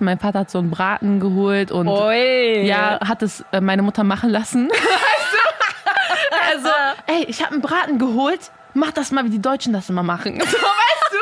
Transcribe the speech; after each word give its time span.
gehabt. 0.00 0.02
Mein 0.02 0.18
Vater 0.18 0.40
hat 0.40 0.50
so 0.50 0.58
einen 0.58 0.70
Braten 0.70 1.20
geholt 1.20 1.70
und 1.70 1.88
Ui. 1.88 2.66
ja, 2.66 2.98
hat 3.06 3.22
es 3.22 3.44
äh, 3.52 3.60
meine 3.60 3.82
Mutter 3.82 4.04
machen 4.04 4.30
lassen. 4.30 4.70
also, 6.52 6.68
ey, 7.06 7.24
ich 7.28 7.42
habe 7.42 7.52
einen 7.52 7.62
Braten 7.62 7.98
geholt. 7.98 8.50
Mach 8.72 8.92
das 8.92 9.10
mal, 9.10 9.24
wie 9.24 9.30
die 9.30 9.42
Deutschen 9.42 9.72
das 9.72 9.88
immer 9.88 10.02
machen. 10.02 10.42
So, 10.50 10.56
weißt 10.56 11.12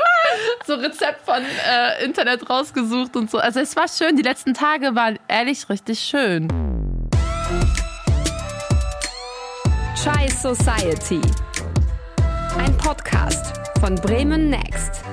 du? 0.67 0.75
So 0.75 0.75
Rezept 0.75 1.25
von 1.25 1.43
äh, 1.43 2.05
Internet 2.05 2.49
rausgesucht 2.51 3.17
und 3.17 3.31
so. 3.31 3.39
Also 3.39 3.61
es 3.61 3.75
war 3.75 3.89
schön. 3.89 4.17
Die 4.17 4.23
letzten 4.23 4.53
Tage 4.53 4.95
waren 4.95 5.19
ehrlich 5.29 5.69
richtig 5.71 6.01
schön. 6.01 6.49
Chai 9.97 10.29
Society. 10.29 11.21
Ein 12.59 12.77
Podcast 12.77 13.55
von 13.81 13.95
Bremen 13.95 14.51
Next. 14.51 15.08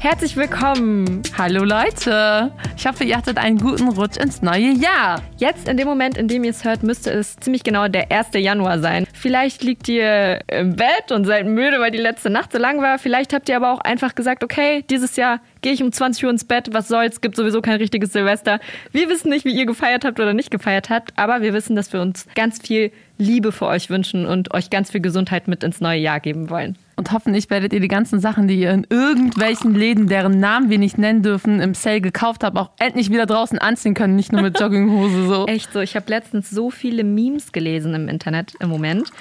Herzlich 0.00 0.36
willkommen. 0.36 1.22
Hallo 1.36 1.64
Leute. 1.64 2.52
Ich 2.76 2.86
hoffe, 2.86 3.02
ihr 3.02 3.16
hattet 3.16 3.36
einen 3.36 3.58
guten 3.58 3.88
Rutsch 3.88 4.16
ins 4.16 4.42
neue 4.42 4.70
Jahr. 4.70 5.20
Jetzt 5.38 5.68
in 5.68 5.76
dem 5.76 5.88
Moment, 5.88 6.16
in 6.16 6.28
dem 6.28 6.44
ihr 6.44 6.50
es 6.50 6.64
hört, 6.64 6.84
müsste 6.84 7.10
es 7.10 7.34
ziemlich 7.34 7.64
genau 7.64 7.88
der 7.88 8.12
1. 8.12 8.28
Januar 8.34 8.78
sein. 8.78 9.08
Vielleicht 9.12 9.64
liegt 9.64 9.88
ihr 9.88 10.38
im 10.46 10.76
Bett 10.76 11.10
und 11.10 11.24
seid 11.24 11.46
müde, 11.46 11.80
weil 11.80 11.90
die 11.90 11.98
letzte 11.98 12.30
Nacht 12.30 12.52
so 12.52 12.58
lang 12.58 12.80
war. 12.80 13.00
Vielleicht 13.00 13.32
habt 13.32 13.48
ihr 13.48 13.56
aber 13.56 13.72
auch 13.72 13.80
einfach 13.80 14.14
gesagt, 14.14 14.44
okay, 14.44 14.84
dieses 14.88 15.16
Jahr 15.16 15.40
gehe 15.62 15.72
ich 15.72 15.82
um 15.82 15.90
20 15.90 16.24
Uhr 16.24 16.30
ins 16.30 16.44
Bett, 16.44 16.68
was 16.70 16.86
soll's, 16.86 17.20
gibt 17.20 17.34
sowieso 17.34 17.60
kein 17.60 17.78
richtiges 17.78 18.12
Silvester. 18.12 18.60
Wir 18.92 19.08
wissen 19.08 19.30
nicht, 19.30 19.44
wie 19.44 19.52
ihr 19.52 19.66
gefeiert 19.66 20.04
habt 20.04 20.20
oder 20.20 20.32
nicht 20.32 20.52
gefeiert 20.52 20.90
habt, 20.90 21.12
aber 21.16 21.42
wir 21.42 21.52
wissen, 21.54 21.74
dass 21.74 21.92
wir 21.92 22.00
uns 22.00 22.28
ganz 22.36 22.62
viel 22.62 22.92
Liebe 23.16 23.50
für 23.50 23.66
euch 23.66 23.90
wünschen 23.90 24.26
und 24.26 24.54
euch 24.54 24.70
ganz 24.70 24.92
viel 24.92 25.00
Gesundheit 25.00 25.48
mit 25.48 25.64
ins 25.64 25.80
neue 25.80 25.98
Jahr 25.98 26.20
geben 26.20 26.50
wollen. 26.50 26.78
Und 26.98 27.12
hoffentlich 27.12 27.48
werdet 27.48 27.72
ihr 27.72 27.78
die 27.78 27.86
ganzen 27.86 28.18
Sachen, 28.18 28.48
die 28.48 28.58
ihr 28.58 28.72
in 28.72 28.84
irgendwelchen 28.90 29.72
Läden, 29.72 30.08
deren 30.08 30.40
Namen 30.40 30.68
wir 30.68 30.80
nicht 30.80 30.98
nennen 30.98 31.22
dürfen, 31.22 31.60
im 31.60 31.72
Sale 31.74 32.00
gekauft 32.00 32.42
habt, 32.42 32.56
auch 32.56 32.70
endlich 32.80 33.08
wieder 33.10 33.24
draußen 33.24 33.56
anziehen 33.56 33.94
können, 33.94 34.16
nicht 34.16 34.32
nur 34.32 34.42
mit 34.42 34.58
Jogginghose 34.60 35.28
so. 35.28 35.46
Echt 35.46 35.72
so, 35.72 35.78
ich 35.78 35.94
habe 35.94 36.06
letztens 36.08 36.50
so 36.50 36.70
viele 36.72 37.04
Memes 37.04 37.52
gelesen 37.52 37.94
im 37.94 38.08
Internet 38.08 38.54
im 38.58 38.68
Moment 38.68 39.12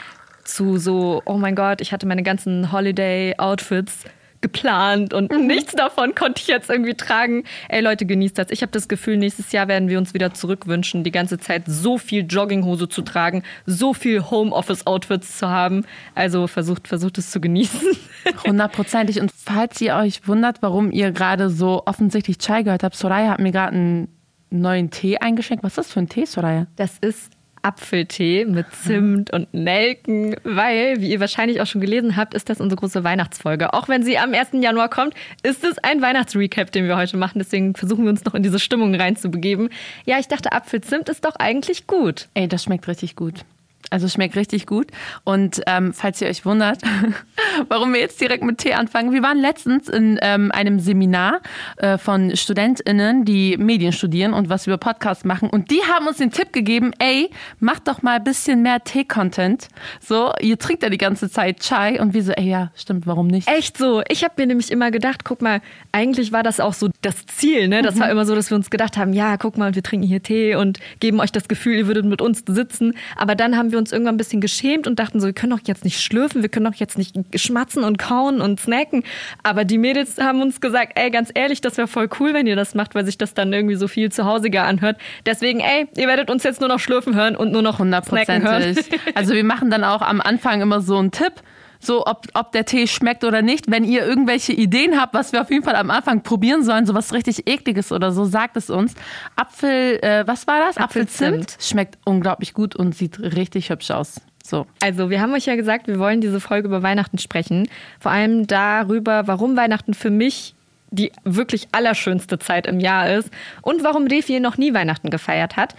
zu 0.43 0.77
so, 0.77 1.21
oh 1.25 1.37
mein 1.37 1.55
Gott, 1.55 1.79
ich 1.79 1.93
hatte 1.93 2.07
meine 2.07 2.23
ganzen 2.23 2.71
Holiday-Outfits 2.71 4.05
geplant 4.47 5.13
und 5.13 5.31
nichts 5.45 5.73
davon 5.73 6.15
konnte 6.15 6.41
ich 6.41 6.47
jetzt 6.47 6.69
irgendwie 6.69 6.93
tragen. 6.93 7.43
Ey 7.69 7.81
Leute, 7.81 8.05
genießt 8.05 8.37
das. 8.37 8.47
Ich 8.49 8.61
habe 8.61 8.71
das 8.71 8.87
Gefühl, 8.87 9.17
nächstes 9.17 9.51
Jahr 9.51 9.67
werden 9.67 9.89
wir 9.89 9.97
uns 9.97 10.13
wieder 10.13 10.33
zurückwünschen, 10.33 11.03
die 11.03 11.11
ganze 11.11 11.37
Zeit 11.37 11.63
so 11.67 11.97
viel 11.97 12.25
Jogginghose 12.25 12.87
zu 12.87 13.01
tragen, 13.01 13.43
so 13.65 13.93
viel 13.93 14.23
Homeoffice-Outfits 14.29 15.37
zu 15.37 15.49
haben. 15.49 15.85
Also 16.15 16.47
versucht, 16.47 16.87
versucht 16.87 17.17
es 17.17 17.31
zu 17.31 17.41
genießen. 17.41 17.81
Hundertprozentig. 18.47 19.19
Und 19.19 19.31
falls 19.35 19.81
ihr 19.81 19.95
euch 19.95 20.27
wundert, 20.27 20.61
warum 20.61 20.91
ihr 20.91 21.11
gerade 21.11 21.49
so 21.49 21.83
offensichtlich 21.85 22.37
Chai 22.37 22.63
gehört 22.63 22.83
habt, 22.83 22.95
Soraya 22.95 23.31
hat 23.31 23.39
mir 23.39 23.51
gerade 23.51 23.75
einen 23.75 24.07
neuen 24.49 24.91
Tee 24.91 25.17
eingeschenkt. 25.17 25.63
Was 25.63 25.73
ist 25.73 25.77
das 25.77 25.91
für 25.91 25.99
ein 25.99 26.09
Tee, 26.09 26.25
Soraya? 26.25 26.67
Das 26.77 26.97
ist 26.99 27.36
Apfeltee 27.67 28.45
mit 28.45 28.65
Zimt 28.71 29.33
und 29.33 29.53
Nelken, 29.53 30.37
weil, 30.43 31.01
wie 31.01 31.11
ihr 31.11 31.19
wahrscheinlich 31.19 31.59
auch 31.59 31.65
schon 31.65 31.81
gelesen 31.81 32.15
habt, 32.15 32.33
ist 32.33 32.49
das 32.49 32.61
unsere 32.61 32.79
große 32.79 33.03
Weihnachtsfolge. 33.03 33.73
Auch 33.73 33.89
wenn 33.89 34.03
sie 34.03 34.17
am 34.17 34.33
1. 34.33 34.49
Januar 34.53 34.89
kommt, 34.89 35.13
ist 35.43 35.65
es 35.65 35.77
ein 35.79 36.01
Weihnachtsrecap, 36.01 36.71
den 36.71 36.87
wir 36.87 36.95
heute 36.95 37.17
machen. 37.17 37.39
Deswegen 37.39 37.75
versuchen 37.75 38.05
wir 38.05 38.09
uns 38.09 38.23
noch 38.23 38.35
in 38.35 38.43
diese 38.43 38.59
Stimmung 38.59 38.95
reinzubegeben. 38.95 39.69
Ja, 40.05 40.17
ich 40.17 40.29
dachte, 40.29 40.53
Apfelzimt 40.53 41.09
ist 41.09 41.25
doch 41.25 41.35
eigentlich 41.35 41.87
gut. 41.87 42.29
Ey, 42.35 42.47
das 42.47 42.63
schmeckt 42.63 42.87
richtig 42.87 43.17
gut. 43.17 43.43
Also 43.89 44.09
schmeckt 44.09 44.35
richtig 44.35 44.65
gut. 44.65 44.87
Und 45.23 45.61
ähm, 45.65 45.93
falls 45.93 46.21
ihr 46.21 46.27
euch 46.27 46.45
wundert, 46.45 46.81
warum 47.69 47.93
wir 47.93 48.01
jetzt 48.01 48.19
direkt 48.19 48.43
mit 48.43 48.57
Tee 48.57 48.73
anfangen, 48.73 49.13
wir 49.13 49.23
waren 49.23 49.37
letztens 49.37 49.87
in 49.87 50.19
ähm, 50.21 50.51
einem 50.51 50.79
Seminar 50.79 51.39
äh, 51.77 51.97
von 51.97 52.35
StudentInnen, 52.35 53.23
die 53.23 53.55
Medien 53.57 53.93
studieren 53.93 54.33
und 54.33 54.49
was 54.49 54.67
über 54.67 54.77
Podcasts 54.77 55.23
machen. 55.23 55.49
Und 55.49 55.71
die 55.71 55.79
haben 55.89 56.05
uns 56.05 56.17
den 56.17 56.31
Tipp 56.31 56.51
gegeben, 56.51 56.91
ey, 56.99 57.29
macht 57.59 57.87
doch 57.87 58.01
mal 58.01 58.17
ein 58.17 58.23
bisschen 58.25 58.61
mehr 58.61 58.83
Tee-Content. 58.83 59.69
So, 60.01 60.33
ihr 60.41 60.59
trinkt 60.59 60.83
ja 60.83 60.89
die 60.89 60.97
ganze 60.97 61.29
Zeit 61.29 61.61
Chai. 61.61 62.01
Und 62.01 62.13
wir 62.13 62.23
so, 62.23 62.33
ey, 62.33 62.49
ja, 62.49 62.71
stimmt, 62.75 63.07
warum 63.07 63.27
nicht? 63.27 63.47
Echt 63.47 63.77
so. 63.77 64.01
Ich 64.09 64.25
habe 64.25 64.33
mir 64.37 64.47
nämlich 64.47 64.69
immer 64.69 64.91
gedacht, 64.91 65.23
guck 65.23 65.41
mal, 65.41 65.61
eigentlich 65.93 66.33
war 66.33 66.43
das 66.43 66.59
auch 66.59 66.73
so 66.73 66.89
das 67.01 67.25
Ziel. 67.25 67.69
Ne? 67.69 67.83
Das 67.83 67.97
war 67.99 68.09
immer 68.09 68.25
so, 68.25 68.35
dass 68.35 68.49
wir 68.49 68.57
uns 68.57 68.69
gedacht 68.69 68.97
haben, 68.97 69.13
ja, 69.13 69.37
guck 69.37 69.57
mal, 69.57 69.75
wir 69.75 69.83
trinken 69.83 70.05
hier 70.05 70.21
Tee 70.21 70.55
und 70.55 70.79
geben 70.99 71.21
euch 71.21 71.31
das 71.31 71.47
Gefühl, 71.47 71.77
ihr 71.77 71.87
würdet 71.87 72.05
mit 72.05 72.21
uns 72.21 72.43
sitzen. 72.45 72.93
Aber 73.15 73.35
dann 73.35 73.55
haben 73.55 73.66
wir 73.71 73.77
uns 73.77 73.91
irgendwann 73.91 74.15
ein 74.15 74.17
bisschen 74.17 74.41
geschämt 74.41 74.87
und 74.87 74.99
dachten 74.99 75.19
so, 75.19 75.27
wir 75.27 75.33
können 75.33 75.51
doch 75.51 75.65
jetzt 75.65 75.83
nicht 75.83 76.01
schlürfen, 76.01 76.41
wir 76.41 76.49
können 76.49 76.65
doch 76.65 76.79
jetzt 76.79 76.97
nicht 76.97 77.15
schmatzen 77.35 77.83
und 77.83 77.97
kauen 77.97 78.41
und 78.41 78.59
snacken. 78.59 79.03
Aber 79.43 79.65
die 79.65 79.77
Mädels 79.77 80.17
haben 80.17 80.41
uns 80.41 80.61
gesagt, 80.61 80.93
ey, 80.95 81.09
ganz 81.11 81.29
ehrlich, 81.33 81.61
das 81.61 81.77
wäre 81.77 81.87
voll 81.87 82.09
cool, 82.19 82.33
wenn 82.33 82.47
ihr 82.47 82.55
das 82.55 82.75
macht, 82.75 82.95
weil 82.95 83.05
sich 83.05 83.17
das 83.17 83.33
dann 83.33 83.51
irgendwie 83.53 83.75
so 83.75 83.87
viel 83.87 84.11
zuhausiger 84.11 84.63
anhört. 84.63 84.97
Deswegen, 85.25 85.59
ey, 85.59 85.87
ihr 85.95 86.07
werdet 86.07 86.29
uns 86.29 86.43
jetzt 86.43 86.59
nur 86.59 86.69
noch 86.69 86.79
schlürfen 86.79 87.15
hören 87.15 87.35
und 87.35 87.51
nur 87.51 87.61
noch 87.61 87.77
snacken 87.77 88.43
hören. 88.43 88.63
Hundertprozentig. 88.63 88.99
Also 89.15 89.33
wir 89.33 89.43
machen 89.43 89.69
dann 89.69 89.83
auch 89.83 90.01
am 90.01 90.21
Anfang 90.21 90.61
immer 90.61 90.81
so 90.81 90.97
einen 90.97 91.11
Tipp. 91.11 91.33
So, 91.79 92.05
ob, 92.05 92.27
ob 92.33 92.51
der 92.51 92.65
Tee 92.65 92.87
schmeckt 92.87 93.23
oder 93.23 93.41
nicht. 93.41 93.69
Wenn 93.69 93.83
ihr 93.83 94.05
irgendwelche 94.05 94.53
Ideen 94.53 94.99
habt, 94.99 95.13
was 95.13 95.33
wir 95.33 95.41
auf 95.41 95.49
jeden 95.51 95.63
Fall 95.63 95.75
am 95.75 95.91
Anfang 95.91 96.23
probieren 96.23 96.63
sollen, 96.63 96.85
so 96.85 96.93
was 96.93 97.13
richtig 97.13 97.47
ekliges 97.47 97.91
oder 97.91 98.11
so, 98.11 98.25
sagt 98.25 98.57
es 98.57 98.69
uns. 98.69 98.95
Apfel, 99.35 99.99
äh, 100.01 100.25
was 100.25 100.47
war 100.47 100.59
das? 100.59 100.77
Apfelzimt. 100.77 101.33
Apfelzimt. 101.33 101.63
Schmeckt 101.63 101.97
unglaublich 102.05 102.53
gut 102.53 102.75
und 102.75 102.95
sieht 102.95 103.19
richtig 103.19 103.69
hübsch 103.69 103.91
aus. 103.91 104.21
So. 104.43 104.65
Also, 104.81 105.09
wir 105.09 105.21
haben 105.21 105.33
euch 105.33 105.45
ja 105.45 105.55
gesagt, 105.55 105.87
wir 105.87 105.99
wollen 105.99 106.21
diese 106.21 106.39
Folge 106.39 106.67
über 106.67 106.81
Weihnachten 106.81 107.17
sprechen. 107.17 107.67
Vor 107.99 108.11
allem 108.11 108.47
darüber, 108.47 109.27
warum 109.27 109.57
Weihnachten 109.57 109.93
für 109.93 110.09
mich 110.09 110.55
die 110.89 111.11
wirklich 111.23 111.67
allerschönste 111.73 112.39
Zeit 112.39 112.65
im 112.65 112.79
Jahr 112.79 113.09
ist 113.11 113.29
und 113.61 113.83
warum 113.83 114.07
Refi 114.07 114.39
noch 114.39 114.57
nie 114.57 114.73
Weihnachten 114.73 115.09
gefeiert 115.09 115.57
hat. 115.57 115.75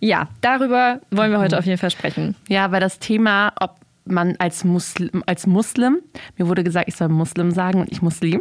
Ja, 0.00 0.28
darüber 0.40 1.00
wollen 1.10 1.30
wir 1.30 1.38
heute 1.38 1.58
auf 1.58 1.64
jeden 1.64 1.78
Fall 1.78 1.90
sprechen. 1.90 2.34
Ja, 2.48 2.72
weil 2.72 2.80
das 2.80 2.98
Thema, 2.98 3.52
ob 3.60 3.76
man 4.04 4.36
als 4.38 4.64
Muslim, 4.64 5.22
als 5.26 5.46
Muslim, 5.46 5.98
mir 6.36 6.48
wurde 6.48 6.64
gesagt, 6.64 6.88
ich 6.88 6.96
soll 6.96 7.08
Muslim 7.08 7.50
sagen 7.50 7.80
und 7.80 7.92
ich 7.92 8.02
Muslim, 8.02 8.40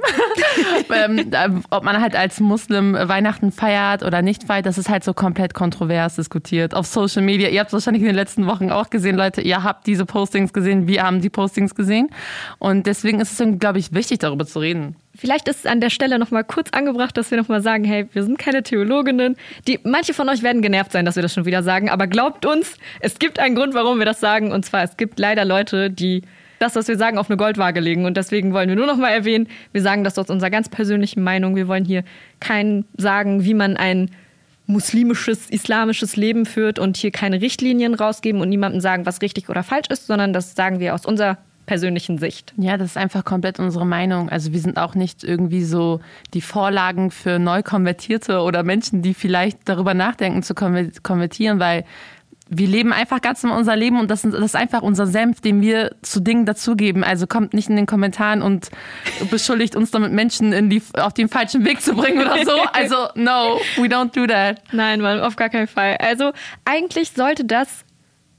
ähm, 0.94 1.64
ob 1.70 1.84
man 1.84 2.02
halt 2.02 2.16
als 2.16 2.40
Muslim 2.40 2.94
Weihnachten 2.94 3.52
feiert 3.52 4.04
oder 4.04 4.22
nicht 4.22 4.46
feiert, 4.46 4.66
das 4.66 4.78
ist 4.78 4.90
halt 4.90 5.04
so 5.04 5.14
komplett 5.14 5.54
kontrovers 5.54 6.16
diskutiert 6.16 6.74
auf 6.74 6.88
Social 6.88 7.22
Media. 7.22 7.50
Ihr 7.50 7.60
habt 7.60 7.70
es 7.70 7.74
wahrscheinlich 7.74 8.02
in 8.02 8.08
den 8.08 8.16
letzten 8.16 8.48
Wochen 8.48 8.72
auch 8.72 8.90
gesehen, 8.90 9.16
Leute, 9.16 9.42
ihr 9.42 9.64
habt 9.64 9.88
diese 9.88 10.06
Postings 10.06 10.54
gesehen, 10.54 10.88
wir 10.88 11.04
haben 11.04 11.22
die 11.22 11.30
Postings 11.30 11.76
gesehen 11.76 12.10
und 12.60 12.88
deswegen 12.88 13.20
ist 13.20 13.40
es, 13.40 13.60
glaube 13.60 13.80
ich, 13.80 13.94
wichtig, 13.94 14.20
darüber 14.20 14.46
zu 14.46 14.60
reden. 14.60 14.96
Vielleicht 15.16 15.48
ist 15.48 15.60
es 15.60 15.66
an 15.66 15.82
der 15.82 15.90
Stelle 15.90 16.18
noch 16.20 16.32
mal 16.32 16.44
kurz 16.44 16.70
angebracht, 16.72 17.18
dass 17.18 17.32
wir 17.32 17.38
noch 17.38 17.50
mal 17.50 17.62
sagen, 17.62 17.84
hey, 17.84 18.08
wir 18.14 18.24
sind 18.24 18.40
keine 18.40 18.64
Theologinnen. 18.64 19.36
Die, 19.68 19.80
manche 19.84 20.14
von 20.14 20.30
euch 20.30 20.42
werden 20.42 20.62
genervt 20.62 20.92
sein, 20.92 21.06
dass 21.06 21.16
wir 21.16 21.24
das 21.24 21.34
schon 21.34 21.46
wieder 21.46 21.64
sagen, 21.64 21.90
aber 21.90 22.08
glaubt 22.08 22.46
uns, 22.46 22.78
es 23.02 23.20
gibt 23.20 23.38
einen 23.38 23.56
Grund, 23.56 23.74
warum 23.74 24.00
wir 24.00 24.06
das 24.06 24.20
sagen. 24.22 24.52
Und 24.52 24.66
zwar, 24.66 24.84
es 24.84 24.96
gibt 24.96 25.20
leider 25.20 25.44
Leute, 25.44 25.90
die 25.90 26.22
das, 26.60 26.76
was 26.76 26.88
wir 26.88 26.98
sagen, 26.98 27.18
auf 27.18 27.30
eine 27.30 27.38
Goldwaage 27.38 27.80
legen. 27.80 28.06
Und 28.06 28.16
deswegen 28.16 28.54
wollen 28.54 28.70
wir 28.70 28.76
nur 28.76 28.86
noch 28.86 28.98
mal 28.98 29.10
erwähnen, 29.10 29.48
wir 29.74 29.82
sagen 29.82 30.04
das 30.04 30.18
aus 30.18 30.30
unserer 30.30 30.50
ganz 30.50 30.70
persönlichen 30.70 31.24
Meinung. 31.24 31.56
Wir 31.56 31.68
wollen 31.68 31.86
hier 31.86 32.04
kein 32.40 32.86
sagen, 32.98 33.44
wie 33.44 33.56
man 33.56 33.78
ein 33.78 34.12
muslimisches, 34.68 35.50
islamisches 35.50 36.16
Leben 36.16 36.46
führt 36.46 36.80
und 36.80 36.98
hier 36.98 37.12
keine 37.12 37.42
Richtlinien 37.42 37.96
rausgeben 37.96 38.42
und 38.42 38.50
niemandem 38.50 38.80
sagen, 38.80 39.06
was 39.06 39.22
richtig 39.22 39.50
oder 39.50 39.64
falsch 39.64 39.90
ist, 39.90 40.08
sondern 40.08 40.34
das 40.34 40.56
sagen 40.56 40.80
wir 40.80 40.94
aus 40.94 41.06
unserer 41.06 41.38
persönlichen 41.66 42.18
Sicht. 42.18 42.54
Ja, 42.58 42.78
das 42.78 42.92
ist 42.92 42.98
einfach 42.98 43.24
komplett 43.24 43.60
unsere 43.60 43.86
Meinung. 43.86 44.30
Also 44.30 44.52
wir 44.52 44.60
sind 44.60 44.78
auch 44.78 44.96
nicht 44.96 45.24
irgendwie 45.24 45.64
so 45.64 46.00
die 46.34 46.42
Vorlagen 46.42 47.12
für 47.12 47.40
Neukonvertierte 47.40 48.42
oder 48.42 48.64
Menschen, 48.64 49.02
die 49.02 49.14
vielleicht 49.14 49.60
darüber 49.66 49.94
nachdenken 49.94 50.44
zu 50.44 50.54
konver- 50.54 50.92
konvertieren, 51.02 51.60
weil 51.60 51.86
wir 52.54 52.68
leben 52.68 52.92
einfach 52.92 53.22
ganz 53.22 53.46
in 53.46 53.50
unser 53.50 53.78
Leben 53.78 53.98
und 53.98 54.12
das 54.12 54.26
ist, 54.26 54.56
einfach 54.58 54.82
unser 54.82 55.08
Senf, 55.08 55.40
den 55.40 55.62
wir 55.62 55.96
zu 56.02 56.20
Dingen 56.20 56.46
dazugeben. 56.46 57.02
Also 57.02 57.26
kommt 57.26 57.54
nicht 57.54 57.70
in 57.70 57.78
den 57.78 57.86
Kommentaren 57.86 58.42
und 58.42 58.70
beschuldigt 59.30 59.78
uns 59.78 59.92
damit 59.92 60.12
Menschen 60.12 60.70
die, 60.70 60.82
auf 60.98 61.14
den 61.14 61.30
falschen 61.30 61.64
Weg 61.64 61.82
zu 61.82 61.94
bringen 61.96 62.20
oder 62.22 62.44
so. 62.44 62.52
Also 62.74 62.96
no, 63.16 63.60
we 63.78 63.88
don't 63.88 64.14
do 64.14 64.28
that. 64.28 64.62
Nein, 64.74 65.00
Mann, 65.00 65.22
auf 65.22 65.38
gar 65.38 65.48
keinen 65.48 65.68
Fall. 65.68 65.96
Also 66.02 66.34
eigentlich 66.66 67.12
sollte 67.12 67.46
das 67.46 67.86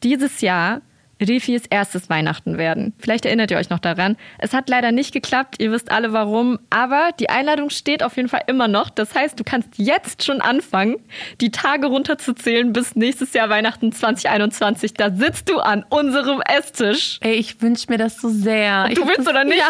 dieses 0.02 0.42
Jahr 0.42 0.82
Refis 1.22 1.64
erstes 1.70 2.10
Weihnachten 2.10 2.58
werden. 2.58 2.92
Vielleicht 2.98 3.24
erinnert 3.24 3.50
ihr 3.50 3.56
euch 3.56 3.70
noch 3.70 3.78
daran. 3.78 4.16
Es 4.38 4.52
hat 4.52 4.68
leider 4.68 4.92
nicht 4.92 5.12
geklappt, 5.12 5.56
ihr 5.58 5.72
wisst 5.72 5.90
alle 5.90 6.12
warum, 6.12 6.58
aber 6.70 7.10
die 7.18 7.30
Einladung 7.30 7.70
steht 7.70 8.02
auf 8.02 8.16
jeden 8.16 8.28
Fall 8.28 8.42
immer 8.46 8.68
noch. 8.68 8.90
Das 8.90 9.14
heißt, 9.14 9.38
du 9.38 9.44
kannst 9.44 9.70
jetzt 9.76 10.24
schon 10.24 10.40
anfangen, 10.40 10.96
die 11.40 11.50
Tage 11.50 11.86
runterzuzählen 11.86 12.72
bis 12.72 12.96
nächstes 12.96 13.32
Jahr 13.32 13.48
Weihnachten 13.48 13.92
2021. 13.92 14.94
Da 14.94 15.10
sitzt 15.10 15.48
du 15.48 15.58
an 15.58 15.84
unserem 15.88 16.40
Esstisch. 16.42 17.18
Ey, 17.20 17.34
ich 17.34 17.60
wünsche 17.62 17.86
mir 17.88 17.98
das 17.98 18.20
so 18.20 18.28
sehr. 18.28 18.88
Du 18.88 19.06
willst 19.06 19.20
das, 19.20 19.28
oder 19.28 19.44
nicht? 19.44 19.58
Ja, 19.58 19.68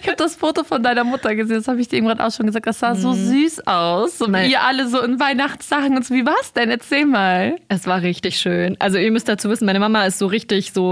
ich 0.00 0.06
habe 0.06 0.16
das 0.16 0.36
Foto 0.36 0.64
von 0.64 0.82
deiner 0.82 1.04
Mutter 1.04 1.34
gesehen, 1.34 1.56
das 1.56 1.68
habe 1.68 1.80
ich 1.80 1.88
dir 1.88 1.96
eben 1.96 2.06
gerade 2.06 2.24
auch 2.24 2.32
schon 2.32 2.46
gesagt. 2.46 2.66
Das 2.66 2.78
sah 2.80 2.94
so 2.94 3.12
süß 3.12 3.66
aus. 3.66 4.20
Wie 4.20 4.30
Nein. 4.30 4.50
ihr 4.50 4.62
alle 4.62 4.88
so 4.88 5.00
in 5.00 5.18
Weihnachtssachen 5.20 5.96
und 5.96 6.04
so. 6.04 6.14
Wie 6.14 6.26
war's 6.26 6.52
denn? 6.52 6.70
Erzähl 6.70 7.06
mal. 7.06 7.56
Es 7.68 7.86
war 7.86 8.02
richtig 8.02 8.38
schön. 8.38 8.76
Also 8.78 8.98
ihr 8.98 9.10
müsst 9.10 9.28
dazu 9.28 9.48
wissen, 9.50 9.66
meine 9.66 9.80
Mama 9.80 10.04
ist 10.04 10.18
so 10.18 10.26
richtig 10.26 10.72
so, 10.72 10.87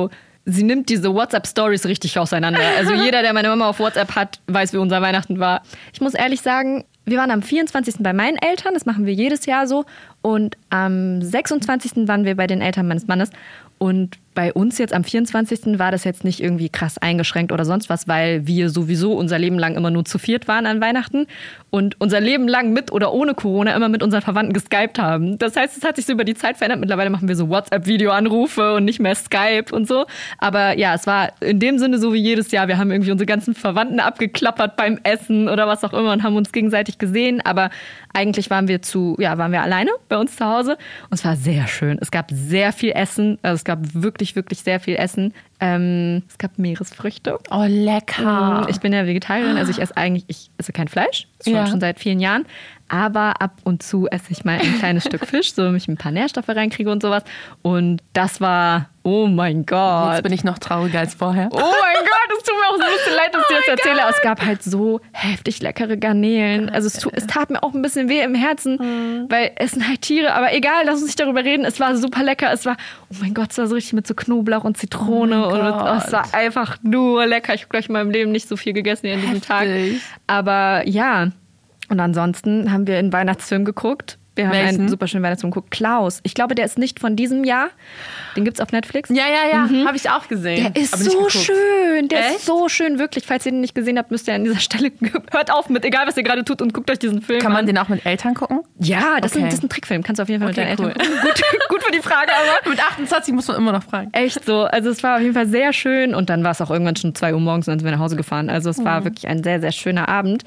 sie 0.47 0.63
nimmt 0.63 0.89
diese 0.89 1.13
WhatsApp-Stories 1.13 1.87
richtig 1.87 2.19
auseinander. 2.19 2.61
Also 2.79 2.95
jeder, 3.05 3.23
der 3.23 3.33
meine 3.33 3.49
Mama 3.49 3.69
auf 3.69 3.79
WhatsApp 3.79 4.15
hat, 4.15 4.41
weiß, 4.47 4.73
wie 4.73 4.79
unser 4.79 5.03
Weihnachten 5.03 5.39
war. 5.39 5.63
Ich 5.93 6.01
muss 6.01 6.15
ehrlich 6.15 6.41
sagen, 6.41 6.85
wir 7.05 7.19
waren 7.19 7.31
am 7.31 7.43
24. 7.43 7.97
bei 8.01 8.13
meinen 8.13 8.37
Eltern, 8.37 8.75
das 8.75 8.87
machen 8.87 9.07
wir 9.07 9.13
jedes 9.13 9.47
Jahr 9.47 9.67
so. 9.67 9.85
Und 10.23 10.57
am 10.71 11.23
26. 11.23 12.09
waren 12.09 12.25
wir 12.25 12.37
bei 12.37 12.47
den 12.47 12.61
Eltern 12.61 12.89
meines 12.89 13.07
Mannes. 13.07 13.31
Und 13.79 14.19
bei 14.37 14.53
uns 14.53 14.77
jetzt 14.77 14.93
am 14.93 15.03
24. 15.03 15.81
war 15.81 15.91
das 15.91 16.05
jetzt 16.05 16.23
nicht 16.23 16.41
irgendwie 16.41 16.69
krass 16.69 16.99
eingeschränkt 16.99 17.51
oder 17.53 17.65
sonst 17.65 17.89
was, 17.89 18.07
weil 18.07 18.47
wir 18.47 18.69
sowieso 18.69 19.15
unser 19.15 19.39
Leben 19.39 19.59
lang 19.59 19.75
immer 19.75 19.91
nur 19.91 20.05
zu 20.05 20.19
viert 20.19 20.47
waren 20.47 20.67
an 20.67 20.81
Weihnachten 20.81 21.27
und 21.71 21.99
unser 22.01 22.21
Leben 22.21 22.47
lang 22.47 22.73
mit 22.73 22.93
oder 22.93 23.13
ohne 23.13 23.35
Corona 23.35 23.75
immer 23.75 23.89
mit 23.89 24.03
unseren 24.03 24.21
Verwandten 24.21 24.53
geskypt 24.53 24.99
haben. 24.99 25.39
Das 25.39 25.57
heißt, 25.57 25.77
es 25.77 25.85
hat 25.85 25.97
sich 25.97 26.05
so 26.05 26.13
über 26.13 26.25
die 26.25 26.35
Zeit 26.35 26.59
verändert. 26.59 26.81
Mittlerweile 26.81 27.09
machen 27.09 27.29
wir 27.29 27.35
so 27.35 27.49
WhatsApp-Videoanrufe 27.49 28.75
und 28.75 28.85
nicht 28.85 29.01
mehr 29.01 29.15
Skype 29.15 29.75
und 29.75 29.89
so. 29.89 30.05
Aber 30.39 30.77
ja, 30.79 30.95
es 30.95 31.07
war 31.07 31.33
in 31.41 31.59
dem 31.59 31.79
Sinne 31.79 31.99
so 31.99 32.13
wie 32.13 32.21
jedes 32.21 32.51
Jahr. 32.51 32.69
Wir 32.69 32.77
haben 32.77 32.91
irgendwie 32.91 33.13
unsere 33.13 33.27
ganzen 33.27 33.55
Verwandten 33.55 34.01
abgeklappert 34.01 34.77
beim 34.77 35.01
Essen 35.03 35.49
oder 35.49 35.67
was 35.67 35.83
auch 35.83 35.95
immer 35.95 36.13
und 36.13 36.23
haben 36.23 36.37
uns 36.37 36.53
gegenseitig 36.53 36.99
gesehen. 36.99 37.41
Aber 37.41 37.71
eigentlich 38.17 38.51
waren 38.51 38.67
wir 38.67 38.83
zu, 38.83 39.17
ja, 39.21 39.37
waren 39.39 39.53
wir 39.53 39.63
alleine 39.63 39.91
bei 40.09 40.17
uns 40.17 40.35
zu 40.37 40.45
Hause 40.47 40.73
und 41.11 41.13
es 41.19 41.25
war 41.25 41.37
sehr 41.37 41.67
schön. 41.69 41.99
Es 42.01 42.11
gab 42.11 42.31
sehr 42.33 42.73
viel 42.73 42.91
Essen, 42.93 43.39
also 43.43 43.55
es 43.55 43.65
gab 43.65 43.79
wirklich, 43.95 44.35
wirklich 44.35 44.61
sehr 44.61 44.81
viel 44.81 44.97
Essen. 44.97 45.35
Ähm, 45.61 46.23
es 46.29 46.37
gab 46.39 46.59
Meeresfrüchte. 46.59 47.39
Oh, 47.51 47.65
lecker. 47.67 48.65
Mm, 48.67 48.69
Ich 48.71 48.81
bin 48.81 48.93
ja 48.93 49.07
Vegetarierin, 49.07 49.57
also 49.57 49.71
ich 49.71 49.81
esse 49.81 49.97
eigentlich, 49.97 50.25
ich 50.29 50.51
esse 50.59 50.73
kein 50.73 50.89
Fleisch, 50.89 51.29
schon, 51.45 51.55
Ja. 51.55 51.67
schon 51.67 51.81
seit 51.81 51.99
vielen 51.99 52.21
Jahren. 52.21 52.45
Aber 52.89 53.41
ab 53.43 53.59
und 53.65 53.83
zu 53.83 54.07
esse 54.09 54.31
ich 54.31 54.45
mal 54.45 54.59
ein 54.61 54.79
kleines 54.79 55.05
Stück 55.05 55.27
Fisch, 55.27 55.55
so 55.55 55.65
damit 55.65 55.83
ich 55.83 55.89
ein 55.89 55.97
paar 55.97 56.13
Nährstoffe 56.13 56.49
reinkriege 56.49 56.91
und 56.91 57.03
sowas. 57.03 57.25
Und 57.63 58.01
das 58.13 58.41
war, 58.41 58.91
oh 59.03 59.27
mein 59.27 59.67
Gott. 59.67 60.15
Jetzt 60.15 60.23
bin 60.23 60.33
ich 60.33 60.45
noch 60.45 60.59
trauriger 60.59 61.01
als 61.01 61.15
vorher. 61.15 61.49
Oh 61.51 61.57
mein 61.59 62.05
Gott, 62.05 62.39
es 62.39 62.45
tut 62.45 62.55
mir 62.55 62.69
auch 62.69 62.77
so 62.77 62.83
ein 62.83 62.97
bisschen 62.97 63.17
leid, 63.17 63.35
dass 63.35 63.43
ich 63.51 63.57
das 63.57 63.69
erzähle. 63.69 64.03
Aber 64.03 64.11
Es 64.11 64.23
gab 64.23 64.45
halt 64.45 64.63
so 64.63 65.01
heftig 65.13 65.61
leckere 65.63 65.97
Garnelen. 65.97 66.69
Also 66.71 66.87
es, 66.87 66.99
tu, 66.99 67.11
es 67.13 67.27
tat 67.27 67.51
mir 67.51 67.63
auch 67.63 67.75
ein 67.75 67.83
bisschen 67.83 68.09
weh 68.09 68.21
im 68.23 68.35
Herzen, 68.35 69.27
weil 69.29 69.51
es 69.57 69.73
sind 69.73 69.87
halt 69.87 70.03
Tiere. 70.03 70.35
Aber 70.35 70.55
egal, 70.55 70.85
lass 70.85 70.97
uns 70.97 71.07
nicht 71.07 71.21
darüber 71.21 71.45
reden. 71.45 71.65
Es 71.65 71.81
war 71.81 71.97
super 71.97 72.23
lecker. 72.23 72.53
Es 72.53 72.67
war, 72.67 72.77
oh 73.11 73.17
mein 73.21 73.35
Gott, 73.35 73.51
es 73.51 73.59
war 73.59 73.67
so 73.67 73.75
richtig 73.75 73.95
mit 73.95 74.07
so 74.07 74.15
Knoblauch 74.15 74.65
und 74.65 74.77
Zitrone. 74.77 75.45
Oh 75.45 75.53
und 75.53 75.59
mein 75.59 75.73
oh, 75.73 76.03
es 76.05 76.13
war 76.13 76.33
einfach 76.33 76.77
nur 76.83 77.27
lecker. 77.27 77.55
Ich 77.55 77.63
habe 77.63 77.71
gleich 77.71 77.89
in 77.89 77.95
meinem 77.95 78.11
Leben 78.11 78.31
nicht 78.31 78.49
so 78.49 78.57
viel 78.57 78.73
gegessen 78.73 79.05
wie 79.05 79.13
an 79.13 79.21
diesem 79.23 79.43
Tag. 79.43 79.67
Heftig. 79.67 80.01
Aber 80.29 80.87
ja, 80.87 81.31
und 81.89 82.01
ansonsten 82.01 82.73
haben 82.73 82.87
wir 82.87 82.99
einen 82.99 83.13
Weihnachtsfilm 83.13 83.65
geguckt. 83.65 84.19
Wir 84.35 84.49
haben 84.49 84.53
Welchen? 84.53 84.81
einen 84.81 84.89
super 84.91 85.07
schönen 85.07 85.23
Weihnachtsfilm 85.25 85.51
geguckt. 85.51 85.71
Klaus. 85.71 86.21
Ich 86.23 86.35
glaube, 86.35 86.55
der 86.55 86.67
ist 86.67 86.77
nicht 86.77 87.01
von 87.01 87.17
diesem 87.17 87.43
Jahr. 87.43 87.69
Den 88.37 88.45
gibt's 88.45 88.61
auf 88.61 88.71
Netflix. 88.71 89.09
Ja, 89.09 89.25
ja, 89.29 89.49
ja, 89.71 89.87
habe 89.87 89.97
ich 89.97 90.11
auch 90.11 90.29
gesehen. 90.29 90.75
Der 90.75 90.83
ist 90.83 90.95
so 91.03 91.31
schön. 91.31 92.09
Der 92.09 92.19
Echt? 92.27 92.37
ist 92.37 92.45
so 92.45 92.69
schön, 92.69 92.99
wirklich. 92.99 93.25
Falls 93.25 93.47
ihr 93.47 93.53
den 93.53 93.63
nicht 93.63 93.75
gesehen 93.75 93.97
habt, 93.97 94.11
müsst 94.11 94.29
ihr 94.29 94.35
an 94.35 94.45
dieser 94.45 94.59
Stelle. 94.61 94.93
Hört 95.33 95.51
auf 95.51 95.71
mit, 95.71 95.87
egal 95.87 96.07
was 96.07 96.19
ihr 96.19 96.23
gerade 96.23 96.45
tut, 96.45 96.61
und 96.61 96.75
guckt 96.75 96.91
euch 96.91 96.99
diesen 96.99 97.23
Film 97.23 97.41
Kann 97.41 97.53
man 97.53 97.61
an. 97.61 97.67
den 97.67 97.79
auch 97.79 97.89
mit 97.89 98.05
Eltern 98.05 98.35
gucken? 98.35 98.61
Ja, 98.79 99.21
das, 99.23 99.31
ist 99.33 99.39
ein, 99.39 99.45
Okay. 99.45 99.49
das 99.49 99.55
ist 99.61 99.65
ein 99.65 99.69
Trickfilm. 99.71 100.03
Kannst 100.03 100.19
du 100.19 100.25
auf 100.25 100.29
jeden 100.29 100.43
Fall 100.43 100.51
Okay, 100.53 100.69
mit 100.69 100.79
deinen 100.81 100.87
cool. 100.87 100.93
Eltern 100.93 101.07
gucken. 101.07 101.31
Gut, 101.31 101.43
gut 101.71 101.83
für 101.85 101.93
die 101.93 102.03
Frage, 102.03 102.31
aber. 102.35 102.69
Mit 102.71 102.79
28 102.85 103.33
muss 103.33 103.49
man 103.49 103.57
immer 103.57 103.73
noch 103.73 103.85
fragen. 103.85 104.11
Echt 104.13 104.45
so. 104.45 104.65
Also 104.65 104.91
es 104.91 105.03
war 105.03 105.17
auf 105.17 105.23
jeden 105.23 105.33
Fall 105.33 105.47
sehr 105.47 105.73
schön 105.73 106.15
und 106.15 106.29
dann 106.29 106.45
war 106.45 106.51
es 106.51 106.61
auch 106.61 106.71
irgendwann 106.71 106.97
schon 106.97 107.15
2 107.15 107.33
Uhr 107.33 107.41
morgens 107.41 107.69
und 107.69 107.73
dann 107.73 107.79
sind 107.79 107.87
wir 107.89 107.93
nach 107.93 108.03
Hause 108.03 108.17
gefahren. 108.17 108.51
Also 108.51 108.69
es 108.69 108.85
war 108.85 109.05
wirklich 109.05 109.27
ein 109.29 109.43
sehr, 109.43 109.63
sehr 109.63 109.73
schöner 109.73 110.11
Abend. 110.11 110.43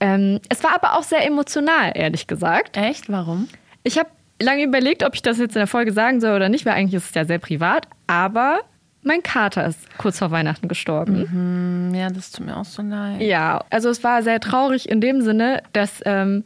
Ähm, 0.00 0.40
es 0.48 0.62
war 0.62 0.74
aber 0.74 0.94
auch 0.98 1.02
sehr 1.02 1.26
emotional, 1.26 1.92
ehrlich 1.94 2.26
gesagt. 2.26 2.76
Echt? 2.76 3.08
Warum? 3.10 3.48
Ich 3.82 3.98
habe 3.98 4.08
lange 4.40 4.62
überlegt, 4.64 5.02
ob 5.04 5.14
ich 5.14 5.22
das 5.22 5.38
jetzt 5.38 5.56
in 5.56 5.60
der 5.60 5.66
Folge 5.66 5.92
sagen 5.92 6.20
soll 6.20 6.36
oder 6.36 6.48
nicht, 6.48 6.66
weil 6.66 6.74
eigentlich 6.74 6.94
ist 6.94 7.08
es 7.10 7.14
ja 7.14 7.24
sehr 7.24 7.38
privat. 7.38 7.88
Aber 8.06 8.58
mein 9.02 9.22
Kater 9.22 9.66
ist 9.66 9.78
kurz 9.98 10.18
vor 10.18 10.30
Weihnachten 10.30 10.68
gestorben. 10.68 11.28
Hm, 11.30 11.94
Ja, 11.94 12.10
das 12.10 12.30
tut 12.32 12.44
mir 12.46 12.56
auch 12.56 12.64
so 12.64 12.82
leid. 12.82 13.20
Ja, 13.22 13.64
also 13.70 13.88
es 13.88 14.02
war 14.04 14.22
sehr 14.22 14.40
traurig 14.40 14.88
in 14.88 15.00
dem 15.00 15.22
Sinne, 15.22 15.62
dass 15.72 16.02
ähm, 16.04 16.44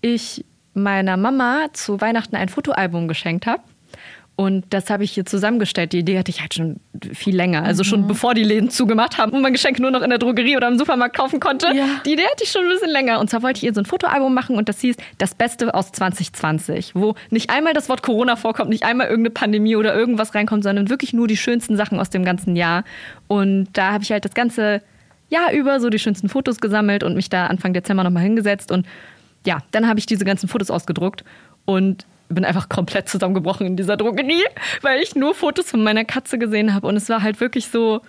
ich 0.00 0.44
meiner 0.74 1.16
Mama 1.16 1.66
zu 1.72 2.00
Weihnachten 2.00 2.34
ein 2.36 2.48
Fotoalbum 2.48 3.08
geschenkt 3.08 3.46
habe. 3.46 3.62
Und 4.38 4.66
das 4.70 4.88
habe 4.88 5.02
ich 5.02 5.10
hier 5.10 5.26
zusammengestellt. 5.26 5.92
Die 5.92 5.98
Idee 5.98 6.16
hatte 6.16 6.30
ich 6.30 6.40
halt 6.40 6.54
schon 6.54 6.76
viel 7.12 7.34
länger. 7.34 7.64
Also 7.64 7.82
schon 7.82 8.06
bevor 8.06 8.34
die 8.34 8.44
Läden 8.44 8.70
zugemacht 8.70 9.18
haben 9.18 9.32
und 9.32 9.42
man 9.42 9.52
Geschenke 9.52 9.82
nur 9.82 9.90
noch 9.90 10.00
in 10.00 10.10
der 10.10 10.20
Drogerie 10.20 10.56
oder 10.56 10.68
im 10.68 10.78
Supermarkt 10.78 11.16
kaufen 11.16 11.40
konnte. 11.40 11.66
Ja. 11.74 11.86
Die 12.06 12.12
Idee 12.12 12.22
hatte 12.22 12.44
ich 12.44 12.52
schon 12.52 12.62
ein 12.62 12.68
bisschen 12.68 12.90
länger. 12.90 13.18
Und 13.18 13.28
zwar 13.28 13.42
wollte 13.42 13.58
ich 13.58 13.64
ihr 13.64 13.74
so 13.74 13.80
ein 13.80 13.84
Fotoalbum 13.84 14.32
machen 14.32 14.54
und 14.54 14.68
das 14.68 14.80
hieß 14.80 14.94
Das 15.18 15.34
Beste 15.34 15.74
aus 15.74 15.90
2020, 15.90 16.94
wo 16.94 17.16
nicht 17.30 17.50
einmal 17.50 17.72
das 17.72 17.88
Wort 17.88 18.04
Corona 18.04 18.36
vorkommt, 18.36 18.70
nicht 18.70 18.84
einmal 18.84 19.08
irgendeine 19.08 19.34
Pandemie 19.34 19.74
oder 19.74 19.92
irgendwas 19.92 20.32
reinkommt, 20.36 20.62
sondern 20.62 20.88
wirklich 20.88 21.12
nur 21.12 21.26
die 21.26 21.36
schönsten 21.36 21.76
Sachen 21.76 21.98
aus 21.98 22.10
dem 22.10 22.24
ganzen 22.24 22.54
Jahr. 22.54 22.84
Und 23.26 23.66
da 23.72 23.90
habe 23.90 24.04
ich 24.04 24.12
halt 24.12 24.24
das 24.24 24.34
ganze 24.34 24.82
Jahr 25.30 25.52
über 25.52 25.80
so 25.80 25.90
die 25.90 25.98
schönsten 25.98 26.28
Fotos 26.28 26.58
gesammelt 26.60 27.02
und 27.02 27.16
mich 27.16 27.28
da 27.28 27.48
Anfang 27.48 27.72
Dezember 27.72 28.04
nochmal 28.04 28.22
hingesetzt. 28.22 28.70
Und 28.70 28.86
ja, 29.44 29.58
dann 29.72 29.88
habe 29.88 29.98
ich 29.98 30.06
diese 30.06 30.24
ganzen 30.24 30.48
Fotos 30.48 30.70
ausgedruckt 30.70 31.24
und 31.64 32.06
bin 32.28 32.44
einfach 32.44 32.68
komplett 32.68 33.08
zusammengebrochen 33.08 33.66
in 33.66 33.76
dieser 33.76 33.96
Drogerie, 33.96 34.44
weil 34.82 35.00
ich 35.00 35.14
nur 35.14 35.34
Fotos 35.34 35.70
von 35.70 35.82
meiner 35.82 36.04
Katze 36.04 36.38
gesehen 36.38 36.74
habe. 36.74 36.86
Und 36.86 36.96
es 36.96 37.08
war 37.08 37.22
halt 37.22 37.40
wirklich 37.40 37.68
so, 37.68 38.02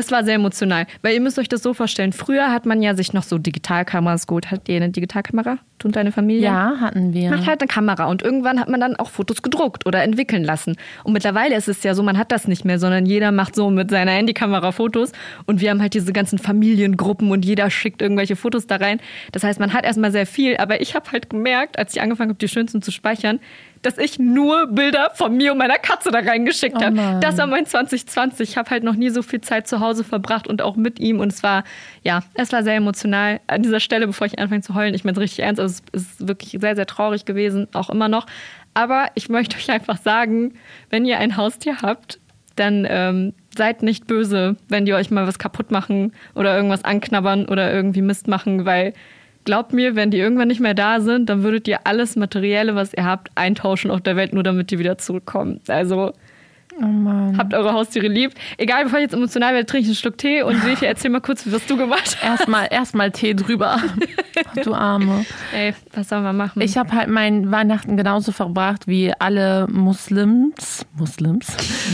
es 0.00 0.10
war 0.10 0.24
sehr 0.24 0.34
emotional. 0.34 0.86
Weil 1.02 1.14
ihr 1.14 1.20
müsst 1.20 1.38
euch 1.38 1.48
das 1.48 1.62
so 1.62 1.74
vorstellen, 1.74 2.12
früher 2.12 2.50
hat 2.52 2.66
man 2.66 2.82
ja 2.82 2.94
sich 2.94 3.12
noch 3.12 3.22
so 3.22 3.38
Digitalkameras 3.38 4.26
geholt. 4.26 4.50
Hat 4.50 4.68
ihr 4.68 4.76
eine 4.76 4.90
Digitalkamera? 4.90 5.58
Du 5.78 5.88
und 5.88 5.96
deine 5.96 6.12
Familie? 6.12 6.42
Ja, 6.42 6.74
hatten 6.78 7.14
wir. 7.14 7.30
macht 7.30 7.46
halt 7.46 7.62
eine 7.62 7.68
Kamera 7.68 8.04
und 8.04 8.20
irgendwann 8.20 8.60
hat 8.60 8.68
man 8.68 8.80
dann 8.80 8.96
auch 8.96 9.08
Fotos 9.08 9.40
gedruckt 9.40 9.86
oder 9.86 10.02
entwickeln 10.02 10.44
lassen. 10.44 10.76
Und 11.04 11.14
mittlerweile 11.14 11.56
ist 11.56 11.68
es 11.68 11.82
ja 11.82 11.94
so, 11.94 12.02
man 12.02 12.18
hat 12.18 12.32
das 12.32 12.46
nicht 12.46 12.66
mehr, 12.66 12.78
sondern 12.78 13.06
jeder 13.06 13.32
macht 13.32 13.54
so 13.54 13.70
mit 13.70 13.90
seiner 13.90 14.10
Handykamera 14.10 14.72
Fotos 14.72 15.12
und 15.46 15.62
wir 15.62 15.70
haben 15.70 15.80
halt 15.80 15.94
diese 15.94 16.12
ganzen 16.12 16.38
Familiengruppen 16.38 17.30
und 17.30 17.46
jeder 17.46 17.70
schickt 17.70 18.02
irgendwelche 18.02 18.36
Fotos 18.36 18.66
da 18.66 18.76
rein. 18.76 19.00
Das 19.32 19.42
heißt, 19.42 19.58
man 19.58 19.72
hat 19.72 19.84
erstmal 19.86 20.12
sehr 20.12 20.26
viel, 20.26 20.58
aber 20.58 20.82
ich 20.82 20.94
habe 20.94 21.10
halt 21.12 21.30
gemerkt, 21.30 21.78
als 21.78 21.94
ich 21.94 22.02
angefangen 22.02 22.28
habe, 22.28 22.38
die 22.38 22.48
schönsten 22.48 22.82
zu 22.82 22.90
speichern, 22.90 23.40
dass 23.82 23.96
ich 23.96 24.18
nur 24.18 24.66
Bilder 24.66 25.10
von 25.14 25.36
mir 25.36 25.52
und 25.52 25.58
meiner 25.58 25.78
Katze 25.78 26.10
da 26.10 26.18
reingeschickt 26.18 26.76
Oh 26.78 26.82
habe. 26.82 27.18
Das 27.20 27.38
war 27.38 27.46
mein 27.46 27.64
2020. 27.64 28.50
Ich 28.50 28.56
habe 28.56 28.70
halt 28.70 28.84
noch 28.84 28.94
nie 28.94 29.08
so 29.08 29.22
viel 29.22 29.40
Zeit 29.40 29.66
zu 29.66 29.80
Hause 29.80 30.04
verbracht 30.04 30.46
und 30.46 30.60
auch 30.60 30.76
mit 30.76 31.00
ihm. 31.00 31.18
Und 31.18 31.32
es 31.32 31.42
war, 31.42 31.64
ja, 32.02 32.22
es 32.34 32.52
war 32.52 32.62
sehr 32.62 32.74
emotional. 32.74 33.40
An 33.46 33.62
dieser 33.62 33.80
Stelle, 33.80 34.06
bevor 34.06 34.26
ich 34.26 34.38
anfange 34.38 34.60
zu 34.60 34.74
heulen, 34.74 34.94
ich 34.94 35.04
meine 35.04 35.16
es 35.16 35.22
richtig 35.22 35.40
ernst, 35.40 35.60
also 35.60 35.82
es 35.92 36.02
ist 36.02 36.28
wirklich 36.28 36.60
sehr, 36.60 36.76
sehr 36.76 36.86
traurig 36.86 37.24
gewesen, 37.24 37.68
auch 37.72 37.88
immer 37.88 38.08
noch. 38.08 38.26
Aber 38.74 39.06
ich 39.14 39.28
möchte 39.28 39.56
euch 39.56 39.70
einfach 39.70 39.98
sagen, 39.98 40.54
wenn 40.90 41.06
ihr 41.06 41.18
ein 41.18 41.36
Haustier 41.36 41.78
habt, 41.82 42.20
dann 42.56 42.86
ähm, 42.88 43.32
seid 43.56 43.82
nicht 43.82 44.06
böse, 44.06 44.56
wenn 44.68 44.84
die 44.84 44.94
euch 44.94 45.10
mal 45.10 45.26
was 45.26 45.38
kaputt 45.38 45.70
machen 45.70 46.12
oder 46.34 46.54
irgendwas 46.54 46.84
anknabbern 46.84 47.46
oder 47.46 47.72
irgendwie 47.72 48.02
Mist 48.02 48.28
machen, 48.28 48.66
weil 48.66 48.92
glaubt 49.44 49.72
mir, 49.72 49.96
wenn 49.96 50.10
die 50.10 50.18
irgendwann 50.18 50.48
nicht 50.48 50.60
mehr 50.60 50.74
da 50.74 51.00
sind, 51.00 51.28
dann 51.28 51.42
würdet 51.42 51.68
ihr 51.68 51.80
alles 51.84 52.16
Materielle, 52.16 52.74
was 52.74 52.94
ihr 52.94 53.04
habt, 53.04 53.30
eintauschen 53.34 53.90
auf 53.90 54.00
der 54.00 54.16
Welt, 54.16 54.32
nur 54.32 54.42
damit 54.42 54.70
die 54.70 54.78
wieder 54.78 54.98
zurückkommen. 54.98 55.60
Also 55.68 56.12
Oh 56.78 56.86
Mann. 56.86 57.36
habt 57.36 57.52
eure 57.52 57.72
Haustiere 57.72 58.06
lieb. 58.06 58.32
Egal, 58.56 58.84
bevor 58.84 58.98
ich 58.98 59.04
jetzt 59.04 59.14
emotional 59.14 59.54
werde, 59.54 59.66
trinke 59.66 59.82
ich 59.82 59.88
einen 59.88 59.96
Schluck 59.96 60.18
Tee 60.18 60.42
und 60.42 60.60
Sefi, 60.62 60.86
erzähl 60.86 61.10
mal 61.10 61.20
kurz, 61.20 61.44
was 61.50 61.66
du 61.66 61.76
gemacht 61.76 62.16
hast. 62.20 62.24
Erstmal 62.24 62.68
erstmal 62.70 63.10
Tee 63.10 63.34
drüber. 63.34 63.78
du 64.62 64.74
Arme. 64.74 65.24
Ey, 65.52 65.74
was 65.92 66.08
sollen 66.08 66.22
wir 66.22 66.32
machen? 66.32 66.60
Ich 66.62 66.76
habe 66.76 66.92
halt 66.92 67.08
mein 67.08 67.50
Weihnachten 67.50 67.96
genauso 67.96 68.32
verbracht 68.32 68.86
wie 68.86 69.12
alle 69.18 69.66
Muslims, 69.70 70.86
Muslims, 70.96 71.48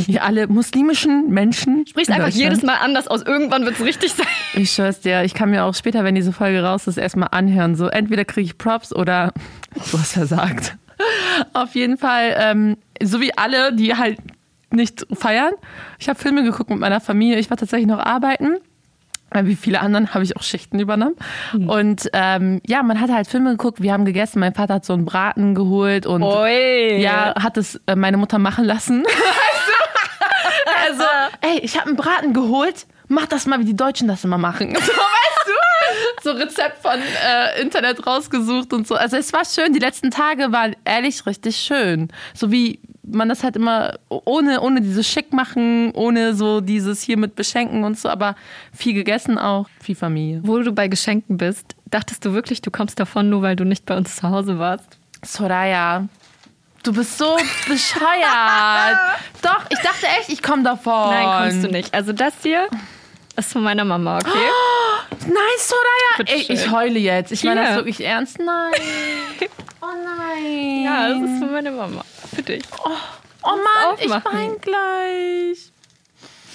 wie 0.07 0.21
alle 0.21 0.47
muslimischen 0.47 1.31
Menschen. 1.31 1.87
sprichst 1.87 2.11
in 2.11 2.17
einfach 2.17 2.29
jedes 2.29 2.63
Mal 2.63 2.77
anders 2.77 3.09
aus. 3.09 3.23
Irgendwann 3.23 3.65
wird 3.65 3.77
es 3.79 3.85
richtig 3.85 4.13
sein. 4.13 4.27
Ich 4.55 4.73
schwör's 4.73 5.01
dir, 5.01 5.25
ich 5.25 5.35
kann 5.35 5.51
mir 5.51 5.65
auch 5.65 5.75
später, 5.75 6.05
wenn 6.05 6.15
diese 6.15 6.33
Folge 6.33 6.63
raus 6.63 6.87
ist, 6.87 6.99
erstmal 6.99 7.29
anhören. 7.33 7.77
So, 7.77 7.89
entweder 7.89 8.25
kriege 8.25 8.47
ich 8.47 8.59
Props 8.59 8.95
oder 8.95 9.33
du 9.91 9.99
hast 9.99 10.13
versagt. 10.13 10.77
Auf 11.53 11.75
jeden 11.75 11.99
Fall, 11.99 12.35
ähm, 12.39 12.77
so 13.03 13.21
wie 13.21 13.37
alle, 13.37 13.75
die 13.75 13.95
halt 13.95 14.19
nicht 14.71 15.07
feiern. 15.13 15.53
Ich 15.99 16.09
habe 16.09 16.19
Filme 16.19 16.43
geguckt 16.43 16.71
mit 16.71 16.79
meiner 16.79 17.01
Familie. 17.01 17.39
Ich 17.39 17.51
war 17.51 17.57
tatsächlich 17.57 17.89
noch 17.89 17.99
arbeiten. 17.99 18.57
Weil 19.31 19.47
Wie 19.47 19.57
viele 19.57 19.81
anderen 19.81 20.15
habe 20.15 20.23
ich 20.23 20.37
auch 20.37 20.43
Schichten 20.43 20.79
übernommen. 20.79 21.17
Und 21.53 22.09
ähm, 22.13 22.61
ja, 22.65 22.83
man 22.85 23.01
hat 23.01 23.11
halt 23.11 23.27
Filme 23.27 23.51
geguckt, 23.51 23.83
wir 23.83 23.93
haben 23.93 24.05
gegessen. 24.05 24.39
Mein 24.39 24.55
Vater 24.55 24.75
hat 24.75 24.85
so 24.85 24.93
einen 24.93 25.05
Braten 25.05 25.55
geholt 25.57 26.07
und 26.07 26.23
Oi. 26.23 26.99
ja, 27.01 27.35
hat 27.35 27.57
es 27.57 27.81
äh, 27.87 27.97
meine 27.97 28.19
Mutter 28.19 28.39
machen 28.39 28.65
lassen. 28.65 29.05
also, 30.89 31.05
ey, 31.41 31.59
ich 31.61 31.77
habe 31.77 31.89
einen 31.89 31.97
Braten 31.97 32.33
geholt. 32.33 32.87
Mach 33.09 33.27
das 33.27 33.47
mal, 33.47 33.59
wie 33.59 33.65
die 33.65 33.77
Deutschen 33.77 34.09
das 34.09 34.25
immer 34.25 34.39
machen. 34.39 34.77
So, 34.81 34.93
weißt? 34.93 35.36
So 36.23 36.33
Rezept 36.33 36.83
von 36.83 36.99
äh, 37.01 37.61
Internet 37.61 38.07
rausgesucht 38.07 38.73
und 38.73 38.89
so. 38.89 38.97
Also 38.97 39.17
es 39.17 39.33
war 39.33 39.45
schön. 39.45 39.73
Die 39.73 39.79
letzten 39.79 40.11
Tage 40.11 40.51
waren 40.51 40.75
ehrlich 40.85 41.25
richtig 41.27 41.57
schön. 41.57 42.09
So 42.35 42.51
wie 42.51 42.81
man 43.07 43.29
das 43.29 43.45
halt 43.45 43.57
immer 43.57 43.99
ohne, 44.09 44.61
ohne 44.61 44.81
dieses 44.81 45.07
Schick 45.07 45.33
machen, 45.33 45.93
ohne 45.93 46.35
so 46.35 46.61
dieses 46.61 47.03
hier 47.03 47.17
mit 47.17 47.37
Beschenken 47.37 47.85
und 47.85 47.99
so, 47.99 48.09
aber 48.09 48.35
viel 48.73 48.95
gegessen 48.95 49.39
auch, 49.39 49.69
viel 49.81 49.95
Familie. 49.95 50.41
Wo 50.43 50.59
du 50.59 50.73
bei 50.73 50.89
Geschenken 50.89 51.37
bist, 51.37 51.75
dachtest 51.87 52.25
du 52.25 52.33
wirklich, 52.33 52.63
du 52.63 52.71
kommst 52.71 52.99
davon, 52.99 53.31
nur 53.31 53.43
weil 53.43 53.57
du 53.57 53.65
nicht 53.65 53.87
bei 53.87 53.97
uns 53.97 54.17
zu 54.17 54.29
Hause 54.29 54.59
warst? 54.59 54.99
Soraya, 55.25 56.09
du 56.83 56.93
bist 56.93 57.19
so 57.19 57.37
bescheuert. 57.69 58.99
Doch, 59.43 59.65
ich 59.71 59.79
dachte 59.79 60.07
echt, 60.19 60.29
ich 60.29 60.43
komme 60.43 60.63
davon. 60.63 61.11
Nein, 61.11 61.51
kommst 61.51 61.65
du 61.65 61.71
nicht. 61.71 61.95
Also 61.95 62.13
das 62.13 62.35
hier 62.43 62.69
ist 63.37 63.53
von 63.53 63.63
meiner 63.63 63.85
Mama, 63.85 64.17
okay? 64.17 64.31
Nein, 65.11 65.59
Soraya! 65.59 66.37
Ey, 66.37 66.47
ich 66.49 66.71
heule 66.71 66.99
jetzt. 66.99 67.33
Ich 67.33 67.45
meine 67.45 67.61
das 67.61 67.69
Hier. 67.71 67.77
wirklich 67.77 68.01
ernst. 68.05 68.39
Nein. 68.39 68.73
Oh 69.83 69.87
nein. 70.05 70.83
Ja, 70.85 71.09
das 71.11 71.19
ist 71.31 71.39
von 71.39 71.53
meiner 71.53 71.71
Mama. 71.71 72.03
Für 72.35 72.43
dich. 72.43 72.65
Oh 72.85 72.89
Mann, 73.51 73.97
ich 73.99 74.11
aufmachen. 74.13 74.33
wein 74.39 74.57
gleich. 74.61 75.71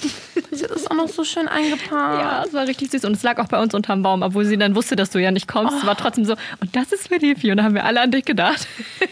Sie 0.52 0.64
hat 0.64 0.72
das 0.72 0.88
auch 0.90 0.96
noch 0.96 1.08
so 1.08 1.24
schön 1.24 1.48
eingepackt. 1.48 1.92
Ja, 1.92 2.44
es 2.46 2.54
war 2.54 2.68
richtig 2.68 2.92
süß. 2.92 3.06
Und 3.06 3.14
es 3.16 3.24
lag 3.24 3.38
auch 3.40 3.48
bei 3.48 3.60
uns 3.62 3.74
unterm 3.74 4.02
Baum, 4.02 4.22
obwohl 4.22 4.46
sie 4.46 4.58
dann 4.58 4.76
wusste, 4.76 4.96
dass 4.96 5.10
du 5.12 5.20
ja 5.20 5.32
nicht 5.32 5.48
kommst. 5.48 5.78
Es 5.78 5.86
war 5.86 5.96
trotzdem 5.96 6.26
so, 6.26 6.36
und 6.60 6.76
das 6.76 6.92
ist 6.92 7.08
für 7.08 7.18
Levi. 7.18 7.52
Und 7.52 7.58
da 7.58 7.64
haben 7.64 7.76
wir 7.76 7.86
alle 7.86 8.02
an 8.02 8.12
dich 8.12 8.26
gedacht. 8.26 8.68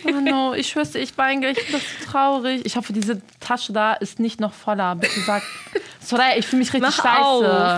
Oh 0.06 0.12
no, 0.12 0.54
ich 0.58 0.68
schwör's 0.70 0.92
dir, 0.92 1.00
ich 1.00 1.18
weine 1.18 1.42
gleich. 1.42 1.58
Ich 1.58 1.72
bin 1.72 1.80
so 1.80 2.12
traurig. 2.12 2.66
Ich 2.66 2.76
hoffe, 2.76 2.92
diese 2.94 3.22
Tasche 3.40 3.72
da 3.74 3.94
ist 3.94 4.20
nicht 4.20 4.40
noch 4.40 4.54
voller. 4.54 4.96
Bitte 4.96 5.20
sag. 5.22 5.44
Soraya, 6.02 6.38
ich 6.38 6.48
fühle 6.48 6.60
mich 6.60 6.74
richtig 6.74 6.82
Mach 6.98 7.04
scheiße. 7.04 7.20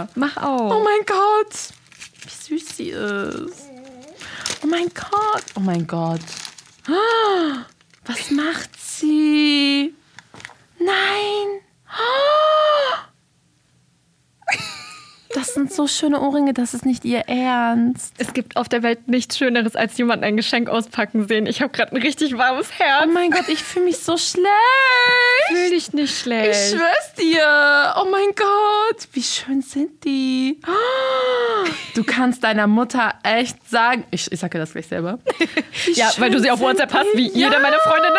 auf. 0.03 0.08
Mach 0.15 0.38
Oh 0.38 0.72
auf. 0.72 0.84
mein 0.84 1.06
Gott. 1.06 1.53
Wie 2.24 2.56
süß 2.60 2.77
sie 2.77 2.89
ist. 2.89 3.65
Oh 4.63 4.68
mein 4.68 4.86
Gott. 4.94 5.44
Oh 5.56 5.60
mein 5.60 5.86
Gott. 5.88 6.22
Was 8.06 8.32
macht 8.32 8.70
sie? 8.80 9.94
Nein. 10.80 11.62
Das 15.34 15.54
sind 15.54 15.72
so 15.72 15.88
schöne 15.88 16.20
Ohrringe, 16.20 16.54
das 16.54 16.74
ist 16.74 16.86
nicht 16.86 17.06
ihr 17.06 17.20
Ernst. 17.30 18.14
Es 18.18 18.34
gibt 18.34 18.58
auf 18.58 18.68
der 18.68 18.84
Welt 18.84 19.08
nichts 19.08 19.38
Schöneres, 19.38 19.78
als 19.78 19.98
jemanden 19.98 20.26
ein 20.26 20.36
Geschenk 20.36 20.68
auspacken 20.68 21.26
sehen. 21.26 21.46
Ich 21.46 21.62
habe 21.62 21.72
gerade 21.72 21.96
ein 21.96 22.02
richtig 22.02 22.38
warmes 22.38 22.70
Herz. 22.78 23.06
Oh 23.08 23.12
mein 23.14 23.32
Gott, 23.32 23.48
ich 23.48 23.64
fühle 23.64 23.86
mich 23.86 24.00
so 24.00 24.18
schlecht. 24.18 24.46
Fühl 25.48 25.70
dich 25.70 25.94
nicht 25.94 26.12
Ich 26.12 26.20
schlecht. 26.20 26.72
schwör's 26.76 27.14
dir. 27.18 27.94
Oh 28.02 28.10
mein 28.12 28.28
Gott, 28.36 29.08
wie 29.14 29.24
schön 29.24 29.62
sind 29.62 30.04
die. 30.04 30.60
Du 31.96 32.04
kannst 32.04 32.44
deiner 32.44 32.68
Mutter 32.68 33.14
echt 33.24 33.56
sagen. 33.70 34.04
Ich, 34.12 34.30
ich 34.30 34.40
sag 34.40 34.52
dir 34.52 34.60
das 34.60 34.74
gleich 34.74 34.88
selber. 34.88 35.18
Ja, 35.94 36.12
weil 36.18 36.30
du 36.30 36.40
sie 36.40 36.52
auf 36.52 36.60
WhatsApp 36.60 36.94
hast, 36.94 37.08
wie 37.16 37.28
jeder 37.30 37.60
meiner 37.60 37.80
Freundinnen. 37.80 38.18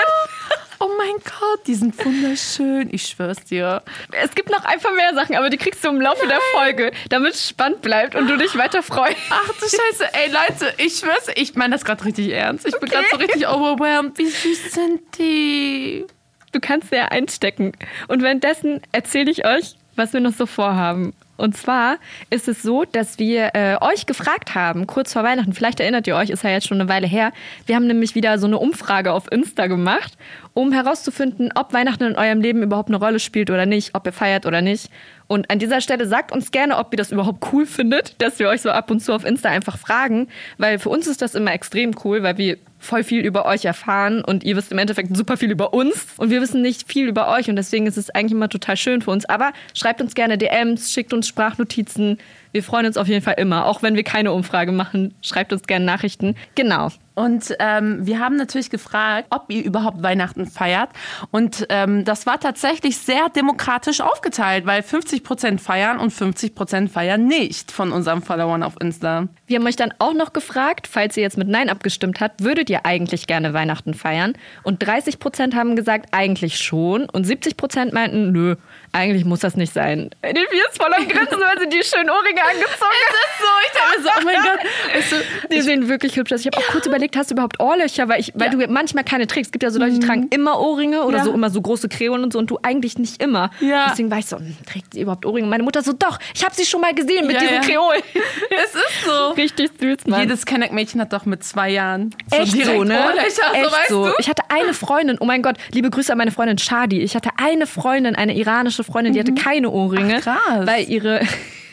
Oh 0.85 0.91
mein 0.99 1.15
Gott, 1.23 1.65
die 1.69 1.77
sind 1.77 2.05
wunderschön. 2.05 2.89
Ich 2.93 3.07
schwör's 3.07 3.45
dir. 3.45 3.83
Es 4.11 4.35
gibt 4.35 4.51
noch 4.51 4.65
ein 4.65 4.81
paar 4.81 4.91
mehr 4.91 5.15
Sachen, 5.15 5.37
aber 5.37 5.49
die 5.49 5.57
kriegst 5.57 5.85
du 5.85 5.89
im 5.89 6.01
Laufe 6.01 6.27
der 6.27 6.41
Folge, 6.55 6.91
damit 7.09 7.35
es 7.35 7.49
spannend 7.49 7.83
bleibt 7.83 8.17
und 8.17 8.27
du 8.27 8.37
dich 8.37 8.59
weiter 8.59 8.83
freust. 8.83 9.17
Ach 9.31 9.47
du 9.47 9.65
Scheiße, 9.65 10.13
ey 10.13 10.33
Leute, 10.33 10.75
ich 10.79 10.97
schwör's, 10.97 11.29
ich 11.37 11.55
meine 11.55 11.75
das 11.75 11.85
gerade 11.85 12.05
richtig 12.05 12.31
ernst. 12.31 12.67
Ich 12.67 12.77
bin 12.81 12.89
gerade 12.89 13.07
so 13.13 13.17
richtig 13.19 13.47
overwhelmed. 13.47 14.19
Wie 14.19 14.27
süß 14.27 14.73
sind 14.73 15.03
die? 15.19 16.05
Du 16.51 16.59
kannst 16.59 16.91
sie 16.91 16.97
ja 16.97 17.07
einstecken. 17.07 17.73
Und 18.09 18.23
währenddessen 18.23 18.81
erzähle 18.91 19.31
ich 19.31 19.47
euch, 19.47 19.77
was 19.95 20.13
wir 20.13 20.21
noch 20.21 20.33
so 20.33 20.47
vorhaben. 20.47 21.15
Und 21.37 21.57
zwar 21.57 21.97
ist 22.31 22.47
es 22.47 22.63
so, 22.63 22.85
dass 22.85 23.19
wir 23.19 23.51
äh, 23.55 23.77
euch 23.81 24.07
gefragt 24.07 24.55
haben, 24.55 24.87
kurz 24.87 25.13
vor 25.13 25.25
Weihnachten, 25.25 25.55
vielleicht 25.55 25.81
erinnert 25.81 26.07
ihr 26.07 26.15
euch, 26.15 26.31
ist 26.31 26.45
ja 26.45 26.51
jetzt 26.51 26.69
schon 26.69 26.81
eine 26.81 26.89
Weile 26.89 27.07
her. 27.07 27.33
Wir 27.67 27.75
haben 27.75 27.87
nämlich 27.87 28.15
wieder 28.15 28.39
so 28.39 28.47
eine 28.47 28.59
Umfrage 28.59 29.13
auf 29.13 29.31
Insta 29.33 29.67
gemacht, 29.67 30.13
um 30.55 30.73
herauszufinden, 30.73 31.51
ob 31.55 31.73
Weihnachten 31.73 32.05
in 32.05 32.17
eurem 32.17 32.41
Leben 32.41 32.63
überhaupt 32.63 32.91
eine 32.91 32.99
Rolle 32.99 33.19
spielt 33.19 33.51
oder 33.51 33.67
nicht, 33.67 33.95
ob 33.95 34.07
ihr 34.07 34.13
feiert 34.13 34.47
oder 34.47 34.61
nicht. 34.61 34.91
Und 35.33 35.51
an 35.51 35.59
dieser 35.59 35.81
Stelle 35.81 36.07
sagt 36.07 36.31
uns 36.31 36.51
gerne, 36.51 36.77
ob 36.77 36.93
ihr 36.93 36.99
das 36.99 37.11
überhaupt 37.11 37.43
cool 37.55 37.65
findet, 37.65 38.21
dass 38.21 38.39
wir 38.39 38.51
euch 38.51 38.61
so 38.61 38.69
ab 38.69 38.91
und 38.91 39.01
zu 39.01 39.15
auf 39.15 39.25
Insta 39.25 39.49
einfach 39.49 39.79
fragen, 39.79 40.29
weil 40.59 40.79
für 40.79 40.91
uns 40.91 41.07
ist 41.07 41.23
das 41.23 41.35
immer 41.35 41.55
extrem 41.55 41.93
cool, 42.05 42.23
weil 42.23 42.37
wir 42.37 42.59
voll 42.79 43.03
viel 43.03 43.25
über 43.25 43.47
euch 43.47 43.65
erfahren 43.65 44.23
und 44.23 44.45
ihr 44.45 44.57
wisst 44.57 44.73
im 44.73 44.79
Endeffekt 44.79 45.17
super 45.17 45.39
viel 45.39 45.51
über 45.51 45.73
uns 45.73 46.09
und 46.19 46.29
wir 46.29 46.43
wissen 46.43 46.61
nicht 46.61 46.87
viel 46.87 47.09
über 47.09 47.29
euch 47.29 47.49
und 47.49 47.57
deswegen 47.57 47.87
ist 47.87 47.97
es 47.97 48.11
eigentlich 48.11 48.33
immer 48.33 48.51
total 48.51 48.77
schön 48.77 49.01
für 49.01 49.11
uns. 49.11 49.25
Aber 49.25 49.55
schreibt 49.73 50.03
uns 50.03 50.15
gerne 50.15 50.37
DMs, 50.37 50.93
schickt 50.93 51.15
uns 51.15 51.29
Sprachnotizen. 51.29 52.19
Wir 52.53 52.63
freuen 52.63 52.87
uns 52.87 52.97
auf 52.97 53.09
jeden 53.09 53.23
Fall 53.23 53.35
immer, 53.39 53.67
auch 53.67 53.83
wenn 53.83 53.97
wir 53.97 54.05
keine 54.05 54.33
Umfrage 54.33 54.73
machen. 54.73 55.15
Schreibt 55.23 55.53
uns 55.53 55.63
gerne 55.63 55.85
Nachrichten. 55.85 56.37
Genau. 56.55 56.91
Und 57.15 57.55
ähm, 57.59 58.07
wir 58.07 58.21
haben 58.21 58.37
natürlich 58.37 58.71
gefragt, 58.71 59.27
ob 59.31 59.45
ihr 59.49 59.63
überhaupt 59.65 60.03
Weihnachten 60.03 60.47
feiert. 60.47 60.91
Und 61.31 61.67
ähm, 61.69 62.05
das 62.05 62.25
war 62.25 62.41
tatsächlich 62.41 62.97
sehr 62.97 63.29
demokratisch 63.29 64.01
aufgeteilt, 64.01 64.65
weil 64.65 64.81
50% 64.81 65.59
feiern 65.59 65.99
und 65.99 66.13
50% 66.13 66.89
feiern 66.89 67.27
nicht 67.27 67.71
von 67.71 67.93
unseren 67.93 68.23
Followern 68.23 68.63
auf 68.63 68.81
Insta. 68.81 69.29
Wir 69.47 69.59
haben 69.59 69.67
euch 69.67 69.77
dann 69.77 69.93
auch 69.99 70.15
noch 70.15 70.33
gefragt, 70.33 70.87
falls 70.87 71.17
ihr 71.17 71.23
jetzt 71.23 71.37
mit 71.37 71.49
Nein 71.49 71.69
abgestimmt 71.69 72.21
habt, 72.21 72.43
würdet 72.43 72.71
ihr 72.71 72.87
eigentlich 72.87 73.27
gerne 73.27 73.53
Weihnachten 73.53 73.93
feiern? 73.93 74.33
Und 74.63 74.83
30 74.83 75.19
Prozent 75.19 75.55
haben 75.55 75.77
gesagt, 75.77 76.09
eigentlich 76.13 76.59
schon. 76.59 77.05
Und 77.11 77.25
70 77.25 77.59
Prozent 77.59 77.93
meinten, 77.93 78.33
nö, 78.33 78.57
eigentlich 78.93 79.25
muss 79.25 79.41
das 79.41 79.57
nicht 79.57 79.73
sein. 79.73 80.11
Die 80.23 80.47
vier 80.51 80.65
ist 80.71 80.81
voll 80.81 80.93
am 80.93 81.09
Grinsen, 81.09 81.39
weil 81.41 81.59
sie 81.61 81.69
die 81.69 81.83
schönen 81.83 82.11
Ohrringe 82.11 82.43
angezogen 82.43 83.01
hat. 83.09 83.17
So, 83.41 83.47
ich 83.67 83.73
dachte 83.73 84.03
so, 84.03 84.09
oh 84.21 84.25
mein 84.25 84.37
Gott. 84.37 84.95
Weißt 84.95 85.13
du, 85.13 85.17
Die 85.51 85.61
sehen 85.63 85.89
wirklich 85.89 86.17
hübsch 86.17 86.33
aus. 86.33 86.41
Ich 86.41 86.47
habe 86.47 86.59
auch 86.59 86.69
kurz 86.73 86.87
überlegt, 86.87 87.17
hast 87.17 87.31
du 87.31 87.35
überhaupt 87.35 87.59
Ohrlöcher? 87.61 88.09
Weil, 88.09 88.21
ich, 88.21 88.33
weil 88.35 88.51
du 88.51 88.59
manchmal 88.69 89.05
keine 89.05 89.27
trägst. 89.27 89.49
Es 89.49 89.53
gibt 89.53 89.63
ja 89.63 89.71
so 89.71 89.79
Leute, 89.79 89.99
die 89.99 90.07
tragen 90.07 90.29
immer 90.31 90.61
Ohrringe 90.61 91.05
oder 91.05 91.19
Ja. 91.19 91.25
so 91.25 91.33
immer 91.33 91.49
so 91.51 91.61
große 91.63 91.89
Kreolen 91.89 92.23
und 92.23 92.33
so 92.33 92.39
und 92.39 92.51
du 92.51 92.59
eigentlich 92.63 92.99
nicht 92.99 93.23
immer. 93.23 93.51
Ja. 93.61 93.89
Deswegen 93.91 94.11
war 94.11 94.19
ich 94.19 94.27
so, 94.27 94.37
hm, 94.37 94.57
trägt 94.67 94.93
sie 94.95 95.01
überhaupt 95.01 95.25
Ohrringe? 95.27 95.47
Meine 95.49 95.63
Mutter 95.63 95.83
so, 95.83 95.93
doch, 95.95 96.19
ich 96.35 96.45
habe 96.45 96.55
sie 96.55 96.65
schon 96.67 96.81
mal 96.83 96.95
gesehen 96.95 97.27
mit 97.27 97.37
Ja, 97.37 97.41
diesen 97.41 97.55
ja. 97.55 97.61
Kreolen. 97.63 98.03
es 98.65 98.75
ist 98.75 99.05
so. 99.07 99.31
Richtig 99.31 99.71
süß, 99.81 100.07
Mann. 100.07 100.21
Jedes 100.21 100.45
Kenneck-Mädchen 100.47 101.01
hat 101.01 101.13
doch 101.15 101.25
mit 101.25 101.43
zwei 101.45 101.71
Jahren 101.71 102.15
Echt 102.31 102.53
direkt 102.55 102.67
so, 102.77 102.85
ne? 102.85 103.01
Ohrlöcher, 103.07 103.31
so, 103.31 103.55
Echt 103.55 103.73
weißt 103.73 103.89
so. 103.89 104.07
du? 104.07 104.13
Ich 104.19 104.29
hatte 104.29 104.43
eine 104.51 104.75
Freundin, 104.75 105.17
oh 105.21 105.25
mein 105.25 105.43
Gott, 105.43 105.57
liebe 105.73 105.89
Grüße 105.91 106.13
an 106.13 106.19
meine 106.19 106.31
Freundin 106.31 106.59
Shadi. 106.59 107.01
Ich 107.01 107.17
hatte 107.17 107.31
eine 107.39 107.67
Freundin, 107.67 108.15
eine 108.17 108.37
iranische 108.37 108.82
Freundin, 108.85 109.13
die 109.13 109.21
hatte 109.21 109.35
keine 109.35 109.71
Ohrringe. 109.71 110.17
Ach, 110.19 110.23
krass. 110.23 110.67
Weil 110.67 110.89
ihre, 110.89 111.21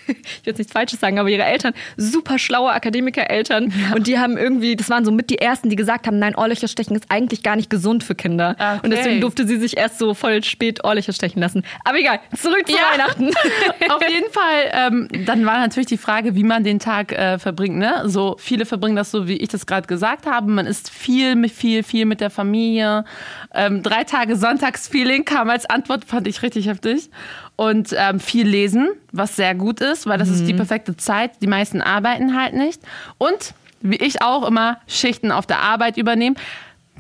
ich 0.09 0.15
will 0.15 0.43
jetzt 0.45 0.57
nichts 0.57 0.73
Falsches 0.73 0.99
sagen, 0.99 1.19
aber 1.19 1.29
ihre 1.29 1.43
Eltern, 1.43 1.73
super 1.97 2.39
schlaue 2.39 2.71
Akademiker-Eltern. 2.71 3.73
Und 3.95 4.07
die 4.07 4.19
haben 4.19 4.37
irgendwie, 4.37 4.75
das 4.75 4.89
waren 4.89 5.05
so 5.05 5.11
mit 5.11 5.29
die 5.29 5.39
ersten, 5.39 5.69
die 5.69 5.75
gesagt 5.75 6.07
haben, 6.07 6.19
nein, 6.19 6.35
Ohrlöcher 6.35 6.67
stechen 6.67 6.95
ist 6.95 7.05
eigentlich 7.09 7.43
gar 7.43 7.55
nicht 7.55 7.69
gesund 7.69 8.03
für 8.03 8.15
Kinder. 8.15 8.55
Okay. 8.59 8.79
Und 8.83 8.91
deswegen 8.91 9.21
durfte 9.21 9.47
sie 9.47 9.57
sich 9.57 9.77
erst 9.77 9.99
so 9.99 10.13
voll 10.13 10.43
spät 10.43 10.83
Ohrlöcher 10.83 11.13
stechen 11.13 11.41
lassen. 11.41 11.63
Aber 11.83 11.97
egal, 11.99 12.19
zurück 12.35 12.67
zu 12.67 12.73
Ja. 12.73 12.79
Weihnachten. 12.93 13.29
Auf 13.89 14.01
jeden 14.07 14.31
Fall, 14.31 14.71
ähm, 14.71 15.25
dann 15.25 15.45
war 15.45 15.59
natürlich 15.59 15.87
die 15.87 15.97
Frage, 15.97 16.35
wie 16.35 16.43
man 16.43 16.63
den 16.63 16.79
Tag 16.79 17.11
äh, 17.11 17.39
verbringt. 17.39 17.77
Ne? 17.77 18.03
So 18.05 18.35
viele 18.39 18.65
verbringen 18.65 18.95
das 18.95 19.11
so, 19.11 19.27
wie 19.27 19.37
ich 19.37 19.49
das 19.49 19.65
gerade 19.65 19.87
gesagt 19.87 20.25
habe. 20.25 20.49
Man 20.51 20.65
isst 20.65 20.89
viel, 20.89 21.35
mit 21.35 21.51
viel, 21.51 21.83
viel 21.83 22.05
mit 22.05 22.21
der 22.21 22.29
Familie. 22.29 23.05
Ähm, 23.53 23.83
drei 23.83 24.03
Tage 24.03 24.35
Sonntagsfeeling 24.35 25.25
kam 25.25 25.49
als 25.49 25.65
Antwort, 25.65 26.05
fand 26.05 26.27
ich 26.27 26.41
richtig 26.41 26.67
heftig. 26.67 27.09
Und 27.59 27.93
ähm, 27.97 28.21
viel 28.21 28.47
lesen, 28.47 28.87
was 29.11 29.35
sehr 29.35 29.53
gut 29.53 29.81
ist, 29.81 30.07
weil 30.07 30.17
das 30.17 30.29
ist 30.29 30.47
die 30.47 30.53
perfekte 30.53 30.95
Zeit. 30.95 31.41
Die 31.41 31.47
meisten 31.47 31.81
arbeiten 31.81 32.39
halt 32.39 32.53
nicht. 32.53 32.81
Und 33.17 33.53
wie 33.81 33.97
ich 33.97 34.21
auch 34.21 34.47
immer 34.47 34.77
Schichten 34.87 35.29
auf 35.33 35.45
der 35.45 35.59
Arbeit 35.59 35.97
übernehmen. 35.97 36.37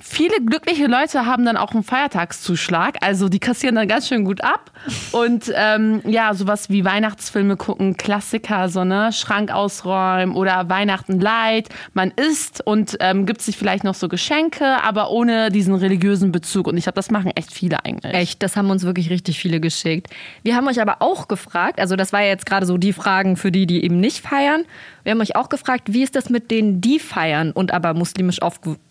Viele 0.01 0.35
glückliche 0.45 0.87
Leute 0.87 1.25
haben 1.25 1.45
dann 1.45 1.57
auch 1.57 1.71
einen 1.71 1.83
Feiertagszuschlag, 1.83 2.97
also 3.01 3.29
die 3.29 3.39
kassieren 3.39 3.75
dann 3.75 3.87
ganz 3.87 4.07
schön 4.07 4.25
gut 4.25 4.43
ab. 4.43 4.71
Und 5.11 5.51
ähm, 5.55 6.01
ja, 6.05 6.33
sowas 6.33 6.69
wie 6.69 6.85
Weihnachtsfilme 6.85 7.57
gucken, 7.57 7.97
Klassiker, 7.97 8.69
so 8.69 8.83
ne, 8.83 9.11
Schrank 9.11 9.51
ausräumen 9.51 10.35
oder 10.35 10.69
Weihnachten 10.69 11.19
light. 11.19 11.69
Man 11.93 12.11
isst 12.11 12.65
und 12.65 12.97
ähm, 12.99 13.25
gibt 13.25 13.41
sich 13.41 13.57
vielleicht 13.57 13.83
noch 13.83 13.95
so 13.95 14.07
Geschenke, 14.07 14.81
aber 14.83 15.11
ohne 15.11 15.49
diesen 15.51 15.75
religiösen 15.75 16.31
Bezug. 16.31 16.67
Und 16.67 16.77
ich 16.77 16.83
glaube, 16.83 16.95
das 16.95 17.11
machen 17.11 17.31
echt 17.35 17.53
viele 17.53 17.83
eigentlich. 17.83 18.13
Echt, 18.13 18.43
das 18.43 18.55
haben 18.55 18.69
uns 18.69 18.83
wirklich 18.83 19.09
richtig 19.09 19.39
viele 19.39 19.59
geschickt. 19.59 20.07
Wir 20.43 20.55
haben 20.55 20.67
euch 20.67 20.81
aber 20.81 20.97
auch 21.01 21.27
gefragt, 21.27 21.79
also 21.79 21.95
das 21.95 22.13
war 22.13 22.21
ja 22.21 22.27
jetzt 22.27 22.45
gerade 22.45 22.65
so 22.65 22.77
die 22.77 22.93
Fragen 22.93 23.35
für 23.35 23.51
die, 23.51 23.67
die 23.67 23.83
eben 23.83 23.99
nicht 23.99 24.25
feiern. 24.25 24.65
Wir 25.03 25.11
haben 25.11 25.21
euch 25.21 25.35
auch 25.35 25.49
gefragt, 25.49 25.93
wie 25.93 26.03
ist 26.03 26.15
das 26.15 26.29
mit 26.29 26.51
denen, 26.51 26.81
die 26.81 26.99
feiern 26.99 27.51
und 27.51 27.73
aber 27.73 27.93
muslimisch 27.93 28.41
aufgewachsen 28.41 28.88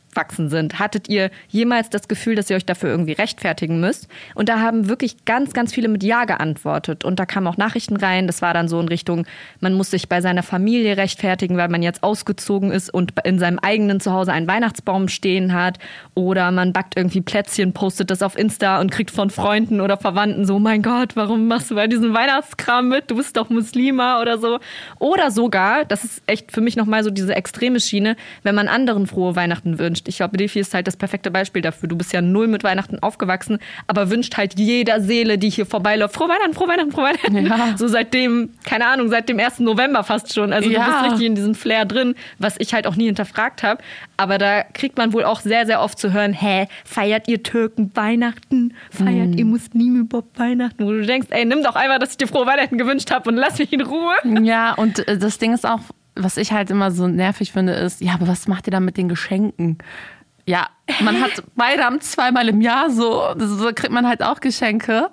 sind? 0.49 0.79
Hattet 0.79 1.09
ihr 1.09 1.31
jemals 1.49 1.91
das 1.91 2.09
Gefühl, 2.09 2.35
dass 2.35 2.51
ihr 2.51 2.57
euch 2.57 2.67
dafür 2.67 2.91
irgendwie 2.91 3.13
rechtfertigen 3.13 3.81
müsst? 3.81 4.09
Und 4.35 4.49
da 4.49 4.61
haben 4.61 4.89
wirklich 4.89 5.25
ganz, 5.25 5.53
ganz 5.53 5.73
viele 5.73 5.89
mit 5.89 6.03
Ja 6.03 6.25
geantwortet. 6.25 7.05
Und 7.05 7.19
da 7.19 7.27
kamen 7.27 7.47
auch 7.47 7.57
Nachrichten 7.57 7.97
rein. 7.97 8.27
Das 8.27 8.43
war 8.43 8.53
dann 8.53 8.69
so 8.69 8.81
in 8.81 8.89
Richtung, 8.89 9.27
man 9.61 9.75
muss 9.75 9.91
sich 9.91 10.09
bei 10.09 10.21
seiner 10.21 10.43
Familie 10.43 10.97
rechtfertigen, 10.97 11.57
weil 11.57 11.69
man 11.69 11.83
jetzt 11.83 12.03
ausgezogen 12.03 12.73
ist 12.73 12.93
und 12.93 13.13
in 13.25 13.39
seinem 13.39 13.59
eigenen 13.59 14.01
Zuhause 14.01 14.33
einen 14.33 14.49
Weihnachtsbaum 14.49 15.09
stehen 15.09 15.53
hat. 15.53 15.79
Oder 16.15 16.51
man 16.51 16.73
backt 16.73 16.97
irgendwie 16.97 17.21
Plätzchen, 17.21 17.73
postet 17.73 18.11
das 18.11 18.23
auf 18.23 18.37
Insta 18.37 18.81
und 18.81 18.91
kriegt 18.91 19.11
von 19.11 19.31
Freunden 19.31 19.81
oder 19.81 19.97
Verwandten 19.97 20.45
so, 20.45 20.59
mein 20.59 20.83
Gott, 20.83 21.15
warum 21.15 21.47
machst 21.47 21.71
du 21.71 21.77
bei 21.77 21.87
diesem 21.87 22.13
Weihnachtskram 22.13 22.89
mit? 22.89 23.11
Du 23.11 23.17
bist 23.17 23.37
doch 23.37 23.51
Muslima 23.51 24.21
oder 24.21 24.39
so. 24.39 24.59
Oder 24.99 25.31
sogar, 25.31 25.85
das 25.85 26.05
ist 26.05 26.23
echt 26.27 26.51
für 26.51 26.61
mich 26.61 26.77
nochmal 26.77 27.05
so 27.05 27.11
diese 27.11 27.37
extreme 27.37 27.79
Schiene, 27.79 28.17
wenn 28.43 28.55
man 28.55 28.67
anderen 28.67 29.07
frohe 29.07 29.37
Weihnachten 29.37 29.79
wünscht. 29.79 30.08
Ich 30.09 30.17
glaube, 30.17 30.37
Defi 30.37 30.59
ist 30.59 30.75
halt 30.75 30.87
das 30.87 30.97
perfekte 30.97 31.31
Beispiel 31.31 31.63
dafür. 31.63 31.89
Du 31.89 31.97
bist 31.97 32.13
ja 32.13 32.21
null 32.21 32.49
mit 32.49 32.65
Weihnachten 32.65 32.99
aufgewachsen, 33.01 33.59
aber 33.87 34.11
wünscht 34.11 34.37
halt 34.37 34.59
jeder 34.59 35.01
Seele, 35.01 35.39
die 35.39 35.51
hier 35.51 35.67
vorbeiläuft, 35.67 36.15
frohe 36.15 36.29
Weihnachten, 36.29 36.55
frohe 36.55 36.69
Weihnachten, 36.69 36.93
frohe 36.93 37.05
Weihnachten. 37.05 37.47
Ja. 37.47 37.77
So 37.77 37.89
seitdem, 37.89 38.51
keine 38.65 38.87
Ahnung, 38.87 39.09
seit 39.09 39.29
dem 39.29 39.39
1. 39.39 39.61
November 39.61 40.03
fast 40.05 40.35
schon. 40.35 40.53
Also 40.53 40.69
ja. 40.71 40.85
du 40.85 40.91
bist 40.91 41.05
richtig 41.05 41.27
in 41.27 41.35
diesem 41.35 41.55
Flair 41.55 41.85
drin, 41.85 42.15
was 42.39 42.57
ich 42.59 42.75
halt 42.75 42.87
auch 42.87 42.97
nie 42.97 43.07
hinterfragt 43.07 43.63
habe. 43.63 43.83
Aber 44.17 44.39
da 44.39 44.63
kriegt 44.63 44.97
man 44.97 45.13
wohl 45.13 45.25
auch 45.25 45.41
sehr, 45.41 45.67
sehr 45.67 45.81
oft 45.81 45.99
zu 45.99 46.13
hören, 46.13 46.33
hä, 46.33 46.67
feiert 46.85 47.29
ihr 47.29 47.43
Türken 47.43 47.93
Weihnachten? 47.95 48.75
Feiert 48.91 49.33
hm. 49.33 49.39
ihr 49.39 49.45
Muslime 49.45 50.01
überhaupt 50.01 50.39
Weihnachten? 50.39 50.85
Wo 50.85 50.91
du 50.91 51.05
denkst, 51.05 51.29
ey, 51.31 51.45
nimm 51.45 51.63
doch 51.63 51.77
einmal, 51.77 51.99
dass 51.99 52.13
ich 52.13 52.17
dir 52.17 52.27
frohe 52.27 52.47
Weihnachten 52.47 52.79
gewünscht 52.79 53.11
habe 53.11 53.29
und 53.29 53.37
lass 53.37 53.59
mich 53.59 53.73
in 53.73 53.83
Ruhe. 53.83 54.15
Ja, 54.43 54.75
und 54.75 55.07
äh, 55.07 55.19
das 55.19 55.39
Ding 55.39 55.53
ist 55.53 55.67
auch, 55.67 55.81
was 56.19 56.37
ich 56.37 56.53
halt 56.53 56.71
immer 56.71 56.91
so 56.91 57.07
nervig 57.07 57.53
finde, 57.53 57.73
ist, 57.73 58.01
ja, 58.01 58.15
aber 58.15 58.29
was 58.29 58.49
macht 58.49 58.67
ihr 58.67 58.73
da 58.73 58.81
mit 58.81 58.97
den 58.97 59.09
Geschenken? 59.09 59.79
Ja, 60.47 60.69
man 61.03 61.21
hat 61.21 61.43
Bayram 61.57 62.01
zweimal 62.01 62.49
im 62.49 62.61
Jahr 62.61 62.91
so, 62.91 63.23
so 63.39 63.71
kriegt 63.75 63.91
man 63.91 64.07
halt 64.07 64.23
auch 64.23 64.41
Geschenke. 64.41 65.11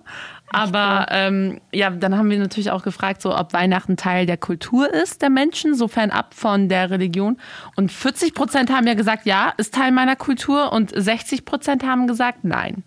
Aber 0.51 1.07
ähm, 1.09 1.59
ja, 1.73 1.89
dann 1.89 2.17
haben 2.17 2.29
wir 2.29 2.39
natürlich 2.39 2.71
auch 2.71 2.83
gefragt, 2.83 3.21
so, 3.21 3.35
ob 3.37 3.51
Weihnachten 3.51 3.97
Teil 3.97 4.25
der 4.25 4.37
Kultur 4.37 4.93
ist 4.93 5.21
der 5.21 5.29
Menschen, 5.29 5.75
sofern 5.75 6.11
ab 6.11 6.33
von 6.33 6.69
der 6.69 6.89
Religion. 6.91 7.37
Und 7.75 7.91
40 7.91 8.33
Prozent 8.33 8.71
haben 8.71 8.87
ja 8.87 8.93
gesagt, 8.93 9.25
ja, 9.25 9.53
ist 9.57 9.73
Teil 9.73 9.91
meiner 9.91 10.15
Kultur. 10.15 10.71
Und 10.71 10.91
60 10.95 11.43
Prozent 11.43 11.83
haben 11.83 12.07
gesagt, 12.07 12.43
nein. 12.43 12.83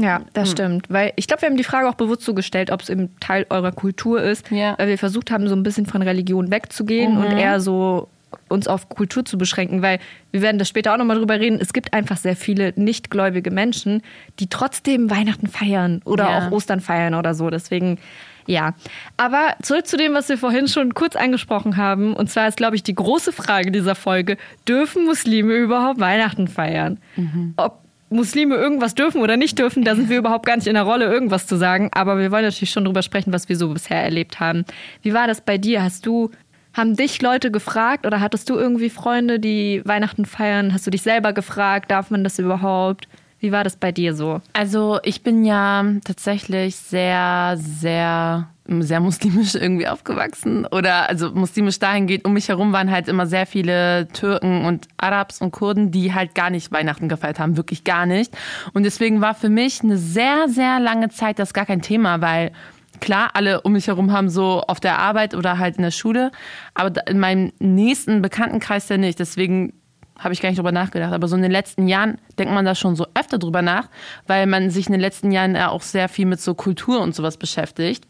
Ja, 0.00 0.22
das 0.32 0.48
hm. 0.48 0.52
stimmt. 0.52 0.86
Weil 0.88 1.12
ich 1.16 1.26
glaube, 1.26 1.42
wir 1.42 1.48
haben 1.48 1.56
die 1.56 1.64
Frage 1.64 1.88
auch 1.88 1.94
bewusst 1.94 2.22
so 2.22 2.34
gestellt, 2.34 2.70
ob 2.70 2.82
es 2.82 2.88
eben 2.88 3.18
Teil 3.20 3.46
eurer 3.50 3.72
Kultur 3.72 4.22
ist. 4.22 4.50
Ja. 4.50 4.76
Weil 4.78 4.88
wir 4.88 4.98
versucht 4.98 5.30
haben, 5.30 5.48
so 5.48 5.54
ein 5.54 5.62
bisschen 5.62 5.86
von 5.86 6.02
Religion 6.02 6.50
wegzugehen 6.50 7.14
mhm. 7.14 7.24
und 7.24 7.32
eher 7.32 7.60
so 7.60 8.08
uns 8.48 8.68
auf 8.68 8.88
Kultur 8.88 9.24
zu 9.24 9.38
beschränken, 9.38 9.82
weil 9.82 9.98
wir 10.32 10.42
werden 10.42 10.58
das 10.58 10.68
später 10.68 10.92
auch 10.92 10.98
nochmal 10.98 11.18
drüber 11.18 11.38
reden. 11.40 11.58
Es 11.60 11.72
gibt 11.72 11.92
einfach 11.92 12.16
sehr 12.16 12.36
viele 12.36 12.72
nichtgläubige 12.76 13.50
Menschen, 13.50 14.02
die 14.38 14.48
trotzdem 14.48 15.10
Weihnachten 15.10 15.46
feiern 15.46 16.00
oder 16.04 16.24
ja. 16.24 16.38
auch 16.48 16.52
Ostern 16.52 16.80
feiern 16.80 17.14
oder 17.14 17.34
so. 17.34 17.50
Deswegen, 17.50 17.98
ja. 18.46 18.74
Aber 19.16 19.54
zurück 19.62 19.86
zu 19.86 19.96
dem, 19.96 20.14
was 20.14 20.28
wir 20.28 20.38
vorhin 20.38 20.68
schon 20.68 20.94
kurz 20.94 21.16
angesprochen 21.16 21.76
haben. 21.76 22.14
Und 22.14 22.30
zwar 22.30 22.48
ist, 22.48 22.56
glaube 22.56 22.76
ich, 22.76 22.82
die 22.82 22.94
große 22.94 23.32
Frage 23.32 23.70
dieser 23.70 23.94
Folge: 23.94 24.36
Dürfen 24.66 25.04
Muslime 25.06 25.54
überhaupt 25.54 26.00
Weihnachten 26.00 26.48
feiern? 26.48 26.98
Mhm. 27.16 27.54
Ob 27.56 27.87
Muslime 28.10 28.54
irgendwas 28.56 28.94
dürfen 28.94 29.20
oder 29.20 29.36
nicht 29.36 29.58
dürfen, 29.58 29.84
da 29.84 29.94
sind 29.94 30.08
wir 30.08 30.18
überhaupt 30.18 30.46
gar 30.46 30.56
nicht 30.56 30.66
in 30.66 30.74
der 30.74 30.84
Rolle, 30.84 31.06
irgendwas 31.06 31.46
zu 31.46 31.56
sagen. 31.56 31.90
Aber 31.92 32.18
wir 32.18 32.30
wollen 32.30 32.44
natürlich 32.44 32.70
schon 32.70 32.84
drüber 32.84 33.02
sprechen, 33.02 33.32
was 33.32 33.48
wir 33.48 33.56
so 33.56 33.68
bisher 33.68 34.02
erlebt 34.02 34.40
haben. 34.40 34.64
Wie 35.02 35.14
war 35.14 35.26
das 35.26 35.40
bei 35.40 35.58
dir? 35.58 35.82
Hast 35.82 36.06
du, 36.06 36.30
haben 36.72 36.96
dich 36.96 37.20
Leute 37.22 37.50
gefragt 37.50 38.06
oder 38.06 38.20
hattest 38.20 38.48
du 38.50 38.54
irgendwie 38.54 38.90
Freunde, 38.90 39.40
die 39.40 39.82
Weihnachten 39.84 40.24
feiern? 40.24 40.72
Hast 40.72 40.86
du 40.86 40.90
dich 40.90 41.02
selber 41.02 41.32
gefragt, 41.32 41.90
darf 41.90 42.10
man 42.10 42.24
das 42.24 42.38
überhaupt? 42.38 43.08
Wie 43.40 43.52
war 43.52 43.62
das 43.62 43.76
bei 43.76 43.92
dir 43.92 44.14
so? 44.14 44.40
Also 44.52 44.98
ich 45.04 45.22
bin 45.22 45.44
ja 45.44 45.84
tatsächlich 46.04 46.76
sehr, 46.76 47.56
sehr 47.56 48.48
sehr 48.80 49.00
muslimisch 49.00 49.54
irgendwie 49.54 49.88
aufgewachsen 49.88 50.66
oder 50.66 51.08
also 51.08 51.30
muslimisch 51.30 51.78
dahingehend. 51.78 52.24
Um 52.24 52.34
mich 52.34 52.48
herum 52.48 52.72
waren 52.72 52.90
halt 52.90 53.08
immer 53.08 53.26
sehr 53.26 53.46
viele 53.46 54.08
Türken 54.08 54.64
und 54.64 54.86
Arabs 54.96 55.40
und 55.40 55.50
Kurden, 55.50 55.90
die 55.90 56.14
halt 56.14 56.34
gar 56.34 56.50
nicht 56.50 56.70
Weihnachten 56.70 57.08
gefeiert 57.08 57.38
haben, 57.38 57.56
wirklich 57.56 57.84
gar 57.84 58.06
nicht. 58.06 58.36
Und 58.74 58.84
deswegen 58.84 59.20
war 59.20 59.34
für 59.34 59.48
mich 59.48 59.82
eine 59.82 59.96
sehr, 59.96 60.48
sehr 60.48 60.80
lange 60.80 61.08
Zeit 61.08 61.38
das 61.38 61.54
gar 61.54 61.66
kein 61.66 61.82
Thema, 61.82 62.20
weil 62.20 62.52
klar, 63.00 63.30
alle 63.34 63.62
um 63.62 63.72
mich 63.72 63.86
herum 63.86 64.12
haben 64.12 64.28
so 64.28 64.60
auf 64.62 64.80
der 64.80 64.98
Arbeit 64.98 65.34
oder 65.34 65.58
halt 65.58 65.76
in 65.76 65.82
der 65.82 65.90
Schule, 65.90 66.30
aber 66.74 67.06
in 67.08 67.18
meinem 67.18 67.52
nächsten 67.58 68.22
Bekanntenkreis 68.22 68.86
der 68.86 68.98
nicht. 68.98 69.18
Deswegen 69.18 69.72
habe 70.18 70.34
ich 70.34 70.40
gar 70.40 70.48
nicht 70.48 70.58
drüber 70.58 70.72
nachgedacht. 70.72 71.12
Aber 71.12 71.28
so 71.28 71.36
in 71.36 71.42
den 71.42 71.52
letzten 71.52 71.86
Jahren 71.86 72.18
denkt 72.38 72.52
man 72.52 72.64
da 72.64 72.74
schon 72.74 72.96
so 72.96 73.06
öfter 73.14 73.38
drüber 73.38 73.62
nach, 73.62 73.88
weil 74.26 74.46
man 74.46 74.70
sich 74.70 74.86
in 74.86 74.92
den 74.92 75.00
letzten 75.00 75.30
Jahren 75.30 75.54
ja 75.54 75.70
auch 75.70 75.82
sehr 75.82 76.08
viel 76.08 76.26
mit 76.26 76.40
so 76.40 76.54
Kultur 76.54 77.00
und 77.00 77.14
sowas 77.14 77.36
beschäftigt, 77.36 78.04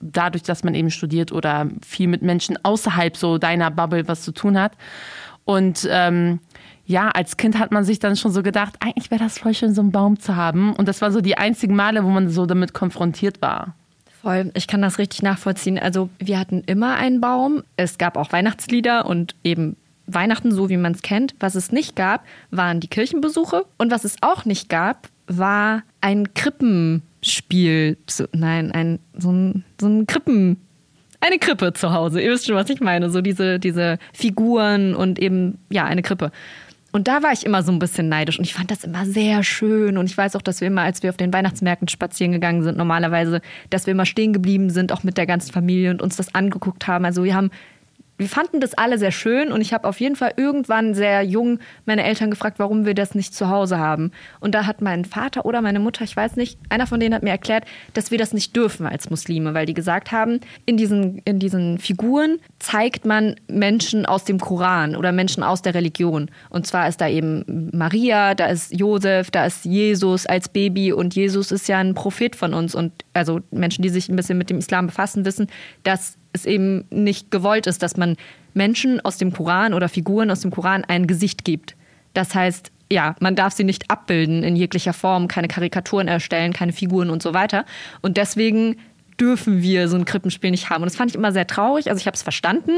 dadurch, 0.00 0.42
dass 0.42 0.64
man 0.64 0.74
eben 0.74 0.90
studiert 0.90 1.32
oder 1.32 1.68
viel 1.84 2.08
mit 2.08 2.22
Menschen 2.22 2.58
außerhalb 2.62 3.16
so 3.16 3.38
deiner 3.38 3.70
Bubble 3.70 4.06
was 4.08 4.22
zu 4.22 4.32
tun 4.32 4.58
hat. 4.58 4.72
Und 5.44 5.88
ähm, 5.90 6.40
ja, 6.86 7.08
als 7.08 7.36
Kind 7.36 7.58
hat 7.58 7.70
man 7.70 7.84
sich 7.84 7.98
dann 7.98 8.16
schon 8.16 8.32
so 8.32 8.42
gedacht, 8.42 8.76
eigentlich 8.80 9.10
wäre 9.10 9.22
das 9.22 9.38
voll 9.38 9.54
schön, 9.54 9.74
so 9.74 9.82
einen 9.82 9.92
Baum 9.92 10.18
zu 10.18 10.36
haben. 10.36 10.72
Und 10.74 10.88
das 10.88 11.02
war 11.02 11.10
so 11.10 11.20
die 11.20 11.36
einzigen 11.36 11.76
Male, 11.76 12.04
wo 12.04 12.08
man 12.08 12.28
so 12.28 12.46
damit 12.46 12.72
konfrontiert 12.72 13.42
war. 13.42 13.74
Voll, 14.22 14.50
ich 14.54 14.66
kann 14.66 14.82
das 14.82 14.98
richtig 14.98 15.22
nachvollziehen. 15.22 15.78
Also 15.78 16.08
wir 16.18 16.38
hatten 16.38 16.62
immer 16.66 16.96
einen 16.96 17.20
Baum. 17.20 17.62
Es 17.76 17.98
gab 17.98 18.16
auch 18.16 18.32
Weihnachtslieder 18.32 19.06
und 19.06 19.36
eben 19.44 19.76
Weihnachten, 20.06 20.50
so 20.50 20.68
wie 20.70 20.76
man 20.76 20.92
es 20.92 21.02
kennt. 21.02 21.34
Was 21.40 21.54
es 21.54 21.72
nicht 21.72 21.94
gab, 21.94 22.24
waren 22.50 22.80
die 22.80 22.88
Kirchenbesuche. 22.88 23.64
Und 23.76 23.90
was 23.90 24.04
es 24.04 24.16
auch 24.22 24.44
nicht 24.44 24.68
gab, 24.68 25.08
war 25.26 25.82
ein 26.00 26.34
Krippen. 26.34 27.02
Spiel, 27.28 27.96
so, 28.08 28.24
nein, 28.32 28.72
ein, 28.72 28.98
so 29.16 29.30
ein, 29.30 29.64
so 29.80 29.86
ein 29.86 30.06
Krippen, 30.06 30.58
eine 31.20 31.38
Krippe 31.38 31.72
zu 31.72 31.92
Hause. 31.92 32.20
Ihr 32.20 32.30
wisst 32.30 32.46
schon, 32.46 32.54
was 32.54 32.70
ich 32.70 32.80
meine. 32.80 33.10
So 33.10 33.20
diese, 33.20 33.58
diese 33.58 33.98
Figuren 34.12 34.94
und 34.94 35.18
eben, 35.18 35.58
ja, 35.70 35.84
eine 35.84 36.02
Krippe. 36.02 36.30
Und 36.90 37.06
da 37.06 37.22
war 37.22 37.32
ich 37.32 37.44
immer 37.44 37.62
so 37.62 37.70
ein 37.70 37.78
bisschen 37.78 38.08
neidisch 38.08 38.38
und 38.38 38.44
ich 38.44 38.54
fand 38.54 38.70
das 38.70 38.82
immer 38.82 39.04
sehr 39.04 39.42
schön. 39.42 39.98
Und 39.98 40.06
ich 40.06 40.16
weiß 40.16 40.36
auch, 40.36 40.42
dass 40.42 40.60
wir 40.60 40.68
immer, 40.68 40.82
als 40.82 41.02
wir 41.02 41.10
auf 41.10 41.16
den 41.16 41.32
Weihnachtsmärkten 41.32 41.88
spazieren 41.88 42.32
gegangen 42.32 42.62
sind, 42.62 42.78
normalerweise, 42.78 43.42
dass 43.68 43.86
wir 43.86 43.92
immer 43.92 44.06
stehen 44.06 44.32
geblieben 44.32 44.70
sind, 44.70 44.92
auch 44.92 45.02
mit 45.02 45.18
der 45.18 45.26
ganzen 45.26 45.52
Familie 45.52 45.90
und 45.90 46.00
uns 46.00 46.16
das 46.16 46.34
angeguckt 46.34 46.86
haben. 46.86 47.04
Also 47.04 47.24
wir 47.24 47.34
haben 47.34 47.50
wir 48.18 48.28
fanden 48.28 48.60
das 48.60 48.74
alle 48.74 48.98
sehr 48.98 49.12
schön 49.12 49.52
und 49.52 49.60
ich 49.60 49.72
habe 49.72 49.88
auf 49.88 50.00
jeden 50.00 50.16
Fall 50.16 50.32
irgendwann 50.36 50.94
sehr 50.94 51.22
jung 51.22 51.60
meine 51.86 52.04
Eltern 52.04 52.30
gefragt, 52.30 52.58
warum 52.58 52.84
wir 52.84 52.94
das 52.94 53.14
nicht 53.14 53.34
zu 53.34 53.48
Hause 53.48 53.78
haben. 53.78 54.10
Und 54.40 54.54
da 54.54 54.66
hat 54.66 54.82
mein 54.82 55.04
Vater 55.04 55.46
oder 55.46 55.62
meine 55.62 55.78
Mutter, 55.78 56.04
ich 56.04 56.16
weiß 56.16 56.36
nicht, 56.36 56.58
einer 56.68 56.88
von 56.88 56.98
denen 56.98 57.14
hat 57.14 57.22
mir 57.22 57.30
erklärt, 57.30 57.64
dass 57.94 58.10
wir 58.10 58.18
das 58.18 58.32
nicht 58.32 58.56
dürfen 58.56 58.86
als 58.86 59.08
Muslime, 59.08 59.54
weil 59.54 59.66
die 59.66 59.74
gesagt 59.74 60.10
haben, 60.10 60.40
in 60.66 60.76
diesen, 60.76 61.18
in 61.24 61.38
diesen 61.38 61.78
Figuren 61.78 62.38
zeigt 62.58 63.04
man 63.04 63.36
Menschen 63.46 64.04
aus 64.04 64.24
dem 64.24 64.40
Koran 64.40 64.96
oder 64.96 65.12
Menschen 65.12 65.44
aus 65.44 65.62
der 65.62 65.74
Religion. 65.74 66.28
Und 66.50 66.66
zwar 66.66 66.88
ist 66.88 67.00
da 67.00 67.08
eben 67.08 67.70
Maria, 67.72 68.34
da 68.34 68.46
ist 68.46 68.74
Josef, 68.74 69.30
da 69.30 69.46
ist 69.46 69.64
Jesus 69.64 70.26
als 70.26 70.48
Baby 70.48 70.92
und 70.92 71.14
Jesus 71.14 71.52
ist 71.52 71.68
ja 71.68 71.78
ein 71.78 71.94
Prophet 71.94 72.34
von 72.34 72.52
uns 72.52 72.74
und 72.74 72.92
also 73.14 73.40
Menschen, 73.52 73.82
die 73.82 73.88
sich 73.90 74.08
ein 74.08 74.16
bisschen 74.16 74.38
mit 74.38 74.50
dem 74.50 74.58
Islam 74.58 74.86
befassen, 74.86 75.24
wissen, 75.24 75.46
dass 75.84 76.18
es 76.38 76.46
eben 76.46 76.84
nicht 76.90 77.30
gewollt 77.30 77.66
ist, 77.66 77.82
dass 77.82 77.96
man 77.96 78.16
Menschen 78.54 79.00
aus 79.04 79.18
dem 79.18 79.32
Koran 79.32 79.74
oder 79.74 79.88
Figuren 79.88 80.30
aus 80.30 80.40
dem 80.40 80.50
Koran 80.50 80.84
ein 80.84 81.06
Gesicht 81.06 81.44
gibt. 81.44 81.76
Das 82.14 82.34
heißt, 82.34 82.72
ja, 82.90 83.14
man 83.20 83.36
darf 83.36 83.52
sie 83.52 83.64
nicht 83.64 83.90
abbilden 83.90 84.42
in 84.42 84.56
jeglicher 84.56 84.92
Form, 84.92 85.28
keine 85.28 85.48
Karikaturen 85.48 86.08
erstellen, 86.08 86.52
keine 86.52 86.72
Figuren 86.72 87.10
und 87.10 87.22
so 87.22 87.34
weiter. 87.34 87.64
Und 88.00 88.16
deswegen 88.16 88.76
dürfen 89.20 89.62
wir 89.62 89.88
so 89.88 89.96
ein 89.96 90.04
Krippenspiel 90.04 90.50
nicht 90.50 90.70
haben. 90.70 90.82
Und 90.82 90.86
das 90.86 90.96
fand 90.96 91.10
ich 91.10 91.16
immer 91.16 91.32
sehr 91.32 91.46
traurig. 91.46 91.88
Also 91.88 92.00
ich 92.00 92.06
habe 92.06 92.14
es 92.14 92.22
verstanden, 92.22 92.72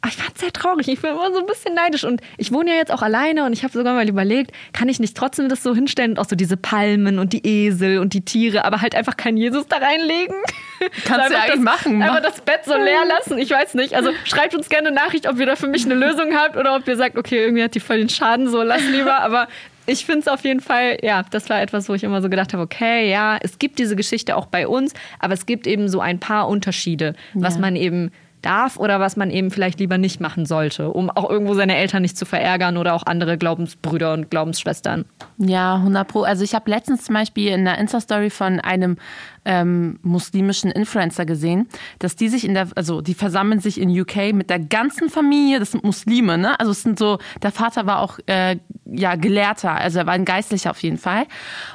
aber 0.00 0.10
ich 0.10 0.16
fand 0.16 0.34
es 0.34 0.40
sehr 0.40 0.52
traurig. 0.52 0.88
Ich 0.88 1.00
bin 1.00 1.10
immer 1.10 1.32
so 1.32 1.40
ein 1.40 1.46
bisschen 1.46 1.74
neidisch. 1.74 2.04
Und 2.04 2.20
ich 2.38 2.52
wohne 2.52 2.70
ja 2.70 2.76
jetzt 2.76 2.92
auch 2.92 3.02
alleine 3.02 3.44
und 3.44 3.52
ich 3.52 3.62
habe 3.62 3.72
sogar 3.72 3.94
mal 3.94 4.08
überlegt, 4.08 4.52
kann 4.72 4.88
ich 4.88 5.00
nicht 5.00 5.16
trotzdem 5.16 5.48
das 5.48 5.62
so 5.62 5.74
hinstellen 5.74 6.12
und 6.12 6.18
auch 6.18 6.28
so 6.28 6.36
diese 6.36 6.56
Palmen 6.56 7.18
und 7.18 7.32
die 7.32 7.46
Esel 7.46 7.98
und 7.98 8.14
die 8.14 8.24
Tiere, 8.24 8.64
aber 8.64 8.80
halt 8.80 8.94
einfach 8.94 9.16
keinen 9.16 9.36
Jesus 9.36 9.66
da 9.66 9.76
reinlegen. 9.76 10.34
Kannst 11.04 11.30
du 11.30 11.34
ja 11.34 11.40
eigentlich 11.40 11.60
machen. 11.60 12.02
Einfach 12.02 12.22
das 12.22 12.40
Bett 12.40 12.60
so 12.64 12.74
leer 12.74 13.04
lassen. 13.08 13.38
Ich 13.38 13.50
weiß 13.50 13.74
nicht. 13.74 13.94
Also 13.94 14.10
schreibt 14.24 14.54
uns 14.54 14.68
gerne 14.68 14.88
eine 14.88 14.96
Nachricht, 14.96 15.28
ob 15.28 15.38
ihr 15.38 15.46
da 15.46 15.56
für 15.56 15.68
mich 15.68 15.84
eine 15.84 15.94
Lösung 15.94 16.34
habt 16.34 16.56
oder 16.56 16.76
ob 16.76 16.88
ihr 16.88 16.96
sagt, 16.96 17.16
okay, 17.18 17.44
irgendwie 17.44 17.62
hat 17.62 17.74
die 17.74 17.80
voll 17.80 17.98
den 17.98 18.08
Schaden, 18.08 18.48
so 18.48 18.62
lass 18.62 18.82
lieber. 18.88 19.20
Aber 19.20 19.48
ich 19.86 20.04
finde 20.04 20.20
es 20.20 20.28
auf 20.28 20.44
jeden 20.44 20.60
Fall, 20.60 20.98
ja, 21.02 21.24
das 21.30 21.50
war 21.50 21.60
etwas, 21.60 21.88
wo 21.88 21.94
ich 21.94 22.04
immer 22.04 22.22
so 22.22 22.28
gedacht 22.28 22.52
habe, 22.52 22.62
okay, 22.62 23.10
ja, 23.10 23.38
es 23.40 23.58
gibt 23.58 23.78
diese 23.78 23.96
Geschichte 23.96 24.36
auch 24.36 24.46
bei 24.46 24.68
uns, 24.68 24.94
aber 25.18 25.34
es 25.34 25.46
gibt 25.46 25.66
eben 25.66 25.88
so 25.88 26.00
ein 26.00 26.20
paar 26.20 26.48
Unterschiede, 26.48 27.14
was 27.34 27.58
man 27.58 27.76
eben 27.76 28.10
darf 28.42 28.76
oder 28.76 29.00
was 29.00 29.16
man 29.16 29.30
eben 29.30 29.50
vielleicht 29.50 29.80
lieber 29.80 29.98
nicht 29.98 30.20
machen 30.20 30.46
sollte, 30.46 30.90
um 30.90 31.10
auch 31.10 31.30
irgendwo 31.30 31.54
seine 31.54 31.76
Eltern 31.76 32.02
nicht 32.02 32.16
zu 32.16 32.26
verärgern 32.26 32.76
oder 32.76 32.94
auch 32.94 33.04
andere 33.06 33.38
Glaubensbrüder 33.38 34.12
und 34.12 34.30
Glaubensschwestern. 34.30 35.04
Ja, 35.38 35.76
100 35.76 36.06
Pro. 36.06 36.22
Also 36.22 36.44
ich 36.44 36.54
habe 36.54 36.70
letztens 36.70 37.04
zum 37.04 37.14
Beispiel 37.14 37.48
in 37.48 37.60
einer 37.60 37.78
Insta-Story 37.78 38.30
von 38.30 38.60
einem 38.60 38.96
ähm, 39.44 39.98
muslimischen 40.02 40.70
Influencer 40.70 41.24
gesehen, 41.24 41.68
dass 41.98 42.16
die 42.16 42.28
sich 42.28 42.44
in 42.44 42.54
der, 42.54 42.68
also 42.76 43.00
die 43.00 43.14
versammeln 43.14 43.60
sich 43.60 43.80
in 43.80 43.88
UK 43.88 44.32
mit 44.32 44.50
der 44.50 44.60
ganzen 44.60 45.08
Familie, 45.08 45.58
das 45.58 45.72
sind 45.72 45.84
Muslime, 45.84 46.38
ne? 46.38 46.58
Also 46.60 46.72
es 46.72 46.82
sind 46.82 46.98
so, 46.98 47.18
der 47.42 47.50
Vater 47.50 47.86
war 47.86 48.00
auch 48.00 48.18
äh, 48.26 48.58
ja 48.84 49.16
Gelehrter, 49.16 49.72
also 49.72 50.00
er 50.00 50.06
war 50.06 50.14
ein 50.14 50.24
Geistlicher 50.24 50.70
auf 50.70 50.82
jeden 50.82 50.98
Fall. 50.98 51.24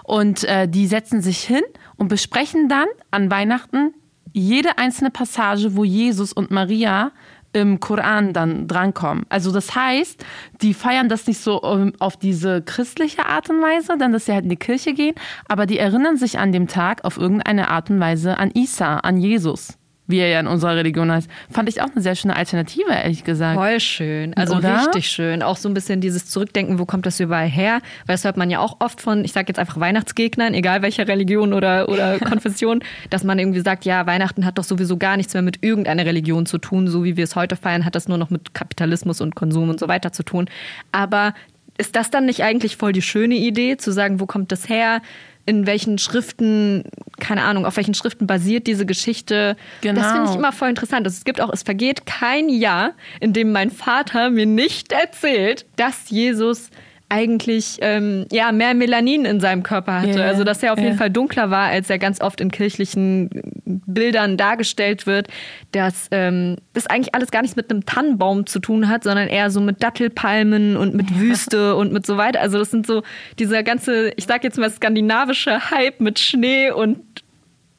Und 0.04 0.44
äh, 0.46 0.68
die 0.68 0.88
setzen 0.88 1.22
sich 1.22 1.40
hin 1.40 1.64
und 1.98 2.08
besprechen 2.08 2.70
dann 2.70 2.88
an 3.12 3.30
Weihnachten 3.30 3.94
jede 4.34 4.78
einzelne 4.78 5.12
Passage, 5.12 5.76
wo 5.76 5.84
Jesus 5.84 6.34
und 6.34 6.52
Maria 6.52 7.12
im 7.54 7.80
Koran 7.80 8.34
dann 8.34 8.68
drankommen. 8.68 9.26
Also 9.30 9.52
das 9.52 9.74
heißt, 9.74 10.24
die 10.62 10.74
feiern 10.74 11.10
das 11.10 11.26
nicht 11.28 11.40
so 11.40 11.62
ähm, 11.64 11.94
auf 12.00 12.18
diese 12.18 12.62
christliche 12.62 13.26
Art 13.26 13.50
und 13.50 13.62
Weise, 13.62 13.98
dann 13.98 14.12
dass 14.12 14.26
sie 14.26 14.34
halt 14.34 14.44
in 14.44 14.50
die 14.50 14.58
Kirche 14.58 14.94
gehen, 14.94 15.16
aber 15.48 15.66
die 15.66 15.80
erinnern 15.80 16.18
sich 16.18 16.38
an 16.40 16.52
dem 16.52 16.68
Tag 16.68 17.04
auf 17.04 17.18
irgendeine 17.18 17.70
Art 17.70 17.90
und 17.90 18.00
Weise 18.00 18.38
an 18.38 18.52
Isa, 18.54 18.98
an 18.98 19.18
Jesus. 19.18 19.78
Wie 20.08 20.20
er 20.20 20.30
ja 20.30 20.40
in 20.40 20.48
unserer 20.48 20.76
Religion 20.76 21.12
heißt, 21.12 21.30
fand 21.52 21.70
ich 21.70 21.82
auch 21.82 21.90
eine 21.94 22.02
sehr 22.02 22.16
schöne 22.16 22.36
Alternative, 22.36 22.92
ehrlich 22.92 23.24
gesagt. 23.24 23.58
Voll 23.58 23.80
schön. 23.80 24.34
Also 24.36 24.56
Oder? 24.56 24.80
richtig 24.80 25.10
schön. 25.10 25.44
Auch 25.44 25.58
so 25.58 25.70
ein 25.70 25.74
bisschen 25.74 26.02
dieses 26.02 26.28
Zurückdenken, 26.28 26.80
wo 26.80 26.86
kommt 26.86 27.06
das 27.06 27.20
überall 27.20 27.48
her? 27.48 27.82
Weil 28.06 28.16
das 28.16 28.24
hört 28.24 28.38
man 28.38 28.50
ja 28.50 28.60
auch 28.60 28.78
oft 28.80 29.02
von, 29.02 29.26
ich 29.26 29.34
sage 29.34 29.48
jetzt 29.50 29.60
einfach 29.60 29.80
Weihnachtsgegnern, 29.80 30.54
egal 30.54 30.82
welcher 30.82 31.08
Religion 31.08 31.54
oder, 31.54 31.90
oder 31.90 32.20
Konfession, 32.28 32.82
dass 33.10 33.24
man 33.24 33.38
irgendwie 33.38 33.60
sagt, 33.60 33.86
ja, 33.86 34.08
Weihnachten 34.08 34.46
hat 34.46 34.58
doch 34.58 34.64
sowieso 34.64 34.98
gar 34.98 35.18
nichts 35.18 35.34
mehr 35.34 35.44
mit 35.44 35.64
irgendeiner 35.64 36.06
Religion 36.06 36.46
zu 36.46 36.58
tun. 36.58 36.88
So 36.88 37.04
wie 37.04 37.18
wir 37.18 37.26
es 37.26 37.36
heute 37.36 37.56
feiern, 37.56 37.86
hat 37.86 37.96
das 37.96 38.08
nur 38.08 38.18
noch 38.18 38.30
mit 38.30 38.54
Kapitalismus 38.54 39.22
und 39.22 39.36
Konsum 39.36 39.70
und 39.70 39.80
so 39.80 39.88
weiter 39.88 40.12
zu 40.14 40.24
tun. 40.24 40.50
Aber 40.92 41.34
ist 41.78 41.96
das 41.96 42.10
dann 42.10 42.26
nicht 42.26 42.44
eigentlich 42.44 42.78
voll 42.78 42.92
die 42.92 43.02
schöne 43.02 43.36
Idee, 43.36 43.78
zu 43.78 43.92
sagen, 43.92 44.20
wo 44.20 44.26
kommt 44.26 44.52
das 44.52 44.70
her? 44.70 45.02
In 45.48 45.66
welchen 45.66 45.98
Schriften, 45.98 46.84
keine 47.20 47.44
Ahnung, 47.44 47.66
auf 47.66 47.78
welchen 47.78 47.94
Schriften 47.94 48.28
basiert 48.28 48.68
diese 48.68 48.86
Geschichte. 48.86 49.56
Genau. 49.82 50.02
Das 50.02 50.12
finde 50.12 50.30
ich 50.30 50.36
immer 50.36 50.52
voll 50.52 50.70
interessant. 50.70 51.08
Also 51.08 51.16
es 51.18 51.24
gibt 51.24 51.40
auch, 51.40 51.50
es 51.52 51.64
vergeht 51.64 52.06
kein 52.06 52.50
Jahr, 52.50 52.92
in 53.22 53.32
dem 53.32 53.54
mein 53.54 53.72
Vater 53.72 54.30
mir 54.30 54.46
nicht 54.46 54.92
erzählt, 54.92 55.66
dass 55.78 56.10
Jesus 56.10 56.70
eigentlich 57.10 57.78
ähm, 57.82 58.26
ja 58.32 58.52
mehr 58.52 58.74
Melanin 58.74 59.26
in 59.26 59.40
seinem 59.40 59.64
Körper 59.64 60.02
hatte. 60.02 60.20
Ja, 60.20 60.26
also 60.26 60.44
dass 60.44 60.62
er 60.62 60.74
auf 60.74 60.80
jeden 60.80 60.92
ja. 60.92 60.98
Fall 60.98 61.10
dunkler 61.10 61.50
war, 61.50 61.68
als 61.68 61.90
er 61.90 62.00
ganz 62.00 62.20
oft 62.20 62.42
in 62.42 62.52
kirchlichen 62.52 63.30
Bildern 63.66 64.36
dargestellt 64.36 65.08
wird. 65.08 65.28
Dass 65.72 66.08
ähm, 66.12 66.58
das 66.74 66.88
eigentlich 66.88 67.16
alles 67.16 67.32
gar 67.32 67.42
nichts 67.42 67.56
mit 67.56 67.72
einem 67.72 67.86
Tannenbaum 67.86 68.46
zu 68.46 68.60
tun 68.60 68.90
hat, 68.90 69.04
sondern 69.04 69.28
eher 69.30 69.50
so 69.50 69.62
mit 69.62 69.82
Dattelpalmen 69.82 70.76
und 70.76 70.96
mit 70.96 71.18
Wüste 71.18 71.76
und 71.76 71.94
mit 71.94 72.06
so 72.06 72.18
weiter. 72.18 72.42
Also 72.42 72.58
das 72.58 72.72
sind 72.72 72.86
so 72.86 73.04
dieser 73.40 73.64
ganze, 73.64 74.12
ich 74.18 74.26
sag 74.26 74.44
jetzt 74.44 74.58
mal 74.58 74.70
skandinavische 74.70 75.72
Hype 75.72 76.02
mit 76.02 76.20
Schnee 76.20 76.72
und 76.72 77.00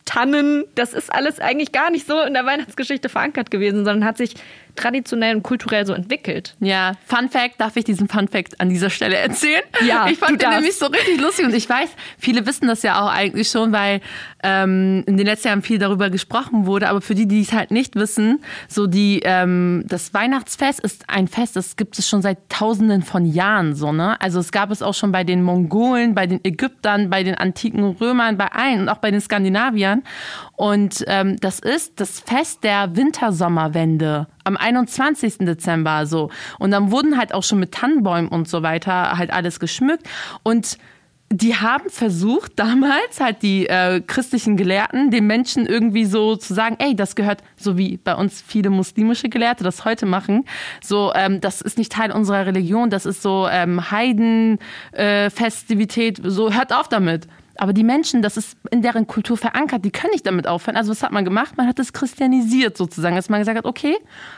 Tannen, 0.09 0.65
das 0.75 0.95
ist 0.95 1.13
alles 1.13 1.39
eigentlich 1.39 1.71
gar 1.71 1.91
nicht 1.91 2.07
so 2.07 2.23
in 2.23 2.33
der 2.33 2.47
Weihnachtsgeschichte 2.47 3.11
verankert 3.11 3.51
gewesen, 3.51 3.85
sondern 3.85 4.07
hat 4.07 4.17
sich 4.17 4.37
traditionell 4.79 5.37
und 5.37 5.43
kulturell 5.43 5.85
so 5.87 5.93
entwickelt. 5.93 6.57
Ja, 6.61 6.93
Fun 7.07 7.29
Fact, 7.29 7.61
darf 7.61 7.77
ich 7.77 7.85
diesen 7.85 8.09
Fun 8.09 8.29
Fact 8.29 8.61
an 8.61 8.69
dieser 8.69 8.91
Stelle 8.91 9.17
erzählen? 9.17 9.63
Ja, 9.87 10.07
ich 10.11 10.19
fand 10.19 10.41
den 10.41 10.51
nämlich 10.51 10.77
so 10.77 10.87
richtig 10.87 11.21
lustig 11.21 11.45
und 11.47 11.55
ich 11.55 11.69
weiß, 11.69 11.91
viele 12.19 12.47
wissen 12.47 12.69
das 12.69 12.83
ja 12.83 13.03
auch 13.03 13.11
eigentlich 13.11 13.49
schon, 13.49 13.73
weil 13.73 14.01
ähm, 14.43 15.03
in 15.07 15.17
den 15.17 15.27
letzten 15.27 15.49
Jahren 15.49 15.63
viel 15.63 15.79
darüber 15.79 16.11
gesprochen 16.11 16.67
wurde, 16.67 16.89
aber 16.89 17.01
für 17.01 17.15
die, 17.15 17.27
die 17.27 17.41
es 17.41 17.53
halt 17.53 17.71
nicht 17.71 17.97
wissen, 17.97 18.41
so 18.69 18.87
die, 18.87 19.21
ähm, 19.25 19.85
das 19.87 20.15
Weihnachtsfest 20.15 20.81
ist 20.81 21.05
ein 21.09 21.29
Fest, 21.29 21.57
das 21.57 21.77
gibt 21.77 21.99
es 21.99 22.09
schon 22.09 22.23
seit 22.23 22.39
tausenden 22.49 23.03
von 23.03 23.27
Jahren 23.27 23.75
so, 23.75 23.93
ne? 23.93 24.21
Also 24.21 24.39
es 24.39 24.53
gab 24.53 24.71
es 24.71 24.83
auch 24.83 24.95
schon 24.95 25.13
bei 25.13 25.25
den 25.25 25.43
Mongolen, 25.43 26.15
bei 26.15 26.27
den 26.27 26.45
Ägyptern, 26.45 27.11
bei 27.11 27.25
den 27.25 27.35
antiken 27.35 27.85
Römern, 27.85 28.37
bei 28.37 28.47
allen 28.47 28.83
und 28.83 28.89
auch 28.89 28.99
bei 28.99 29.11
den 29.11 29.21
Skandinaviern 29.21 30.03
und 30.57 31.05
ähm, 31.07 31.37
das 31.41 31.59
ist 31.59 32.01
das 32.01 32.21
Fest 32.21 32.65
der 32.65 32.97
Wintersommerwende 32.97 34.27
am 34.49 34.57
21. 34.69 35.39
Dezember 35.39 36.07
so. 36.07 36.31
Und 36.59 36.71
dann 36.71 36.91
wurden 36.91 37.17
halt 37.17 37.33
auch 37.35 37.43
schon 37.43 37.61
mit 37.61 37.73
Tannenbäumen 37.73 38.29
und 38.29 38.49
so 38.49 38.63
weiter 38.63 39.19
halt 39.19 39.33
alles 39.33 39.61
geschmückt. 39.61 40.09
Und 40.43 40.79
die 41.31 41.57
haben 41.57 41.91
versucht, 41.91 42.53
damals 42.57 43.21
halt 43.21 43.43
die 43.43 43.69
äh, 43.69 44.01
christlichen 44.01 44.57
Gelehrten, 44.57 45.11
den 45.11 45.27
Menschen 45.27 45.67
irgendwie 45.67 46.07
so 46.07 46.37
zu 46.37 46.55
sagen, 46.55 46.77
ey, 46.79 46.97
das 46.97 47.15
gehört, 47.17 47.43
so 47.57 47.77
wie 47.77 47.99
bei 47.99 48.15
uns 48.15 48.43
viele 48.47 48.71
muslimische 48.71 49.29
Gelehrte 49.29 49.65
das 49.65 49.85
heute 49.85 50.07
machen, 50.07 50.47
so, 50.83 51.13
ähm, 51.15 51.43
das 51.43 51.61
ist 51.61 51.77
nicht 51.79 51.93
Teil 51.93 52.13
unserer 52.13 52.47
Religion, 52.47 52.89
das 52.91 53.07
ist 53.07 53.23
so 53.23 53.49
ähm, 53.51 53.91
Heidenfestivität, 53.91 56.25
äh, 56.25 56.31
so 56.31 56.53
hört 56.53 56.73
auf 56.73 56.89
damit. 56.89 57.27
Aber 57.59 57.73
die 57.73 57.83
Menschen, 57.83 58.23
das 58.23 58.37
ist 58.37 58.57
in 58.71 58.83
deren 58.83 59.07
Kultur 59.07 59.37
verankert, 59.37 59.85
die 59.85 59.91
können 59.91 60.13
nicht 60.13 60.27
damit 60.27 60.47
aufhören. 60.47 60.77
Also 60.77 60.91
was 60.93 61.03
hat 61.03 61.13
man 61.13 61.25
gemacht? 61.25 61.57
Man 61.57 61.67
hat 61.67 61.79
es 61.79 61.93
christianisiert 61.93 62.77
sozusagen, 62.77 63.17
dass 63.17 63.29
man 63.29 63.41
gesagt 63.41 63.59
hat, 63.59 63.65
okay, 63.65 63.97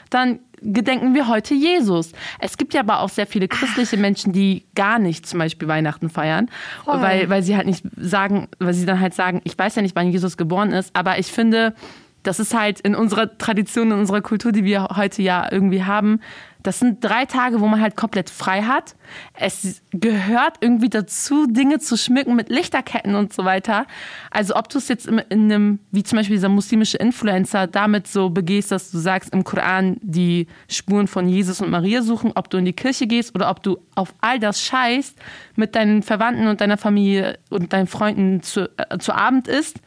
dann 0.08 0.40
gedenken 0.62 1.14
wir 1.14 1.28
heute 1.28 1.54
Jesus. 1.54 2.12
Es 2.38 2.56
gibt 2.56 2.74
ja 2.74 2.80
aber 2.80 3.00
auch 3.00 3.08
sehr 3.08 3.26
viele 3.26 3.46
christliche 3.46 3.96
Menschen, 3.96 4.32
die 4.32 4.64
gar 4.74 4.98
nicht 4.98 5.26
zum 5.26 5.38
Beispiel 5.38 5.68
Weihnachten 5.68 6.10
feiern, 6.10 6.50
weil, 6.84 7.28
weil 7.30 7.42
sie 7.42 7.56
halt 7.56 7.66
nicht 7.66 7.84
sagen, 7.96 8.48
weil 8.58 8.74
sie 8.74 8.86
dann 8.86 9.00
halt 9.00 9.14
sagen, 9.14 9.40
ich 9.44 9.58
weiß 9.58 9.76
ja 9.76 9.82
nicht, 9.82 9.96
wann 9.96 10.10
Jesus 10.10 10.36
geboren 10.36 10.72
ist, 10.72 10.94
aber 10.96 11.18
ich 11.18 11.28
finde, 11.28 11.74
das 12.22 12.40
ist 12.40 12.54
halt 12.54 12.80
in 12.80 12.94
unserer 12.94 13.38
Tradition, 13.38 13.92
in 13.92 13.98
unserer 13.98 14.20
Kultur, 14.20 14.52
die 14.52 14.64
wir 14.64 14.88
heute 14.96 15.22
ja 15.22 15.48
irgendwie 15.50 15.84
haben, 15.84 16.20
das 16.62 16.78
sind 16.78 17.02
drei 17.02 17.24
Tage, 17.24 17.60
wo 17.60 17.66
man 17.66 17.80
halt 17.80 17.96
komplett 17.96 18.30
frei 18.30 18.62
hat. 18.62 18.94
Es 19.34 19.82
gehört 19.92 20.56
irgendwie 20.60 20.88
dazu, 20.88 21.46
Dinge 21.46 21.78
zu 21.78 21.96
schmücken 21.96 22.36
mit 22.36 22.48
Lichterketten 22.48 23.14
und 23.14 23.32
so 23.32 23.44
weiter. 23.44 23.86
Also 24.30 24.56
ob 24.56 24.68
du 24.68 24.78
es 24.78 24.88
jetzt 24.88 25.06
in 25.06 25.20
einem, 25.30 25.80
wie 25.90 26.02
zum 26.02 26.18
Beispiel 26.18 26.36
dieser 26.36 26.48
muslimische 26.48 26.98
Influencer, 26.98 27.66
damit 27.66 28.06
so 28.06 28.30
begehst, 28.30 28.70
dass 28.70 28.90
du 28.90 28.98
sagst, 28.98 29.32
im 29.32 29.44
Koran 29.44 29.96
die 30.02 30.46
Spuren 30.68 31.06
von 31.06 31.28
Jesus 31.28 31.60
und 31.60 31.70
Maria 31.70 32.02
suchen, 32.02 32.32
ob 32.34 32.50
du 32.50 32.58
in 32.58 32.64
die 32.64 32.72
Kirche 32.72 33.06
gehst 33.06 33.34
oder 33.34 33.50
ob 33.50 33.62
du 33.62 33.78
auf 33.94 34.14
all 34.20 34.38
das 34.38 34.62
scheißt, 34.62 35.16
mit 35.56 35.74
deinen 35.74 36.02
Verwandten 36.02 36.46
und 36.46 36.60
deiner 36.60 36.76
Familie 36.76 37.38
und 37.48 37.72
deinen 37.72 37.86
Freunden 37.86 38.42
zu, 38.42 38.70
äh, 38.76 38.98
zu 38.98 39.14
Abend 39.14 39.48
isst, 39.48 39.80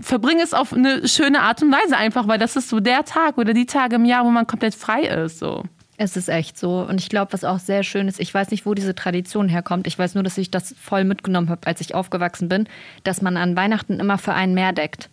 verbringe 0.00 0.42
es 0.42 0.54
auf 0.54 0.72
eine 0.72 1.06
schöne 1.08 1.40
Art 1.40 1.62
und 1.62 1.72
Weise 1.72 1.96
einfach, 1.96 2.28
weil 2.28 2.38
das 2.38 2.56
ist 2.56 2.68
so 2.68 2.80
der 2.80 3.04
Tag 3.04 3.38
oder 3.38 3.52
die 3.54 3.66
Tage 3.66 3.96
im 3.96 4.04
Jahr, 4.04 4.24
wo 4.24 4.30
man 4.30 4.46
komplett 4.46 4.74
frei 4.74 5.02
ist. 5.02 5.38
So. 5.38 5.64
Es 6.02 6.16
ist 6.16 6.28
echt 6.28 6.58
so. 6.58 6.80
Und 6.80 7.00
ich 7.00 7.08
glaube, 7.08 7.32
was 7.32 7.44
auch 7.44 7.60
sehr 7.60 7.84
schön 7.84 8.08
ist, 8.08 8.18
ich 8.18 8.34
weiß 8.34 8.50
nicht, 8.50 8.66
wo 8.66 8.74
diese 8.74 8.92
Tradition 8.92 9.48
herkommt. 9.48 9.86
Ich 9.86 9.96
weiß 9.96 10.14
nur, 10.14 10.24
dass 10.24 10.36
ich 10.36 10.50
das 10.50 10.74
voll 10.76 11.04
mitgenommen 11.04 11.48
habe, 11.48 11.64
als 11.68 11.80
ich 11.80 11.94
aufgewachsen 11.94 12.48
bin, 12.48 12.68
dass 13.04 13.22
man 13.22 13.36
an 13.36 13.56
Weihnachten 13.56 14.00
immer 14.00 14.18
für 14.18 14.34
einen 14.34 14.52
mehr 14.52 14.72
deckt. 14.72 15.10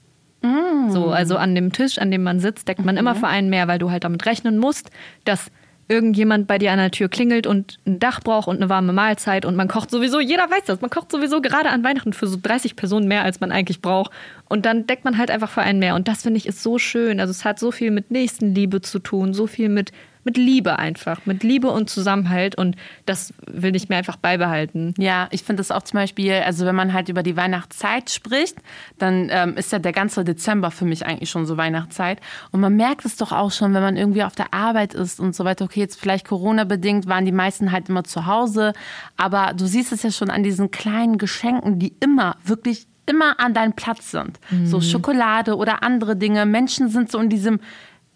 So, 0.89 1.10
also 1.12 1.38
an 1.38 1.54
dem 1.54 1.71
Tisch, 1.73 1.99
an 1.99 2.10
dem 2.10 2.23
man 2.23 2.39
sitzt, 2.39 2.67
deckt 2.67 2.84
man 2.84 2.97
immer 2.97 3.13
für 3.13 3.28
einen 3.28 3.49
mehr, 3.49 3.67
weil 3.67 3.78
du 3.78 3.91
halt 3.91 4.04
damit 4.04 4.25
rechnen 4.25 4.58
musst, 4.58 4.89
dass 5.25 5.52
irgendjemand 5.89 6.47
bei 6.47 6.58
dir 6.58 6.71
an 6.71 6.78
der 6.78 6.91
Tür 6.91 7.10
klingelt 7.10 7.45
und 7.45 7.78
ein 7.86 7.99
Dach 7.99 8.21
braucht 8.21 8.47
und 8.47 8.58
eine 8.58 8.69
warme 8.69 8.93
Mahlzeit 8.93 9.43
und 9.43 9.56
man 9.56 9.67
kocht 9.67 9.91
sowieso, 9.91 10.19
jeder 10.19 10.43
weiß 10.43 10.63
das, 10.65 10.82
man 10.82 10.89
kocht 10.89 11.12
sowieso 11.12 11.41
gerade 11.41 11.69
an 11.69 11.84
Weihnachten 11.84 12.13
für 12.13 12.28
so 12.28 12.38
30 12.41 12.75
Personen 12.75 13.08
mehr, 13.08 13.23
als 13.23 13.39
man 13.41 13.52
eigentlich 13.52 13.82
braucht. 13.82 14.12
Und 14.47 14.65
dann 14.65 14.88
deckt 14.88 15.04
man 15.04 15.17
halt 15.17 15.30
einfach 15.30 15.49
für 15.49 15.62
einen 15.62 15.80
mehr. 15.80 15.95
Und 15.95 16.08
das 16.08 16.21
finde 16.23 16.38
ich 16.38 16.47
ist 16.47 16.63
so 16.63 16.80
schön. 16.80 17.19
Also 17.19 17.32
es 17.32 17.43
hat 17.43 17.60
so 17.60 17.71
viel 17.71 17.91
mit 17.91 18.12
Nächstenliebe 18.12 18.82
zu 18.82 18.99
tun, 18.99 19.34
so 19.34 19.47
viel 19.47 19.69
mit, 19.69 19.91
mit 20.23 20.38
Liebe 20.38 20.77
einfach, 20.77 21.25
mit 21.25 21.43
Liebe 21.43 21.69
und 21.69 21.89
Zusammenhalt. 21.89 22.55
Und 22.55 22.75
das 23.05 23.34
will 23.45 23.75
ich 23.75 23.89
mir 23.89 23.97
einfach 23.97 24.17
beibehalten. 24.17 24.93
Ja, 24.97 25.27
ich 25.32 25.43
finde 25.43 25.62
das 25.62 25.71
auch 25.71 25.84
zum 25.84 25.97
Beispiel, 25.97 26.34
also 26.34 26.65
wenn 26.65 26.75
man 26.75 26.93
halt 26.93 27.10
über 27.10 27.23
die 27.23 27.38
Weihnachtszeit 27.38 28.10
spricht, 28.10 28.58
dann 28.97 29.29
ähm, 29.32 29.55
ist 29.55 29.71
ja 29.71 29.79
der 29.79 29.93
ganze 29.93 30.23
Dezember 30.23 30.71
für 30.71 30.86
mich 30.86 31.05
eigentlich 31.05 31.29
schon 31.29 31.45
so 31.45 31.58
Weihnachtszeit. 31.58 32.19
Und 32.51 32.60
man 32.60 32.75
merkt 32.75 33.05
es 33.05 33.15
doch 33.15 33.32
auch 33.32 33.51
schon, 33.51 33.73
wenn 33.73 33.82
man 33.82 33.97
irgendwie 33.97 34.23
auf 34.23 34.36
der 34.36 34.53
Arbeit 34.53 34.93
ist 34.93 35.19
und 35.19 35.36
so 35.36 35.45
weiter. 35.45 35.65
Okay, 35.65 35.79
jetzt 35.79 35.99
vielleicht 35.99 36.27
Corona-bedingt 36.27 37.08
waren 37.08 37.25
die 37.25 37.32
meisten 37.32 37.71
halt 37.71 37.89
immer 37.89 38.03
zu 38.03 38.25
Hause. 38.25 38.73
Aber 39.17 39.53
du 39.53 39.65
siehst 39.65 39.91
es 39.91 40.03
ja 40.03 40.12
schon 40.12 40.29
an 40.29 40.43
diesen 40.43 40.71
kleinen 40.71 41.17
Geschenken, 41.17 41.79
die 41.79 41.93
immer, 41.99 42.36
wirklich 42.43 42.88
immer 43.05 43.39
an 43.39 43.53
deinem 43.55 43.73
Platz 43.73 44.12
sind. 44.12 44.39
So 44.65 44.82
Schokolade 44.82 45.55
oder 45.58 45.82
andere 45.82 46.15
Dinge. 46.15 46.45
Menschen 46.45 46.89
sind 46.89 47.12
so 47.12 47.17
in 47.19 47.29
diesem 47.29 47.60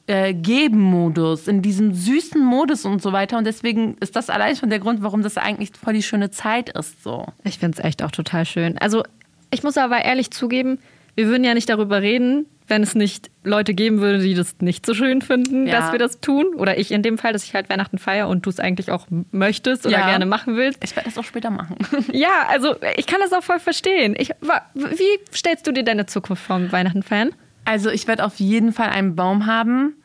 äh, 0.08 0.34
Geben-Modus, 0.34 1.48
in 1.48 1.62
diesem 1.62 1.94
süßen 1.94 2.42
Modus 2.44 2.86
und 2.86 3.02
so 3.02 3.12
weiter. 3.14 3.38
Und 3.38 3.46
deswegen 3.46 3.96
ist 4.00 4.16
das 4.16 4.30
allein 4.30 4.56
schon 4.56 4.70
der 4.70 4.80
Grund, 4.80 5.02
warum 5.02 5.22
das 5.24 5.38
eigentlich 5.38 5.72
voll 5.82 5.94
die 5.94 6.04
schöne 6.04 6.30
Zeit 6.32 6.70
ist. 6.70 7.04
So. 7.04 7.26
Ich 7.44 7.60
finde 7.60 7.78
es 7.80 7.84
echt 7.86 8.04
auch 8.04 8.12
total 8.12 8.46
schön. 8.46 8.78
Also 8.80 9.04
ich 9.52 9.64
muss 9.64 9.78
aber 9.78 10.04
ehrlich 10.04 10.32
zugeben, 10.32 10.80
wir 11.16 11.28
würden 11.28 11.44
ja 11.44 11.54
nicht 11.54 11.70
darüber 11.70 12.02
reden, 12.02 12.48
wenn 12.68 12.82
es 12.82 12.96
nicht 12.96 13.30
Leute 13.44 13.74
geben 13.74 14.00
würde, 14.00 14.20
die 14.20 14.34
das 14.34 14.56
nicht 14.62 14.86
so 14.86 14.94
schön 14.94 15.22
finden, 15.22 15.68
Ja. 15.68 15.80
dass 15.82 15.92
wir 15.92 16.00
das 16.00 16.20
tun. 16.22 16.48
Oder 16.56 16.78
ich 16.80 16.92
in 16.92 17.04
dem 17.04 17.18
Fall, 17.18 17.32
dass 17.34 17.44
ich 17.44 17.54
halt 17.54 17.70
Weihnachten 17.70 17.98
feiere 17.98 18.30
und 18.30 18.46
du 18.46 18.50
es 18.50 18.60
eigentlich 18.60 18.90
auch 18.90 19.06
möchtest 19.32 19.86
oder 19.86 20.00
Ja. 20.00 20.08
gerne 20.08 20.26
machen 20.26 20.56
willst. 20.56 20.84
Ich 20.84 20.96
werde 20.96 21.10
das 21.10 21.18
auch 21.18 21.24
später 21.26 21.50
machen. 21.50 21.76
Ja, 22.12 22.48
also 22.50 22.76
ich 22.98 23.06
kann 23.06 23.20
das 23.22 23.32
auch 23.34 23.44
voll 23.44 23.60
verstehen. 23.60 24.16
Ich, 24.18 24.32
wie 24.74 25.36
stellst 25.36 25.68
du 25.68 25.72
dir 25.72 25.84
deine 25.84 26.06
Zukunft 26.08 26.44
vom 26.44 26.72
Weihnachten 26.72 27.04
fern? 27.04 27.32
Also 27.66 27.90
ich 27.90 28.08
werde 28.08 28.26
auf 28.26 28.40
jeden 28.40 28.74
Fall 28.74 28.90
einen 28.90 29.16
Baum 29.16 29.46
haben. 29.46 29.96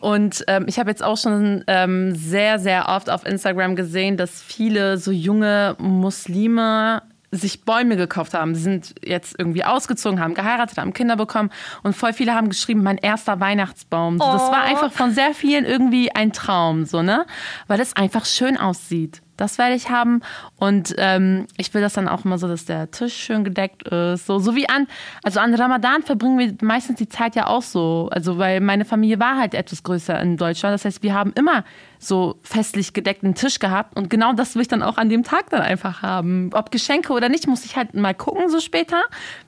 Und 0.00 0.44
ähm, 0.48 0.66
ich 0.68 0.78
habe 0.78 0.90
jetzt 0.90 1.02
auch 1.02 1.16
schon 1.16 1.64
ähm, 1.66 2.14
sehr, 2.14 2.58
sehr 2.58 2.88
oft 2.88 3.08
auf 3.10 3.24
Instagram 3.26 3.74
gesehen, 3.76 4.16
dass 4.16 4.42
viele 4.42 4.98
so 4.98 5.10
junge 5.10 5.76
Muslime 5.78 7.02
sich 7.32 7.64
Bäume 7.64 7.96
gekauft 7.96 8.34
haben. 8.34 8.54
Sie 8.54 8.62
sind 8.62 8.94
jetzt 9.04 9.34
irgendwie 9.38 9.64
ausgezogen, 9.64 10.20
haben 10.20 10.34
geheiratet, 10.34 10.78
haben 10.78 10.92
Kinder 10.92 11.16
bekommen 11.16 11.50
und 11.82 11.94
voll 11.94 12.12
viele 12.12 12.34
haben 12.34 12.48
geschrieben, 12.48 12.82
mein 12.82 12.98
erster 12.98 13.40
Weihnachtsbaum. 13.40 14.18
So, 14.18 14.24
Das 14.24 14.42
war 14.50 14.62
einfach 14.62 14.92
von 14.92 15.12
sehr 15.12 15.34
vielen 15.34 15.64
irgendwie 15.64 16.14
ein 16.14 16.32
Traum, 16.32 16.84
so 16.84 17.02
ne, 17.02 17.26
weil 17.66 17.80
es 17.80 17.96
einfach 17.96 18.24
schön 18.24 18.56
aussieht. 18.56 19.22
Das 19.36 19.58
werde 19.58 19.74
ich 19.74 19.90
haben. 19.90 20.22
Und 20.56 20.94
ähm, 20.98 21.46
ich 21.56 21.72
will 21.74 21.82
das 21.82 21.94
dann 21.94 22.08
auch 22.08 22.24
immer 22.24 22.38
so, 22.38 22.48
dass 22.48 22.64
der 22.64 22.90
Tisch 22.90 23.14
schön 23.14 23.44
gedeckt 23.44 23.86
ist, 23.88 24.26
so 24.26 24.38
so 24.38 24.54
wie 24.54 24.68
an, 24.68 24.86
also 25.22 25.40
an 25.40 25.54
Ramadan 25.54 26.02
verbringen 26.02 26.38
wir 26.38 26.54
meistens 26.66 26.98
die 26.98 27.08
Zeit 27.08 27.36
ja 27.36 27.46
auch 27.46 27.62
so, 27.62 28.08
also 28.12 28.38
weil 28.38 28.60
meine 28.60 28.84
Familie 28.84 29.18
war 29.20 29.38
halt 29.38 29.54
etwas 29.54 29.82
größer 29.82 30.20
in 30.20 30.36
Deutschland, 30.36 30.74
das 30.74 30.84
heißt 30.84 31.02
wir 31.02 31.14
haben 31.14 31.32
immer 31.34 31.64
so 31.98 32.38
festlich 32.42 32.92
gedeckten 32.92 33.34
Tisch 33.34 33.58
gehabt. 33.58 33.96
Und 33.96 34.10
genau 34.10 34.32
das 34.32 34.54
will 34.54 34.62
ich 34.62 34.68
dann 34.68 34.82
auch 34.82 34.96
an 34.98 35.08
dem 35.08 35.24
Tag 35.24 35.50
dann 35.50 35.62
einfach 35.62 36.02
haben, 36.02 36.50
ob 36.52 36.70
Geschenke 36.70 37.12
oder 37.12 37.28
nicht, 37.28 37.46
muss 37.46 37.64
ich 37.64 37.76
halt 37.76 37.94
mal 37.94 38.14
gucken 38.14 38.48
so 38.48 38.60
später. 38.60 39.02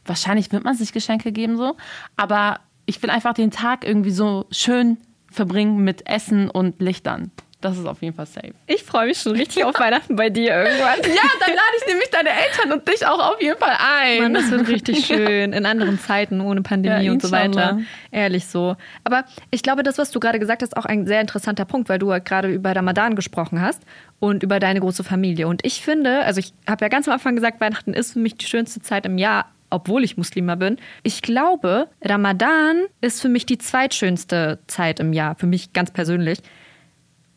Wahrscheinlich 0.04 0.52
wird 0.52 0.64
man 0.64 0.74
sich 0.74 0.92
Geschenke 0.92 1.32
geben 1.32 1.56
so, 1.56 1.76
aber 2.16 2.60
ich 2.86 3.02
will 3.02 3.10
einfach 3.10 3.34
den 3.34 3.50
Tag 3.50 3.86
irgendwie 3.86 4.10
so 4.10 4.46
schön 4.50 4.98
verbringen 5.30 5.84
mit 5.84 6.08
Essen 6.08 6.50
und 6.50 6.80
Lichtern. 6.80 7.30
Das 7.60 7.76
ist 7.76 7.86
auf 7.86 8.00
jeden 8.02 8.14
Fall 8.14 8.26
safe. 8.26 8.52
Ich 8.68 8.84
freue 8.84 9.08
mich 9.08 9.18
schon 9.18 9.32
richtig 9.32 9.64
auf 9.64 9.78
Weihnachten 9.80 10.14
bei 10.14 10.30
dir 10.30 10.50
irgendwann. 10.54 11.00
Ja, 11.02 11.28
dann 11.40 11.50
lade 11.50 11.76
ich 11.80 11.86
nämlich 11.88 12.08
deine 12.10 12.28
Eltern 12.30 12.72
und 12.72 12.86
dich 12.88 13.04
auch 13.04 13.32
auf 13.32 13.42
jeden 13.42 13.58
Fall 13.58 13.76
ein. 13.78 14.22
Mann, 14.22 14.34
das 14.34 14.50
wird 14.52 14.68
richtig 14.68 15.04
schön. 15.06 15.52
In 15.52 15.66
anderen 15.66 15.98
Zeiten, 15.98 16.40
ohne 16.40 16.62
Pandemie 16.62 17.06
Ja, 17.06 17.10
und 17.12 17.20
so 17.20 17.32
weiter. 17.32 17.80
Ehrlich 18.12 18.46
so. 18.46 18.76
Aber 19.02 19.24
ich 19.50 19.64
glaube, 19.64 19.82
das, 19.82 19.98
was 19.98 20.12
du 20.12 20.20
gerade 20.20 20.38
gesagt 20.38 20.62
hast, 20.62 20.68
ist 20.68 20.76
auch 20.76 20.84
ein 20.84 21.04
sehr 21.06 21.20
interessanter 21.20 21.64
Punkt, 21.64 21.88
weil 21.88 21.98
du 21.98 22.06
gerade 22.22 22.48
über 22.48 22.76
Ramadan 22.76 23.16
gesprochen 23.16 23.60
hast 23.60 23.82
und 24.20 24.44
über 24.44 24.60
deine 24.60 24.78
große 24.78 25.02
Familie. 25.02 25.48
Und 25.48 25.66
ich 25.66 25.82
finde, 25.82 26.20
also 26.20 26.38
ich 26.38 26.52
habe 26.68 26.84
ja 26.84 26.88
ganz 26.88 27.08
am 27.08 27.14
Anfang 27.14 27.34
gesagt, 27.34 27.60
Weihnachten 27.60 27.92
ist 27.92 28.12
für 28.12 28.20
mich 28.20 28.36
die 28.36 28.46
schönste 28.46 28.82
Zeit 28.82 29.04
im 29.04 29.18
Jahr. 29.18 29.46
Obwohl 29.70 30.02
ich 30.02 30.16
Muslima 30.16 30.54
bin. 30.54 30.78
Ich 31.02 31.20
glaube, 31.20 31.88
Ramadan 32.02 32.84
ist 33.02 33.20
für 33.20 33.28
mich 33.28 33.44
die 33.44 33.58
zweitschönste 33.58 34.60
Zeit 34.66 34.98
im 34.98 35.12
Jahr. 35.12 35.34
Für 35.34 35.46
mich 35.46 35.74
ganz 35.74 35.90
persönlich. 35.90 36.38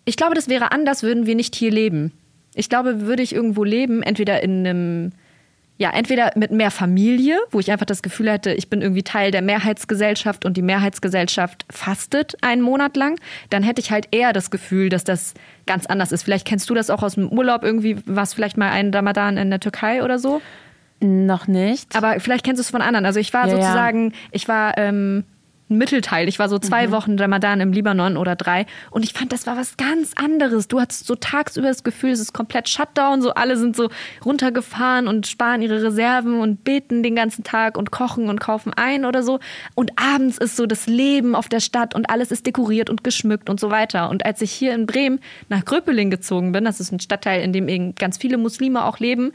Ich 0.06 0.18
glaube, 0.18 0.36
das 0.36 0.50
wäre 0.50 0.72
anders, 0.72 1.04
würden 1.04 1.26
wir 1.26 1.36
nicht 1.36 1.56
hier 1.56 1.72
leben. 1.72 2.12
Ich 2.56 2.70
glaube, 2.70 3.02
würde 3.02 3.24
ich 3.24 3.34
irgendwo 3.34 3.64
leben, 3.64 4.04
entweder 4.04 4.44
in 4.44 4.66
einem, 4.66 5.12
ja, 5.78 5.92
entweder 5.92 6.32
mit 6.36 6.52
mehr 6.52 6.72
Familie, 6.72 7.40
wo 7.50 7.60
ich 7.60 7.72
einfach 7.72 7.86
das 7.86 8.02
Gefühl 8.02 8.30
hätte, 8.30 8.52
ich 8.54 8.70
bin 8.70 8.82
irgendwie 8.82 9.04
Teil 9.04 9.32
der 9.32 9.42
Mehrheitsgesellschaft 9.42 10.44
und 10.44 10.58
die 10.58 10.62
Mehrheitsgesellschaft 10.62 11.66
fastet 11.70 12.36
einen 12.42 12.62
Monat 12.62 12.98
lang, 12.98 13.20
dann 13.50 13.64
hätte 13.64 13.82
ich 13.82 13.92
halt 13.92 14.08
eher 14.12 14.34
das 14.34 14.52
Gefühl, 14.52 14.90
dass 14.90 15.04
das 15.04 15.34
ganz 15.66 15.86
anders 15.86 16.12
ist. 16.12 16.24
Vielleicht 16.24 16.46
kennst 16.46 16.70
du 16.70 16.74
das 16.74 16.90
auch 16.90 17.04
aus 17.04 17.16
dem 17.16 17.30
Urlaub 17.30 17.64
irgendwie, 17.64 17.98
was 18.06 18.34
vielleicht 18.34 18.58
mal 18.58 18.70
einen 18.70 18.94
Ramadan 18.94 19.38
in 19.38 19.50
der 19.50 19.60
Türkei 19.60 20.04
oder 20.04 20.20
so. 20.20 20.42
Noch 21.00 21.48
nicht. 21.48 21.96
Aber 21.96 22.20
vielleicht 22.20 22.46
kennst 22.46 22.60
du 22.60 22.62
es 22.62 22.70
von 22.70 22.82
anderen. 22.82 23.06
Also 23.06 23.20
ich 23.20 23.34
war 23.34 23.48
Ja, 23.48 23.56
ja. 23.56 23.62
sozusagen, 23.62 24.14
ich 24.32 24.48
war 24.48 24.78
ähm, 24.78 25.20
ein 25.20 25.26
Mittelteil. 25.78 26.28
Ich 26.28 26.40
war 26.40 26.50
so 26.50 26.60
zwei 26.60 26.88
Mhm. 26.88 26.92
Wochen 26.92 27.20
Ramadan 27.20 27.62
im 27.62 27.72
Libanon 27.72 28.18
oder 28.18 28.36
drei. 28.36 28.66
Und 28.90 29.04
ich 29.04 29.14
fand, 29.14 29.32
das 29.32 29.48
war 29.48 29.58
was 29.58 29.78
ganz 29.78 30.14
anderes. 30.16 30.68
Du 30.68 30.80
hattest 30.80 31.08
so 31.08 31.16
tagsüber 31.16 31.68
das 31.68 31.84
Gefühl, 31.84 32.12
es 32.12 32.20
ist 32.20 32.34
komplett 32.34 32.70
Shutdown. 32.70 33.22
So 33.22 33.34
alle 33.34 33.58
sind 33.58 33.76
so 33.76 33.90
runtergefahren 34.26 35.08
und 35.08 35.28
sparen 35.28 35.62
ihre 35.62 35.82
Reserven 35.82 36.40
und 36.40 36.64
beten 36.64 37.04
den 37.04 37.16
ganzen 37.16 37.44
Tag 37.44 37.78
und 37.78 37.92
kochen 37.92 38.30
und 38.30 38.40
kaufen 38.40 38.74
ein 38.74 39.06
oder 39.06 39.24
so. 39.24 39.40
Und 39.76 39.92
abends 39.98 40.38
ist 40.38 40.56
so 40.58 40.66
das 40.66 40.88
Leben 40.88 41.36
auf 41.36 41.50
der 41.50 41.60
Stadt 41.60 41.96
und 41.96 42.10
alles 42.10 42.32
ist 42.32 42.46
dekoriert 42.46 42.90
und 42.90 43.04
geschmückt 43.04 43.50
und 43.50 43.60
so 43.60 43.70
weiter. 43.70 44.10
Und 44.10 44.26
als 44.26 44.42
ich 44.42 44.52
hier 44.52 44.74
in 44.74 44.86
Bremen 44.86 45.20
nach 45.50 45.66
Gröpeling 45.66 46.10
gezogen 46.10 46.52
bin, 46.52 46.66
das 46.66 46.80
ist 46.80 46.92
ein 46.92 47.00
Stadtteil, 47.00 47.42
in 47.42 47.54
dem 47.54 47.68
eben 47.68 47.96
ganz 47.96 48.18
viele 48.18 48.38
Muslime 48.38 48.86
auch 48.86 49.00
leben, 49.00 49.32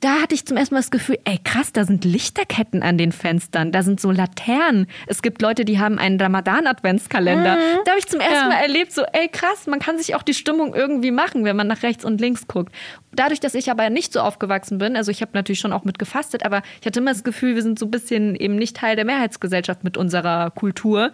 da 0.00 0.22
hatte 0.22 0.34
ich 0.34 0.46
zum 0.46 0.56
ersten 0.56 0.74
Mal 0.74 0.80
das 0.80 0.92
Gefühl, 0.92 1.18
ey 1.24 1.38
krass, 1.42 1.72
da 1.72 1.84
sind 1.84 2.04
Lichterketten 2.04 2.82
an 2.82 2.98
den 2.98 3.10
Fenstern, 3.10 3.72
da 3.72 3.82
sind 3.82 4.00
so 4.00 4.12
Laternen. 4.12 4.86
Es 5.08 5.22
gibt 5.22 5.42
Leute, 5.42 5.64
die 5.64 5.80
haben 5.80 5.98
einen 5.98 6.20
Ramadan-Adventskalender. 6.20 7.58
Da 7.84 7.90
habe 7.90 7.98
ich 7.98 8.06
zum 8.06 8.20
ersten 8.20 8.34
Ja. 8.34 8.48
Mal 8.48 8.62
erlebt, 8.62 8.92
so 8.92 9.02
ey 9.12 9.28
krass, 9.28 9.66
man 9.66 9.80
kann 9.80 9.98
sich 9.98 10.14
auch 10.14 10.22
die 10.22 10.34
Stimmung 10.34 10.74
irgendwie 10.74 11.10
machen, 11.10 11.44
wenn 11.44 11.56
man 11.56 11.66
nach 11.66 11.82
rechts 11.82 12.04
und 12.04 12.20
links 12.20 12.46
guckt. 12.46 12.72
Dadurch, 13.12 13.40
dass 13.40 13.54
ich 13.54 13.70
aber 13.70 13.90
nicht 13.90 14.12
so 14.12 14.20
aufgewachsen 14.20 14.78
bin, 14.78 14.96
also 14.96 15.10
ich 15.10 15.20
habe 15.20 15.32
natürlich 15.34 15.58
schon 15.58 15.72
auch 15.72 15.84
mit 15.84 15.98
gefastet, 15.98 16.44
aber 16.44 16.62
ich 16.80 16.86
hatte 16.86 17.00
immer 17.00 17.12
das 17.12 17.24
Gefühl, 17.24 17.56
wir 17.56 17.62
sind 17.62 17.78
so 17.78 17.86
ein 17.86 17.90
bisschen 17.90 18.36
eben 18.36 18.54
nicht 18.54 18.76
Teil 18.76 18.94
der 18.94 19.04
Mehrheitsgesellschaft 19.04 19.82
mit 19.82 19.96
unserer 19.96 20.50
Kultur 20.50 21.12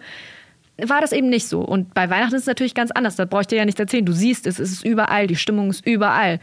war 0.77 0.99
das 0.99 1.13
eben 1.13 1.29
nicht 1.29 1.47
so. 1.47 1.61
Und 1.61 1.93
bei 1.93 2.09
Weihnachten 2.09 2.35
ist 2.35 2.41
es 2.41 2.47
natürlich 2.47 2.73
ganz 2.73 2.91
anders. 2.91 3.15
Da 3.15 3.23
brauche 3.23 3.41
ich 3.41 3.47
dir 3.47 3.55
ja 3.57 3.65
nicht 3.65 3.79
erzählen. 3.79 4.05
Du 4.05 4.11
siehst 4.11 4.45
es, 4.45 4.59
es 4.59 4.73
ist 4.73 4.85
überall, 4.85 5.25
die 5.25 5.37
Stimmung 5.37 5.69
ist 5.69 5.85
überall. 5.87 6.41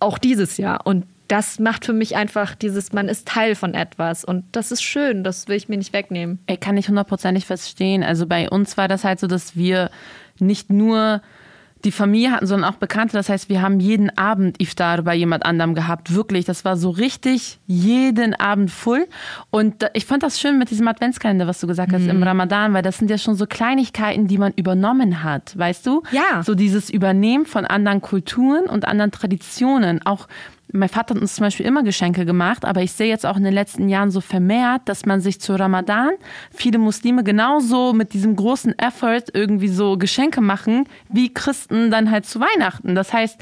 Auch 0.00 0.16
dieses 0.16 0.56
Jahr. 0.56 0.86
Und 0.86 1.04
das 1.28 1.58
macht 1.58 1.84
für 1.84 1.92
mich 1.92 2.16
einfach 2.16 2.54
dieses, 2.54 2.92
man 2.92 3.08
ist 3.08 3.26
Teil 3.26 3.54
von 3.54 3.74
etwas. 3.74 4.24
Und 4.24 4.44
das 4.52 4.72
ist 4.72 4.82
schön, 4.82 5.24
das 5.24 5.48
will 5.48 5.56
ich 5.56 5.68
mir 5.68 5.76
nicht 5.76 5.92
wegnehmen. 5.92 6.38
Ey, 6.46 6.56
kann 6.56 6.76
ich 6.76 6.88
hundertprozentig 6.88 7.46
verstehen. 7.46 8.02
Also 8.02 8.26
bei 8.26 8.48
uns 8.48 8.76
war 8.76 8.88
das 8.88 9.04
halt 9.04 9.20
so, 9.20 9.26
dass 9.26 9.56
wir 9.56 9.90
nicht 10.38 10.70
nur 10.70 11.22
die 11.84 11.92
Familie 11.92 12.32
hatten, 12.32 12.46
sondern 12.46 12.72
auch 12.72 12.78
Bekannte. 12.78 13.16
Das 13.16 13.28
heißt, 13.28 13.48
wir 13.48 13.62
haben 13.62 13.80
jeden 13.80 14.16
Abend 14.18 14.60
Iftar 14.60 15.02
bei 15.02 15.14
jemand 15.14 15.44
anderem 15.44 15.74
gehabt. 15.74 16.14
Wirklich, 16.14 16.44
das 16.44 16.64
war 16.64 16.76
so 16.76 16.90
richtig 16.90 17.60
jeden 17.66 18.34
Abend 18.34 18.70
voll. 18.70 19.06
Und 19.50 19.88
ich 19.92 20.06
fand 20.06 20.22
das 20.22 20.40
schön 20.40 20.58
mit 20.58 20.70
diesem 20.70 20.88
Adventskalender, 20.88 21.46
was 21.46 21.60
du 21.60 21.66
gesagt 21.66 21.92
hast, 21.92 22.06
im 22.06 22.22
Ramadan, 22.22 22.72
weil 22.72 22.82
das 22.82 22.98
sind 22.98 23.10
ja 23.10 23.18
schon 23.18 23.36
so 23.36 23.46
Kleinigkeiten, 23.46 24.26
die 24.26 24.38
man 24.38 24.52
übernommen 24.56 25.22
hat, 25.22 25.56
weißt 25.56 25.86
du? 25.86 26.02
Ja. 26.10 26.42
So 26.42 26.54
dieses 26.54 26.90
Übernehmen 26.90 27.46
von 27.46 27.64
anderen 27.64 28.00
Kulturen 28.00 28.64
und 28.64 28.86
anderen 28.86 29.12
Traditionen. 29.12 30.04
Auch 30.04 30.28
mein 30.72 30.88
Vater 30.88 31.14
hat 31.14 31.20
uns 31.22 31.36
zum 31.36 31.44
Beispiel 31.44 31.66
immer 31.66 31.82
Geschenke 31.82 32.24
gemacht, 32.24 32.64
aber 32.64 32.82
ich 32.82 32.92
sehe 32.92 33.08
jetzt 33.08 33.24
auch 33.24 33.36
in 33.36 33.44
den 33.44 33.54
letzten 33.54 33.88
Jahren 33.88 34.10
so 34.10 34.20
vermehrt, 34.20 34.82
dass 34.86 35.06
man 35.06 35.20
sich 35.20 35.40
zu 35.40 35.54
Ramadan, 35.54 36.10
viele 36.50 36.78
Muslime 36.78 37.22
genauso 37.22 37.92
mit 37.92 38.12
diesem 38.12 38.36
großen 38.36 38.78
Effort 38.78 39.24
irgendwie 39.32 39.68
so 39.68 39.96
Geschenke 39.96 40.40
machen, 40.40 40.88
wie 41.08 41.32
Christen 41.32 41.90
dann 41.90 42.10
halt 42.10 42.26
zu 42.26 42.40
Weihnachten. 42.40 42.94
Das 42.94 43.12
heißt, 43.12 43.40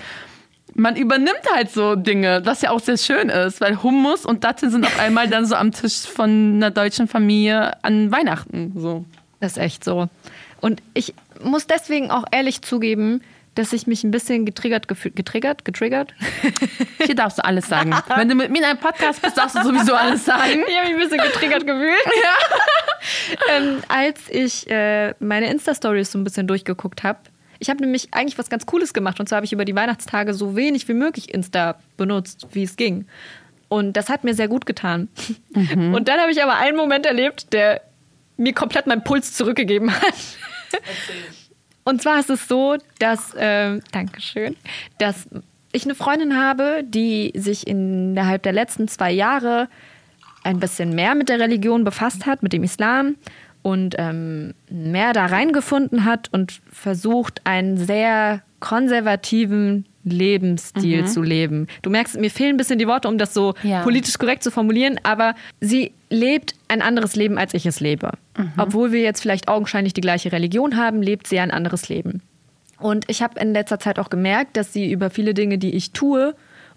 man 0.74 0.96
übernimmt 0.96 1.42
halt 1.54 1.70
so 1.70 1.94
Dinge, 1.94 2.42
was 2.44 2.62
ja 2.62 2.70
auch 2.70 2.80
sehr 2.80 2.98
schön 2.98 3.28
ist, 3.28 3.60
weil 3.60 3.82
Hummus 3.82 4.26
und 4.26 4.44
Datteln 4.44 4.72
sind 4.72 4.86
auf 4.86 4.98
einmal 4.98 5.28
dann 5.28 5.46
so 5.46 5.54
am 5.54 5.72
Tisch 5.72 6.02
von 6.02 6.54
einer 6.56 6.70
deutschen 6.70 7.08
Familie 7.08 7.82
an 7.82 8.10
Weihnachten. 8.10 8.72
So. 8.76 9.04
Das 9.40 9.52
ist 9.52 9.58
echt 9.58 9.84
so. 9.84 10.08
Und 10.60 10.82
ich 10.94 11.14
muss 11.42 11.66
deswegen 11.66 12.10
auch 12.10 12.24
ehrlich 12.30 12.62
zugeben, 12.62 13.20
dass 13.54 13.72
ich 13.72 13.86
mich 13.86 14.04
ein 14.04 14.10
bisschen 14.10 14.44
getriggert 14.44 14.88
gefühlt. 14.88 15.16
Getriggert? 15.16 15.64
Getriggert? 15.64 16.14
Hier 17.04 17.14
darfst 17.14 17.38
du 17.38 17.44
alles 17.44 17.68
sagen. 17.68 17.94
Wenn 18.16 18.28
du 18.28 18.34
mit 18.34 18.50
mir 18.50 18.58
in 18.58 18.64
einem 18.64 18.78
Podcast 18.78 19.22
bist, 19.22 19.36
darfst 19.36 19.56
du 19.56 19.62
sowieso 19.62 19.94
alles 19.94 20.24
sagen. 20.24 20.64
Ich 20.68 20.76
habe 20.76 20.88
mich 20.88 20.96
ein 20.96 21.08
bisschen 21.08 21.18
getriggert 21.18 21.66
gefühlt. 21.66 21.94
ähm, 23.50 23.82
als 23.88 24.20
ich 24.28 24.68
äh, 24.70 25.14
meine 25.20 25.50
Insta-Stories 25.50 26.10
so 26.10 26.18
ein 26.18 26.24
bisschen 26.24 26.46
durchgeguckt 26.46 27.02
habe. 27.02 27.20
Ich 27.60 27.70
habe 27.70 27.80
nämlich 27.80 28.08
eigentlich 28.12 28.38
was 28.38 28.50
ganz 28.50 28.66
Cooles 28.66 28.92
gemacht. 28.92 29.20
Und 29.20 29.28
zwar 29.28 29.36
habe 29.36 29.46
ich 29.46 29.52
über 29.52 29.64
die 29.64 29.74
Weihnachtstage 29.74 30.34
so 30.34 30.56
wenig 30.56 30.88
wie 30.88 30.94
möglich 30.94 31.32
Insta 31.32 31.76
benutzt, 31.96 32.48
wie 32.52 32.64
es 32.64 32.76
ging. 32.76 33.06
Und 33.68 33.96
das 33.96 34.08
hat 34.08 34.24
mir 34.24 34.34
sehr 34.34 34.48
gut 34.48 34.66
getan. 34.66 35.08
Und 35.54 36.08
dann 36.08 36.20
habe 36.20 36.30
ich 36.30 36.42
aber 36.42 36.56
einen 36.56 36.76
Moment 36.76 37.06
erlebt, 37.06 37.52
der 37.52 37.80
mir 38.36 38.52
komplett 38.52 38.86
meinen 38.86 39.04
Puls 39.04 39.32
zurückgegeben 39.32 39.90
hat. 39.92 40.14
Und 41.84 42.02
zwar 42.02 42.18
ist 42.18 42.30
es 42.30 42.48
so, 42.48 42.76
dass, 42.98 43.34
ähm, 43.38 43.80
Dankeschön, 43.92 44.56
dass 44.98 45.28
ich 45.72 45.84
eine 45.84 45.94
Freundin 45.94 46.36
habe, 46.36 46.82
die 46.84 47.32
sich 47.34 47.66
innerhalb 47.66 48.42
der 48.42 48.52
letzten 48.52 48.88
zwei 48.88 49.12
Jahre 49.12 49.68
ein 50.44 50.60
bisschen 50.60 50.94
mehr 50.94 51.14
mit 51.14 51.28
der 51.28 51.40
Religion 51.40 51.84
befasst 51.84 52.26
hat, 52.26 52.42
mit 52.42 52.52
dem 52.52 52.62
Islam 52.62 53.16
und 53.62 53.96
ähm, 53.98 54.54
mehr 54.70 55.12
da 55.12 55.26
reingefunden 55.26 56.04
hat 56.04 56.28
und 56.32 56.60
versucht, 56.70 57.40
einen 57.44 57.78
sehr 57.78 58.42
konservativen 58.60 59.86
Lebensstil 60.04 61.06
zu 61.06 61.22
leben. 61.22 61.66
Du 61.82 61.90
merkst, 61.90 62.18
mir 62.18 62.30
fehlen 62.30 62.54
ein 62.54 62.56
bisschen 62.56 62.78
die 62.78 62.86
Worte, 62.86 63.08
um 63.08 63.18
das 63.18 63.34
so 63.34 63.54
Ja. 63.62 63.82
politisch 63.82 64.18
korrekt 64.18 64.42
zu 64.42 64.50
formulieren, 64.50 64.98
aber 65.02 65.34
sie 65.60 65.92
lebt 66.10 66.54
ein 66.68 66.82
anderes 66.82 67.16
Leben, 67.16 67.38
als 67.38 67.54
ich 67.54 67.66
es 67.66 67.80
lebe. 67.80 68.12
Obwohl 68.56 68.92
wir 68.92 69.00
jetzt 69.00 69.20
vielleicht 69.20 69.48
augenscheinlich 69.48 69.92
die 69.94 70.00
gleiche 70.00 70.32
Religion 70.32 70.76
haben, 70.76 71.02
lebt 71.02 71.26
sie 71.26 71.38
ein 71.38 71.50
anderes 71.50 71.88
Leben. 71.88 72.22
Und 72.78 73.04
ich 73.08 73.22
habe 73.22 73.38
in 73.40 73.52
letzter 73.52 73.78
Zeit 73.78 73.98
auch 73.98 74.10
gemerkt, 74.10 74.56
dass 74.56 74.72
sie 74.72 74.90
über 74.90 75.10
viele 75.10 75.32
Dinge, 75.34 75.58
die 75.58 75.74
ich 75.74 75.92
tue, 75.92 76.34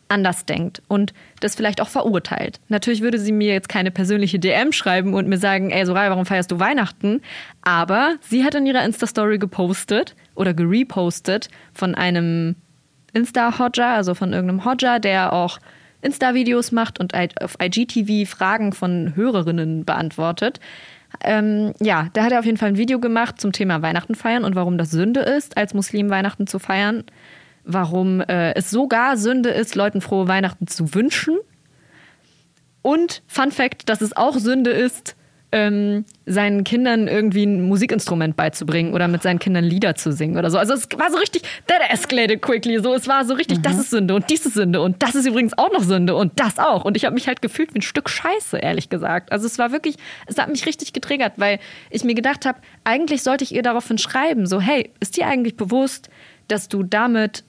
anders 0.10 0.46
denkt 0.46 0.82
und 0.88 1.13
das 1.42 1.56
vielleicht 1.56 1.82
auch 1.82 1.90
verurteilt. 1.90 2.62
Natürlich 2.70 3.02
würde 3.02 3.20
sie 3.20 3.34
mir 3.34 3.52
jetzt 3.52 3.68
keine 3.68 3.92
persönliche 3.92 4.40
DM 4.40 4.72
schreiben 4.72 5.13
und 5.13 5.28
mir 5.28 5.38
sagen, 5.38 5.70
ey 5.70 5.86
Soraya, 5.86 6.10
warum 6.12 6.26
feierst 6.26 6.50
du 6.50 6.60
Weihnachten? 6.62 7.22
Aber 7.62 8.16
sie 8.22 8.46
hat 8.46 8.56
in 8.56 8.66
ihrer 8.66 8.86
Insta-Story 8.86 9.38
gepostet 9.38 10.16
oder 10.34 10.54
gerepostet 10.54 11.50
von 11.74 11.94
einem 11.94 12.56
Insta-Hodger, 13.17 13.88
also 13.88 14.13
von 14.13 14.32
irgendeinem 14.32 14.63
Hodger, 14.63 14.99
der 14.99 15.34
auch 15.34 15.60
Insta-Videos 16.01 16.71
macht 16.71 16.99
und 16.99 17.13
auf 17.41 17.58
IGTV 17.62 18.30
Fragen 18.30 18.71
von 18.71 19.15
Hörerinnen 19.15 19.84
beantwortet. 19.84 20.60
Ähm, 21.23 21.73
ja, 21.82 22.10
da 22.13 22.23
hat 22.23 22.32
er 22.32 22.39
auf 22.39 22.45
jeden 22.45 22.58
Fall 22.58 22.69
ein 22.69 22.77
Video 22.77 22.99
gemacht 22.99 23.41
zum 23.41 23.51
Thema 23.51 23.82
Weihnachten 23.82 24.13
feiern 24.13 24.43
und 24.43 24.56
warum 24.56 24.77
das 24.77 24.91
Sünde 24.91 25.21
ist, 25.21 25.58
als 25.58 25.73
Muslim 25.73 26.10
Weihnachten 26.10 26.45
zu 26.45 26.60
feiern. 26.60 27.03
Warum 27.63 28.21
äh, 28.21 28.53
es 28.53 28.69
sogar 28.69 29.17
Sünde 29.17 29.49
ist, 29.49 29.75
Leuten 29.75 30.01
frohe 30.01 30.27
Weihnachten 30.27 30.67
zu 30.67 30.93
wünschen. 30.93 31.38
Und 32.82 33.23
Fun 33.27 33.51
Fact, 33.51 33.89
dass 33.89 34.01
es 34.01 34.15
auch 34.15 34.38
Sünde 34.38 34.69
ist, 34.69 35.15
ähm, 35.52 36.04
seinen 36.26 36.66
Kindern 36.66 37.08
irgendwie 37.08 37.46
ein 37.46 37.62
Musikinstrument 37.62 38.36
beizubringen 38.36 38.94
oder 38.94 39.08
mit 39.08 39.24
seinen 39.24 39.40
Kindern 39.40 39.64
Lieder 39.64 39.96
zu 39.96 40.12
singen 40.12 40.38
oder 40.38 40.52
so. 40.52 40.58
Also 40.58 40.74
es 40.74 40.88
war 40.98 41.10
so 41.10 41.18
richtig, 41.18 41.44
that 41.68 41.80
escalated 41.90 42.42
quickly. 42.42 42.80
So, 42.80 42.94
es 42.94 43.08
war 43.08 43.24
so 43.24 43.34
richtig, 43.34 43.62
das 43.62 43.78
ist 43.80 43.90
Sünde 43.90 44.14
und 44.14 44.30
dies 44.30 44.46
ist 44.46 44.56
Sünde 44.56 44.82
und 44.82 45.02
das 45.02 45.16
ist 45.16 45.26
übrigens 45.26 45.58
auch 45.58 45.72
noch 45.72 45.84
Sünde 45.84 46.16
und 46.16 46.38
das 46.38 46.60
auch. 46.60 46.84
Und 46.84 46.98
ich 46.98 47.06
habe 47.06 47.14
mich 47.14 47.28
halt 47.28 47.42
gefühlt 47.42 47.74
wie 47.74 47.80
ein 47.80 47.84
Stück 47.84 48.10
Scheiße, 48.10 48.58
ehrlich 48.58 48.90
gesagt. 48.90 49.32
Also 49.32 49.46
es 49.46 49.58
war 49.58 49.72
wirklich, 49.72 49.96
es 50.26 50.38
hat 50.38 50.50
mich 50.50 50.66
richtig 50.66 50.92
getriggert, 50.92 51.34
weil 51.38 51.60
ich 51.92 52.04
mir 52.04 52.16
gedacht 52.16 52.46
habe, 52.46 52.60
eigentlich 52.84 53.24
sollte 53.24 53.46
ich 53.46 53.56
ihr 53.56 53.64
daraufhin 53.64 53.98
schreiben, 53.98 54.48
so 54.48 54.60
hey, 54.60 54.92
ist 55.00 55.16
dir 55.16 55.28
eigentlich 55.28 55.56
bewusst, 55.56 56.10
dass 56.50 56.68
du 56.68 56.84
damit 56.84 57.46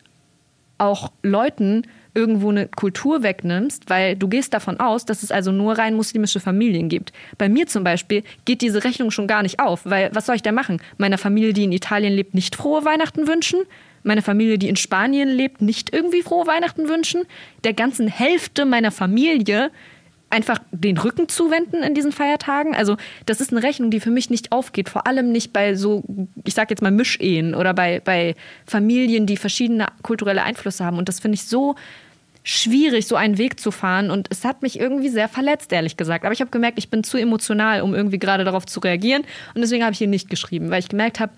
auch 0.79 1.11
Leuten 1.25 1.83
irgendwo 2.15 2.51
eine 2.51 2.69
Kultur 2.69 3.23
wegnimmst, 3.23 3.89
weil 3.89 4.17
du 4.17 4.29
gehst 4.29 4.55
davon 4.55 4.81
aus, 4.81 5.05
dass 5.05 5.23
es 5.23 5.31
also 5.31 5.53
nur 5.53 5.79
rein 5.79 5.95
muslimische 5.95 6.41
Familien 6.41 6.89
gibt. 6.89 7.13
Bei 7.37 7.49
mir 7.49 7.67
zum 7.67 7.85
Beispiel 7.85 8.23
geht 8.45 8.63
diese 8.63 8.85
Rechnung 8.85 9.11
schon 9.11 9.27
gar 9.27 9.43
nicht 9.43 9.61
auf, 9.61 9.81
weil 9.85 10.11
was 10.13 10.27
soll 10.27 10.37
ich 10.37 10.43
da 10.43 10.53
machen? 10.53 10.81
Meiner 10.97 11.19
Familie, 11.19 11.53
die 11.53 11.65
in 11.65 11.73
Italien 11.73 12.13
lebt, 12.13 12.35
nicht 12.35 12.57
frohe 12.57 12.85
Weihnachten 12.85 13.27
wünschen? 13.27 13.61
Meine 14.03 14.23
Familie, 14.23 14.59
die 14.59 14.69
in 14.69 14.77
Spanien 14.77 15.29
lebt, 15.29 15.61
nicht 15.61 15.93
irgendwie 15.93 16.23
frohe 16.23 16.47
Weihnachten 16.47 16.89
wünschen? 16.89 17.23
Der 17.65 17.73
ganzen 17.73 18.09
Hälfte 18.09 18.65
meiner 18.65 18.91
Familie 18.91 19.71
einfach 20.31 20.59
den 20.73 20.99
Rücken 20.99 21.29
zuwenden 21.29 21.83
in 21.83 21.95
diesen 21.95 22.13
Feiertagen. 22.13 22.75
Also 22.75 22.97
das 23.27 23.41
ist 23.41 23.53
eine 23.53 23.63
Rechnung, 23.63 23.91
die 23.91 24.01
für 24.01 24.11
mich 24.11 24.31
nicht 24.31 24.53
aufgeht. 24.53 24.89
Vor 24.89 25.07
allem 25.07 25.33
nicht 25.33 25.53
bei 25.53 25.75
so, 25.75 26.05
ich 26.45 26.55
sag 26.55 26.71
jetzt 26.71 26.83
mal 26.83 26.91
Mischehen 26.91 27.55
oder 27.55 27.73
bei, 27.75 28.01
bei 28.05 28.35
Familien, 28.67 29.27
die 29.27 29.37
verschiedene 29.37 29.87
kulturelle 30.03 30.43
Einflüsse 30.43 30.85
haben. 30.85 30.99
Und 30.99 31.09
das 31.09 31.21
finde 31.21 31.37
ich 31.37 31.45
so 31.45 31.77
schwierig, 32.43 33.07
so 33.07 33.17
einen 33.17 33.39
Weg 33.39 33.59
zu 33.59 33.71
fahren. 33.71 34.11
Und 34.11 34.29
es 34.31 34.45
hat 34.45 34.63
mich 34.63 34.79
irgendwie 34.79 35.09
sehr 35.09 35.29
verletzt, 35.29 35.73
ehrlich 35.73 35.97
gesagt. 35.97 36.25
Aber 36.25 36.33
ich 36.33 36.41
habe 36.41 36.51
gemerkt, 36.51 36.79
ich 36.79 36.91
bin 36.91 37.05
zu 37.05 37.17
emotional, 37.17 37.83
um 37.83 37.95
irgendwie 37.95 38.19
gerade 38.19 38.45
darauf 38.45 38.67
zu 38.67 38.81
reagieren. 38.81 39.23
Und 39.55 39.63
deswegen 39.63 39.83
habe 39.83 39.93
ich 39.93 39.99
hier 39.99 40.09
nicht 40.09 40.29
geschrieben, 40.29 40.71
weil 40.71 40.81
ich 40.81 40.89
gemerkt 40.89 41.21
habe, 41.21 41.33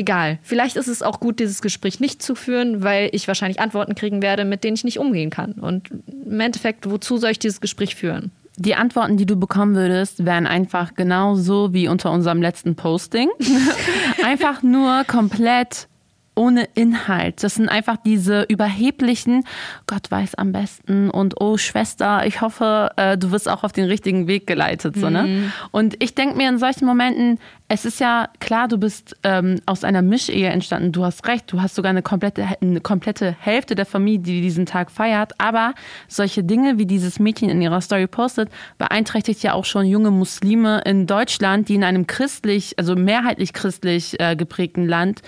egal. 0.00 0.38
Vielleicht 0.42 0.76
ist 0.76 0.88
es 0.88 1.02
auch 1.02 1.20
gut, 1.20 1.38
dieses 1.38 1.62
Gespräch 1.62 2.00
nicht 2.00 2.22
zu 2.22 2.34
führen, 2.34 2.82
weil 2.82 3.10
ich 3.12 3.28
wahrscheinlich 3.28 3.60
Antworten 3.60 3.94
kriegen 3.94 4.22
werde, 4.22 4.44
mit 4.44 4.64
denen 4.64 4.74
ich 4.74 4.84
nicht 4.84 4.98
umgehen 4.98 5.30
kann. 5.30 5.52
Und 5.52 5.90
im 5.90 6.40
Endeffekt, 6.40 6.90
wozu 6.90 7.18
soll 7.18 7.30
ich 7.30 7.38
dieses 7.38 7.60
Gespräch 7.60 7.94
führen? 7.94 8.32
Die 8.56 8.74
Antworten, 8.74 9.16
die 9.16 9.26
du 9.26 9.36
bekommen 9.36 9.74
würdest, 9.74 10.24
wären 10.24 10.46
einfach 10.46 10.94
genauso 10.94 11.72
wie 11.72 11.88
unter 11.88 12.10
unserem 12.10 12.42
letzten 12.42 12.74
Posting. 12.74 13.30
einfach 14.24 14.62
nur 14.62 15.04
komplett 15.04 15.86
ohne 16.34 16.68
Inhalt. 16.74 17.42
Das 17.42 17.56
sind 17.56 17.68
einfach 17.68 17.96
diese 17.96 18.42
überheblichen, 18.42 19.44
Gott 19.86 20.10
weiß 20.10 20.36
am 20.36 20.52
besten 20.52 21.10
und 21.10 21.40
oh 21.40 21.56
Schwester, 21.56 22.24
ich 22.26 22.40
hoffe, 22.40 22.90
äh, 22.96 23.18
du 23.18 23.30
wirst 23.30 23.48
auch 23.48 23.64
auf 23.64 23.72
den 23.72 23.86
richtigen 23.86 24.26
Weg 24.26 24.46
geleitet. 24.46 24.96
So, 24.96 25.10
ne? 25.10 25.24
Mhm. 25.24 25.52
Und 25.70 26.02
ich 26.02 26.14
denke 26.14 26.36
mir 26.36 26.48
in 26.48 26.58
solchen 26.58 26.86
Momenten, 26.86 27.38
es 27.72 27.84
ist 27.84 28.00
ja 28.00 28.28
klar, 28.40 28.66
du 28.66 28.78
bist 28.78 29.16
ähm, 29.22 29.60
aus 29.64 29.84
einer 29.84 30.02
Mischehe 30.02 30.48
entstanden. 30.48 30.90
Du 30.90 31.04
hast 31.04 31.26
recht, 31.28 31.52
du 31.52 31.62
hast 31.62 31.76
sogar 31.76 31.90
eine 31.90 32.02
komplette, 32.02 32.44
eine 32.60 32.80
komplette 32.80 33.36
Hälfte 33.38 33.76
der 33.76 33.86
Familie, 33.86 34.18
die 34.18 34.40
diesen 34.40 34.66
Tag 34.66 34.90
feiert. 34.90 35.34
Aber 35.38 35.74
solche 36.08 36.42
Dinge, 36.42 36.78
wie 36.78 36.86
dieses 36.86 37.20
Mädchen 37.20 37.48
in 37.48 37.62
ihrer 37.62 37.80
Story 37.80 38.08
postet, 38.08 38.48
beeinträchtigt 38.78 39.42
ja 39.44 39.52
auch 39.52 39.64
schon 39.64 39.86
junge 39.86 40.10
Muslime 40.10 40.80
in 40.84 41.06
Deutschland, 41.06 41.68
die 41.68 41.76
in 41.76 41.84
einem 41.84 42.08
christlich, 42.08 42.76
also 42.76 42.96
mehrheitlich 42.96 43.52
christlich 43.52 44.18
äh, 44.18 44.34
geprägten 44.34 44.88
Land 44.88 45.22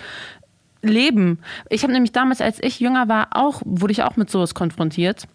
leben. 0.83 1.39
Ich 1.71 1.83
habe 1.83 1.93
nämlich 1.93 2.13
damals, 2.13 2.41
als 2.41 2.63
ich 2.63 2.81
jünger 2.81 3.09
war, 3.09 3.29
auch, 3.33 3.63
wurde 3.65 3.93
ich 3.93 4.03
auch 4.03 4.17
mit 4.17 4.31
sowas 4.31 4.55
konfrontiert 4.55 5.27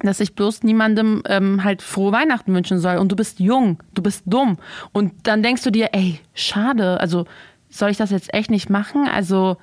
dass 0.00 0.20
ich 0.20 0.34
bloß 0.34 0.62
niemandem 0.62 1.22
ähm, 1.26 1.64
halt 1.64 1.82
frohe 1.82 2.12
Weihnachten 2.12 2.54
wünschen 2.54 2.78
soll. 2.78 2.98
Und 2.98 3.10
du 3.10 3.16
bist 3.16 3.40
jung, 3.40 3.82
du 3.94 4.02
bist 4.02 4.22
dumm. 4.26 4.58
Und 4.92 5.26
dann 5.26 5.42
denkst 5.42 5.62
du 5.64 5.70
dir, 5.70 5.90
ey, 5.92 6.20
schade, 6.34 7.00
also 7.00 7.26
soll 7.68 7.90
ich 7.90 7.96
das 7.96 8.10
jetzt 8.10 8.32
echt 8.32 8.50
nicht 8.50 8.70
machen? 8.70 9.08
Also 9.08 9.56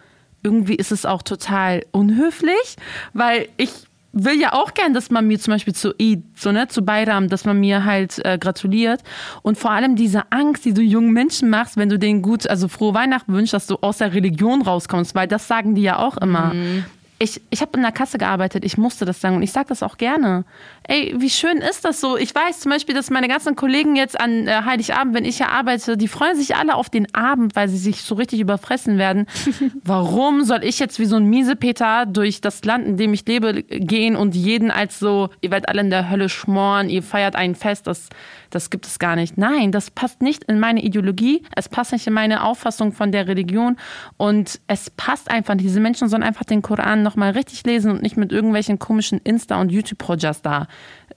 irgendwie 0.44 0.76
ist 0.76 0.92
es 0.92 1.06
auch 1.06 1.22
total 1.22 1.86
unhöflich, 1.92 2.76
weil 3.14 3.48
ich 3.58 3.72
will 4.16 4.40
ja 4.40 4.54
auch 4.54 4.74
gern, 4.74 4.94
dass 4.94 5.12
man 5.12 5.28
mir 5.28 5.40
zum 5.40 5.54
Beispiel 5.54 5.76
zu 5.76 5.94
Eid, 6.02 6.24
so 6.36 6.52
ne, 6.52 6.68
zu 6.68 6.84
Bayram, 6.84 7.28
dass 7.28 7.46
man 7.46 7.60
mir 7.60 7.86
halt 7.86 8.26
äh, 8.26 8.38
gratuliert. 8.38 9.02
Und 9.44 9.58
vor 9.58 9.72
allem 9.72 9.96
diese 9.96 10.32
Angst, 10.32 10.66
die 10.66 10.74
du 10.74 10.82
jungen 10.82 11.12
Menschen 11.12 11.50
machst, 11.50 11.78
wenn 11.78 11.90
du 11.90 12.00
denen 12.00 12.22
gut, 12.22 12.50
also 12.50 12.68
frohe 12.68 12.94
Weihnachten 12.94 13.34
wünschst, 13.34 13.54
dass 13.54 13.68
du 13.68 13.76
aus 13.82 13.98
der 14.00 14.14
Religion 14.14 14.62
rauskommst, 14.62 15.14
weil 15.14 15.28
das 15.28 15.48
sagen 15.48 15.76
die 15.76 15.84
ja 15.84 16.00
auch 16.00 16.18
immer. 16.18 16.54
Mhm 16.54 16.86
ich, 17.18 17.42
ich 17.50 17.62
habe 17.62 17.72
in 17.76 17.82
der 17.82 17.94
Kasse 17.94 18.18
gearbeitet, 18.18 18.66
ich 18.66 18.78
musste 18.78 19.06
das 19.06 19.22
sagen 19.22 19.38
und 19.38 19.44
ich 19.44 19.52
sage 19.52 19.68
das 19.70 19.84
auch 19.84 19.98
gerne. 19.98 20.44
Ey, 20.84 21.14
wie 21.18 21.30
schön 21.30 21.58
ist 21.58 21.86
das 21.86 22.02
so? 22.02 22.18
Ich 22.18 22.36
weiß 22.36 22.60
zum 22.60 22.72
Beispiel, 22.72 22.94
dass 22.94 23.10
meine 23.10 23.30
ganzen 23.30 23.56
Kollegen 23.56 23.96
jetzt 23.96 24.20
an 24.20 24.48
äh, 24.48 24.62
Heiligabend, 24.66 25.16
wenn 25.16 25.24
ich 25.24 25.38
hier 25.38 25.50
arbeite, 25.50 25.96
die 25.96 26.10
freuen 26.10 26.36
sich 26.36 26.56
alle 26.56 26.76
auf 26.76 26.90
den 26.90 27.14
Abend, 27.16 27.56
weil 27.56 27.70
sie 27.70 27.78
sich 27.78 28.02
so 28.02 28.16
richtig 28.16 28.42
überfressen 28.42 28.98
werden. 28.98 29.28
Warum 29.84 30.44
soll 30.44 30.64
ich 30.64 30.78
jetzt 30.80 31.00
wie 31.00 31.06
so 31.06 31.16
ein 31.16 31.26
Miesepeter 31.26 32.06
durch 32.06 32.42
das 32.42 32.66
Land, 32.66 32.86
in 32.86 32.98
dem 32.98 33.14
ich 33.14 33.26
lebe, 33.26 33.64
gehen 33.64 34.18
und 34.18 34.36
jeden 34.36 34.70
als 34.70 35.00
so, 35.00 35.30
ihr 35.40 35.52
werdet 35.52 35.70
alle 35.70 35.82
in 35.82 35.90
der 35.90 36.10
Hölle 36.10 36.28
schmoren, 36.28 36.90
ihr 36.90 37.02
feiert 37.02 37.36
ein 37.36 37.56
Fest, 37.56 37.88
das 37.88 38.10
das 38.56 38.70
gibt 38.70 38.86
es 38.86 39.00
gar 39.00 39.18
nicht. 39.18 39.38
Nein, 39.38 39.74
das 39.74 39.92
passt 39.92 40.22
nicht 40.22 40.46
in 40.46 40.60
meine 40.60 40.82
Ideologie, 40.82 41.44
es 41.58 41.68
passt 41.68 41.92
nicht 41.92 42.08
in 42.08 42.14
meine 42.14 42.42
Auffassung 42.42 42.94
von 42.94 43.12
der 43.12 43.28
Religion 43.28 43.76
und 44.16 44.62
es 44.68 44.90
passt 44.90 45.30
einfach. 45.30 45.56
Diese 45.56 45.82
Menschen 45.82 46.08
sollen 46.08 46.24
einfach 46.24 46.46
den 46.46 46.62
Koran 46.62 47.04
nochmal 47.06 47.32
richtig 47.32 47.64
lesen 47.66 47.92
und 47.92 48.02
nicht 48.02 48.18
mit 48.18 48.34
irgendwelchen 48.34 48.80
komischen 48.80 49.22
Insta- 49.22 49.62
und 49.62 49.72
YouTube-Projects 49.72 50.42
da 50.42 50.68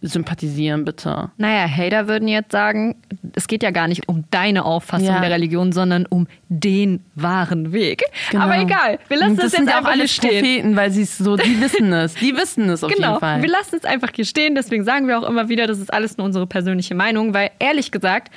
sympathisieren, 0.00 0.84
bitte. 0.84 1.30
Naja, 1.38 1.66
Hater 1.66 2.06
würden 2.06 2.28
jetzt 2.28 2.52
sagen, 2.52 2.96
es 3.34 3.48
geht 3.48 3.64
ja 3.64 3.72
gar 3.72 3.88
nicht 3.88 4.08
um 4.08 4.24
deine 4.30 4.64
Auffassung 4.64 5.08
ja. 5.08 5.20
der 5.20 5.30
Religion, 5.30 5.72
sondern 5.72 6.06
um 6.06 6.28
den 6.48 7.00
wahren 7.16 7.72
Weg. 7.72 8.02
Genau. 8.30 8.44
Aber 8.44 8.58
egal, 8.58 8.98
wir 9.08 9.16
lassen 9.16 9.36
das 9.36 9.46
es 9.46 9.52
jetzt 9.52 9.68
einfach 9.68 9.90
alle 9.90 10.06
stehen. 10.06 10.30
Propheten, 10.30 10.76
weil 10.76 10.90
sie 10.92 11.02
es 11.02 11.18
so, 11.18 11.36
die 11.36 11.60
wissen 11.60 11.92
es, 11.92 12.14
die 12.14 12.36
wissen 12.36 12.68
es 12.68 12.84
auf 12.84 12.92
genau. 12.92 13.08
jeden 13.08 13.20
Fall. 13.20 13.42
Wir 13.42 13.50
lassen 13.50 13.76
es 13.76 13.84
einfach 13.84 14.10
hier 14.14 14.24
stehen, 14.24 14.54
deswegen 14.54 14.84
sagen 14.84 15.08
wir 15.08 15.18
auch 15.18 15.28
immer 15.28 15.48
wieder, 15.48 15.66
das 15.66 15.80
ist 15.80 15.92
alles 15.92 16.16
nur 16.16 16.26
unsere 16.26 16.46
persönliche 16.46 16.94
Meinung, 16.94 17.34
weil 17.34 17.50
ehrlich 17.58 17.90
gesagt, 17.90 18.32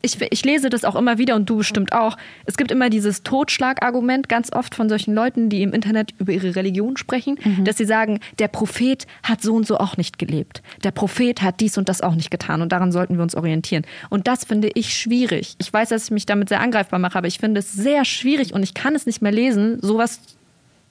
ich, 0.00 0.20
ich, 0.30 0.44
lese 0.44 0.70
das 0.70 0.84
auch 0.84 0.94
immer 0.94 1.18
wieder 1.18 1.34
und 1.34 1.50
du 1.50 1.56
bestimmt 1.56 1.92
auch. 1.92 2.16
Es 2.46 2.56
gibt 2.56 2.70
immer 2.70 2.88
dieses 2.88 3.24
Totschlagargument 3.24 4.28
ganz 4.28 4.52
oft 4.52 4.74
von 4.74 4.88
solchen 4.88 5.12
Leuten, 5.12 5.48
die 5.48 5.62
im 5.62 5.72
Internet 5.72 6.14
über 6.18 6.32
ihre 6.32 6.54
Religion 6.54 6.96
sprechen, 6.96 7.36
mhm. 7.42 7.64
dass 7.64 7.78
sie 7.78 7.84
sagen, 7.84 8.20
der 8.38 8.48
Prophet 8.48 9.06
hat 9.24 9.42
so 9.42 9.54
und 9.54 9.66
so 9.66 9.76
auch 9.78 9.96
nicht 9.96 10.18
gelebt. 10.18 10.62
Der 10.84 10.92
Prophet 10.92 11.42
hat 11.42 11.58
dies 11.60 11.78
und 11.78 11.88
das 11.88 12.00
auch 12.00 12.14
nicht 12.14 12.30
getan 12.30 12.62
und 12.62 12.70
daran 12.70 12.92
sollten 12.92 13.16
wir 13.16 13.22
uns 13.22 13.34
orientieren. 13.34 13.84
Und 14.08 14.28
das 14.28 14.44
finde 14.44 14.70
ich 14.74 14.94
schwierig. 14.94 15.56
Ich 15.58 15.72
weiß, 15.72 15.88
dass 15.88 16.04
ich 16.04 16.10
mich 16.12 16.26
damit 16.26 16.48
sehr 16.48 16.60
angreifbar 16.60 17.00
mache, 17.00 17.18
aber 17.18 17.26
ich 17.26 17.38
finde 17.38 17.58
es 17.58 17.72
sehr 17.72 18.04
schwierig 18.04 18.54
und 18.54 18.62
ich 18.62 18.74
kann 18.74 18.94
es 18.94 19.04
nicht 19.04 19.20
mehr 19.20 19.32
lesen, 19.32 19.78
sowas 19.80 20.20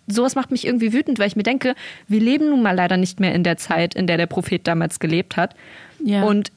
sowas 0.09 0.35
macht 0.35 0.51
mich 0.51 0.65
irgendwie 0.65 0.93
wütend, 0.93 1.19
weil 1.19 1.27
ich 1.27 1.35
mir 1.35 1.43
denke, 1.43 1.75
wir 2.07 2.21
leben 2.21 2.49
nun 2.49 2.61
mal 2.61 2.73
leider 2.73 2.95
nicht 2.95 3.19
mehr 3.19 3.35
in 3.35 3.43
der 3.43 3.57
Zeit, 3.57 3.93
in 3.93 4.07
der 4.07 4.15
der 4.15 4.25
Prophet 4.25 4.65
damals 4.65 4.99
gelebt 4.99 5.35
hat. 5.35 5.53
Ja. 5.99 6.23
Und 6.23 6.51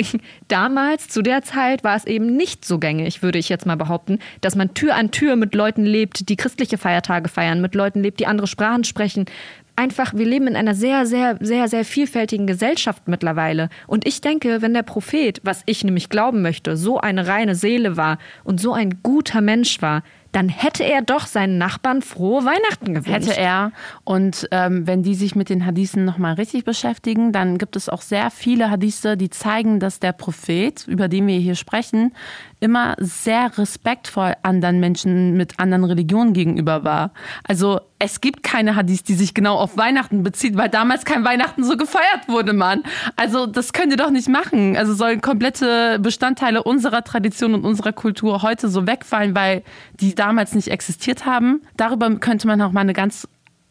damals, 0.48 1.08
zu 1.08 1.22
der 1.22 1.42
Zeit, 1.42 1.84
war 1.84 1.96
es 1.96 2.04
eben 2.04 2.36
nicht 2.36 2.64
so 2.64 2.78
gängig, 2.78 3.22
würde 3.22 3.38
ich 3.38 3.48
jetzt 3.48 3.66
mal 3.66 3.76
behaupten, 3.76 4.18
dass 4.40 4.56
man 4.56 4.74
Tür 4.74 4.94
an 4.94 5.10
Tür 5.10 5.36
mit 5.36 5.54
Leuten 5.54 5.84
lebt, 5.84 6.28
die 6.28 6.36
christliche 6.36 6.78
Feiertage 6.78 7.28
feiern, 7.28 7.60
mit 7.60 7.74
Leuten 7.74 8.02
lebt, 8.02 8.20
die 8.20 8.26
andere 8.26 8.46
Sprachen 8.46 8.84
sprechen. 8.84 9.26
Einfach, 9.76 10.12
wir 10.14 10.26
leben 10.26 10.46
in 10.46 10.56
einer 10.56 10.74
sehr, 10.74 11.06
sehr, 11.06 11.38
sehr, 11.40 11.68
sehr 11.68 11.84
vielfältigen 11.84 12.46
Gesellschaft 12.46 13.08
mittlerweile. 13.08 13.70
Und 13.86 14.06
ich 14.06 14.20
denke, 14.20 14.60
wenn 14.60 14.74
der 14.74 14.82
Prophet, 14.82 15.40
was 15.42 15.62
ich 15.66 15.84
nämlich 15.84 16.10
glauben 16.10 16.42
möchte, 16.42 16.76
so 16.76 16.98
eine 16.98 17.26
reine 17.26 17.54
Seele 17.54 17.96
war 17.96 18.18
und 18.44 18.60
so 18.60 18.74
ein 18.74 19.02
guter 19.02 19.40
Mensch 19.40 19.80
war, 19.80 20.02
dann 20.32 20.48
hätte 20.48 20.84
er 20.84 21.02
doch 21.02 21.26
seinen 21.26 21.58
Nachbarn 21.58 22.02
frohe 22.02 22.44
Weihnachten 22.44 22.94
gewünscht. 22.94 23.30
Hätte 23.30 23.36
er. 23.36 23.72
Und 24.04 24.48
ähm, 24.52 24.86
wenn 24.86 25.02
die 25.02 25.14
sich 25.14 25.34
mit 25.34 25.48
den 25.48 25.66
Hadithen 25.66 26.04
nochmal 26.04 26.34
richtig 26.34 26.64
beschäftigen, 26.64 27.32
dann 27.32 27.58
gibt 27.58 27.76
es 27.76 27.88
auch 27.88 28.02
sehr 28.02 28.30
viele 28.30 28.70
Hadithe, 28.70 29.16
die 29.16 29.30
zeigen, 29.30 29.80
dass 29.80 29.98
der 29.98 30.12
Prophet, 30.12 30.86
über 30.86 31.08
den 31.08 31.26
wir 31.26 31.38
hier 31.38 31.56
sprechen, 31.56 32.12
immer 32.60 32.94
sehr 32.98 33.56
respektvoll 33.58 34.34
anderen 34.42 34.80
Menschen 34.80 35.36
mit 35.36 35.58
anderen 35.58 35.84
Religionen 35.84 36.34
gegenüber 36.34 36.84
war. 36.84 37.12
Also 37.42 37.80
es 37.98 38.20
gibt 38.20 38.42
keine 38.42 38.76
Hadith, 38.76 39.02
die 39.02 39.14
sich 39.14 39.34
genau 39.34 39.56
auf 39.56 39.76
Weihnachten 39.76 40.22
bezieht, 40.22 40.56
weil 40.56 40.68
damals 40.68 41.04
kein 41.04 41.24
Weihnachten 41.24 41.64
so 41.64 41.76
gefeiert 41.76 42.28
wurde, 42.28 42.52
Mann. 42.52 42.82
Also 43.16 43.46
das 43.46 43.72
könnt 43.72 43.92
ihr 43.92 43.96
doch 43.96 44.10
nicht 44.10 44.28
machen. 44.28 44.76
Also 44.76 44.94
sollen 44.94 45.20
komplette 45.20 45.98
Bestandteile 46.00 46.62
unserer 46.62 47.02
Tradition 47.02 47.54
und 47.54 47.64
unserer 47.64 47.92
Kultur 47.92 48.42
heute 48.42 48.68
so 48.68 48.86
wegfallen, 48.86 49.34
weil 49.34 49.62
die 49.94 50.14
damals 50.14 50.54
nicht 50.54 50.68
existiert 50.68 51.26
haben. 51.26 51.62
Darüber 51.76 52.14
könnte 52.16 52.46
man 52.46 52.60
auch 52.62 52.72
mal 52.72 52.82
eine 52.82 52.92
ganz 52.92 53.26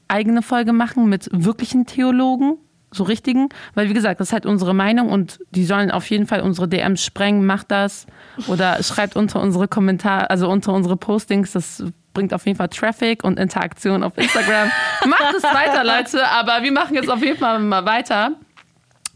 eigene 0.07 0.41
Folge 0.41 0.73
machen 0.73 1.07
mit 1.07 1.29
wirklichen 1.31 1.85
Theologen, 1.85 2.57
so 2.91 3.03
richtigen, 3.03 3.49
weil 3.75 3.89
wie 3.89 3.93
gesagt, 3.93 4.19
das 4.19 4.29
ist 4.29 4.33
halt 4.33 4.45
unsere 4.45 4.73
Meinung 4.73 5.09
und 5.09 5.39
die 5.51 5.65
sollen 5.65 5.91
auf 5.91 6.09
jeden 6.09 6.25
Fall 6.25 6.41
unsere 6.41 6.67
DMs 6.67 7.03
sprengen, 7.03 7.45
macht 7.45 7.71
das 7.71 8.07
oder 8.47 8.81
schreibt 8.83 9.15
unter 9.15 9.41
unsere 9.41 9.67
Kommentare, 9.67 10.29
also 10.29 10.49
unter 10.49 10.73
unsere 10.73 10.97
Postings, 10.97 11.51
das 11.51 11.83
bringt 12.13 12.33
auf 12.33 12.45
jeden 12.45 12.57
Fall 12.57 12.69
Traffic 12.69 13.23
und 13.23 13.39
Interaktion 13.39 14.03
auf 14.03 14.17
Instagram. 14.17 14.71
macht 15.05 15.35
es 15.37 15.43
weiter, 15.43 15.83
Leute, 15.83 16.27
aber 16.27 16.63
wir 16.63 16.71
machen 16.71 16.95
jetzt 16.95 17.09
auf 17.09 17.23
jeden 17.23 17.37
Fall 17.37 17.59
mal 17.59 17.85
weiter. 17.85 18.31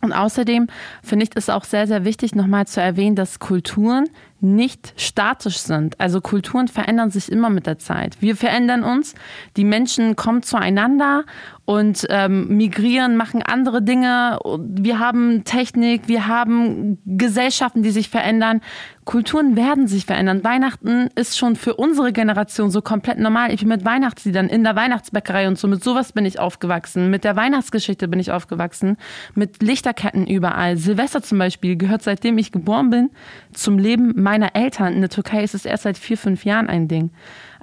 Und 0.04 0.12
außerdem 0.12 0.68
finde 1.02 1.24
ich 1.24 1.32
es 1.36 1.50
auch 1.50 1.64
sehr, 1.64 1.88
sehr 1.88 2.04
wichtig, 2.04 2.36
nochmal 2.36 2.68
zu 2.68 2.82
erwähnen, 2.82 3.16
dass 3.16 3.40
Kulturen 3.40 4.10
nicht 4.42 4.94
statisch 4.98 5.60
sind. 5.60 5.98
Also 6.02 6.20
Kulturen 6.20 6.68
verändern 6.68 7.10
sich 7.10 7.32
immer 7.32 7.50
mit 7.50 7.66
der 7.66 7.80
Zeit. 7.80 8.18
Wir 8.22 8.36
verändern 8.36 8.84
uns, 8.84 9.16
die 9.56 9.64
Menschen 9.64 10.18
kommen 10.18 10.44
zueinander 10.44 11.24
und 11.66 12.06
ähm, 12.10 12.58
migrieren, 12.58 13.16
machen 13.16 13.42
andere 13.42 13.82
Dinge. 13.82 14.38
Wir 14.60 15.00
haben 15.00 15.46
Technik, 15.46 16.08
wir 16.08 16.28
haben 16.28 16.98
Gesellschaften, 17.06 17.84
die 17.84 17.92
sich 17.92 18.10
verändern. 18.10 18.60
Kulturen 19.06 19.56
werden 19.56 19.88
sich 19.88 20.06
verändern. 20.06 20.44
Weihnachten 20.44 21.10
ist 21.16 21.38
schon 21.38 21.56
für 21.56 21.76
unsere 21.76 22.12
Generation 22.12 22.70
so 22.70 22.82
komplett 22.82 23.18
normal. 23.18 23.54
Ich 23.54 23.62
bin 23.62 23.70
mit 23.70 23.86
Weihnachtsliedern 23.86 24.48
in 24.48 24.64
der 24.64 24.76
Weihnachtsbäckerei 24.76 25.48
und 25.48 25.58
so, 25.58 25.68
mit 25.68 25.84
sowas 25.84 26.12
bin 26.12 26.26
ich 26.26 26.40
aufgewachsen. 26.40 27.10
Mit 27.10 27.24
der 27.24 27.36
Weihnachtsgeschichte 27.36 28.08
bin 28.08 28.20
ich 28.20 28.32
aufgewachsen. 28.32 28.98
Mit 29.34 29.64
Lichterketten 29.64 30.28
überall. 30.28 30.78
Silvester 30.78 31.22
zum 31.22 31.38
Beispiel 31.38 31.78
gehört 31.78 32.02
seitdem 32.02 32.38
ich 32.38 32.52
geboren 32.52 32.90
bin 32.90 33.10
zum 33.54 33.78
Leben 33.78 34.22
meiner 34.22 34.56
Eltern. 34.56 34.94
In 34.94 35.02
der 35.02 35.10
Türkei 35.10 35.44
ist 35.44 35.56
es 35.56 35.66
erst 35.66 35.84
seit 35.84 35.98
vier, 35.98 36.18
fünf 36.18 36.44
Jahren 36.44 36.68
ein 36.68 36.88
Ding. 36.88 37.12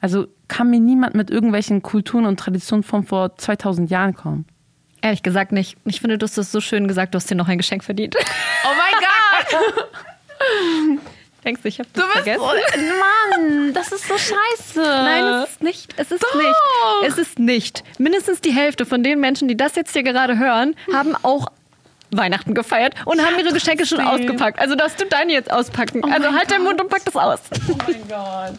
Also 0.01 0.27
kann 0.49 0.71
mir 0.71 0.81
niemand 0.81 1.15
mit 1.15 1.31
irgendwelchen 1.31 1.83
Kulturen 1.83 2.27
und 2.27 2.39
Traditionen 2.41 2.83
von 2.83 3.05
vor 3.05 3.37
2000 3.37 3.91
Jahren 3.91 4.15
kommen. 4.15 4.47
Ehrlich 5.03 5.23
gesagt 5.23 5.53
nicht. 5.53 5.77
Ich 5.85 6.01
finde, 6.01 6.19
du 6.19 6.25
hast 6.25 6.37
das 6.37 6.53
so 6.53 6.61
schön 6.61 6.89
gesagt, 6.89 7.15
du 7.15 7.17
hast 7.17 7.31
dir 7.31 7.35
noch 7.35 7.49
ein 7.49 7.59
Geschenk 7.59 7.85
verdient. 7.85 8.15
Oh 8.63 8.75
mein 8.77 8.93
Gott! 9.01 10.99
Denkst 11.45 11.63
du, 11.63 11.69
ich 11.69 11.79
habe 11.79 11.89
das 11.95 12.05
Du 12.05 12.11
vergessen? 12.11 12.41
so, 12.41 12.81
Mann, 13.47 13.73
das 13.73 13.91
ist 13.93 14.07
so 14.07 14.15
scheiße. 14.19 14.81
Nein, 14.81 15.25
es 15.43 15.51
ist 15.53 15.63
nicht. 15.63 15.95
Es 15.97 16.11
ist 16.13 16.23
Doch. 16.23 16.35
nicht. 16.35 16.55
Es 17.07 17.17
ist 17.19 17.39
nicht. 17.39 17.83
Mindestens 17.99 18.43
die 18.43 18.53
Hälfte 18.53 18.85
von 18.85 19.03
den 19.03 19.19
Menschen, 19.21 19.49
die 19.49 19.57
das 19.57 19.77
jetzt 19.77 19.95
hier 19.95 20.03
gerade 20.03 20.39
hören, 20.39 20.77
haben 20.93 21.17
auch 21.23 21.47
Weihnachten 22.11 22.53
gefeiert 22.55 22.95
und 23.07 23.25
haben 23.25 23.39
ihre 23.39 23.55
Geschenke 23.55 23.87
schon 23.87 24.01
ausgepackt. 24.01 24.59
Also 24.59 24.75
darfst 24.75 25.01
du 25.01 25.07
deine 25.07 25.33
jetzt 25.33 25.51
auspacken. 25.51 26.05
also 26.05 26.29
mein 26.29 26.39
halt 26.39 26.51
deinen 26.51 26.65
Mund 26.65 26.81
und 26.83 26.91
pack 26.91 27.05
das 27.07 27.17
aus. 27.17 27.41
Oh 27.71 27.77
mein 27.87 28.07
Gott. 28.07 28.59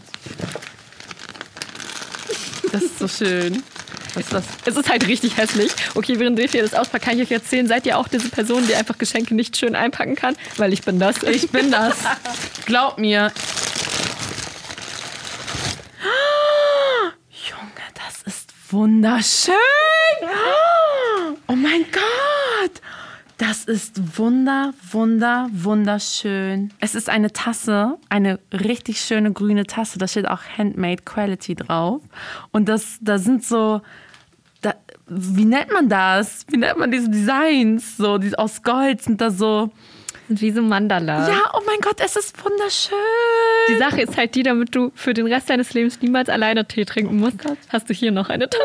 Das 2.72 2.84
ist 2.84 3.00
so 3.00 3.08
schön. 3.08 3.64
Was 4.14 4.24
ist 4.24 4.34
das? 4.34 4.44
Es 4.66 4.76
ist 4.76 4.90
halt 4.90 5.08
richtig 5.08 5.38
hässlich. 5.38 5.72
Okay, 5.96 6.20
während 6.20 6.38
Delphi 6.38 6.60
das 6.60 6.74
auspackt, 6.74 7.06
kann 7.06 7.18
ich 7.18 7.24
euch 7.24 7.32
erzählen, 7.32 7.68
seid 7.68 7.86
ihr 7.86 7.98
auch 7.98 8.08
diese 8.08 8.30
Person, 8.30 8.68
die 8.68 8.76
einfach 8.76 8.98
Geschenke 8.98 9.34
nicht 9.36 9.56
schön 9.58 9.76
einpacken 9.76 10.16
kann? 10.16 10.36
Weil 10.58 10.74
ich 10.74 10.82
bin 10.82 11.00
das. 11.00 11.24
Ich 11.24 11.50
bin 11.50 11.72
das. 11.72 11.96
Glaub 12.66 12.98
mir. 12.98 13.32
Junge, 17.50 17.84
das 17.94 18.34
ist 18.34 18.50
wunderschön. 18.70 19.56
Oh 21.48 21.56
mein 21.56 21.86
Gott. 21.92 22.82
Das 23.42 23.66
ist 23.66 24.20
wunder, 24.20 24.72
wunder, 24.92 25.50
wunderschön. 25.52 26.72
Es 26.80 26.94
ist 26.94 27.10
eine 27.10 27.34
Tasse, 27.34 27.98
eine 28.08 28.38
richtig 28.54 29.02
schöne 29.02 29.34
grüne 29.34 29.66
Tasse. 29.66 29.98
Da 29.98 30.08
steht 30.08 30.28
auch 30.28 30.42
Handmade 30.60 31.02
Quality 31.02 31.56
drauf. 31.56 32.04
Und 32.52 32.70
das, 32.70 33.00
da 33.02 33.18
sind 33.18 33.44
so, 33.44 33.82
da, 34.62 34.76
wie 35.08 35.46
nennt 35.46 35.74
man 35.74 35.90
das? 35.90 36.46
Wie 36.50 36.58
nennt 36.58 36.78
man 36.78 36.92
diese 36.92 37.10
Designs? 37.10 37.98
So, 37.98 38.20
die 38.20 38.38
aus 38.38 38.62
Gold 38.62 39.02
sind 39.02 39.20
da 39.22 39.32
so. 39.32 39.72
Sind 40.32 40.42
wie 40.42 40.52
so 40.52 40.62
Mandala. 40.62 41.28
Ja, 41.28 41.52
oh 41.54 41.62
mein 41.66 41.82
Gott, 41.82 42.00
es 42.00 42.16
ist 42.16 42.42
wunderschön. 42.44 42.98
Die 43.68 43.78
Sache 43.78 44.02
ist 44.02 44.16
halt 44.16 44.34
die, 44.36 44.44
damit 44.44 44.74
du 44.74 44.92
für 44.96 45.14
den 45.14 45.28
Rest 45.28 45.50
deines 45.50 45.74
Lebens 45.74 46.00
niemals 46.02 46.30
alleine 46.30 46.66
Tee 46.66 46.86
trinken 46.86 47.18
musst, 47.18 47.38
hast 47.70 47.90
du 47.90 47.94
hier 47.94 48.12
noch 48.12 48.30
eine 48.30 48.50
Tasse. 48.50 48.62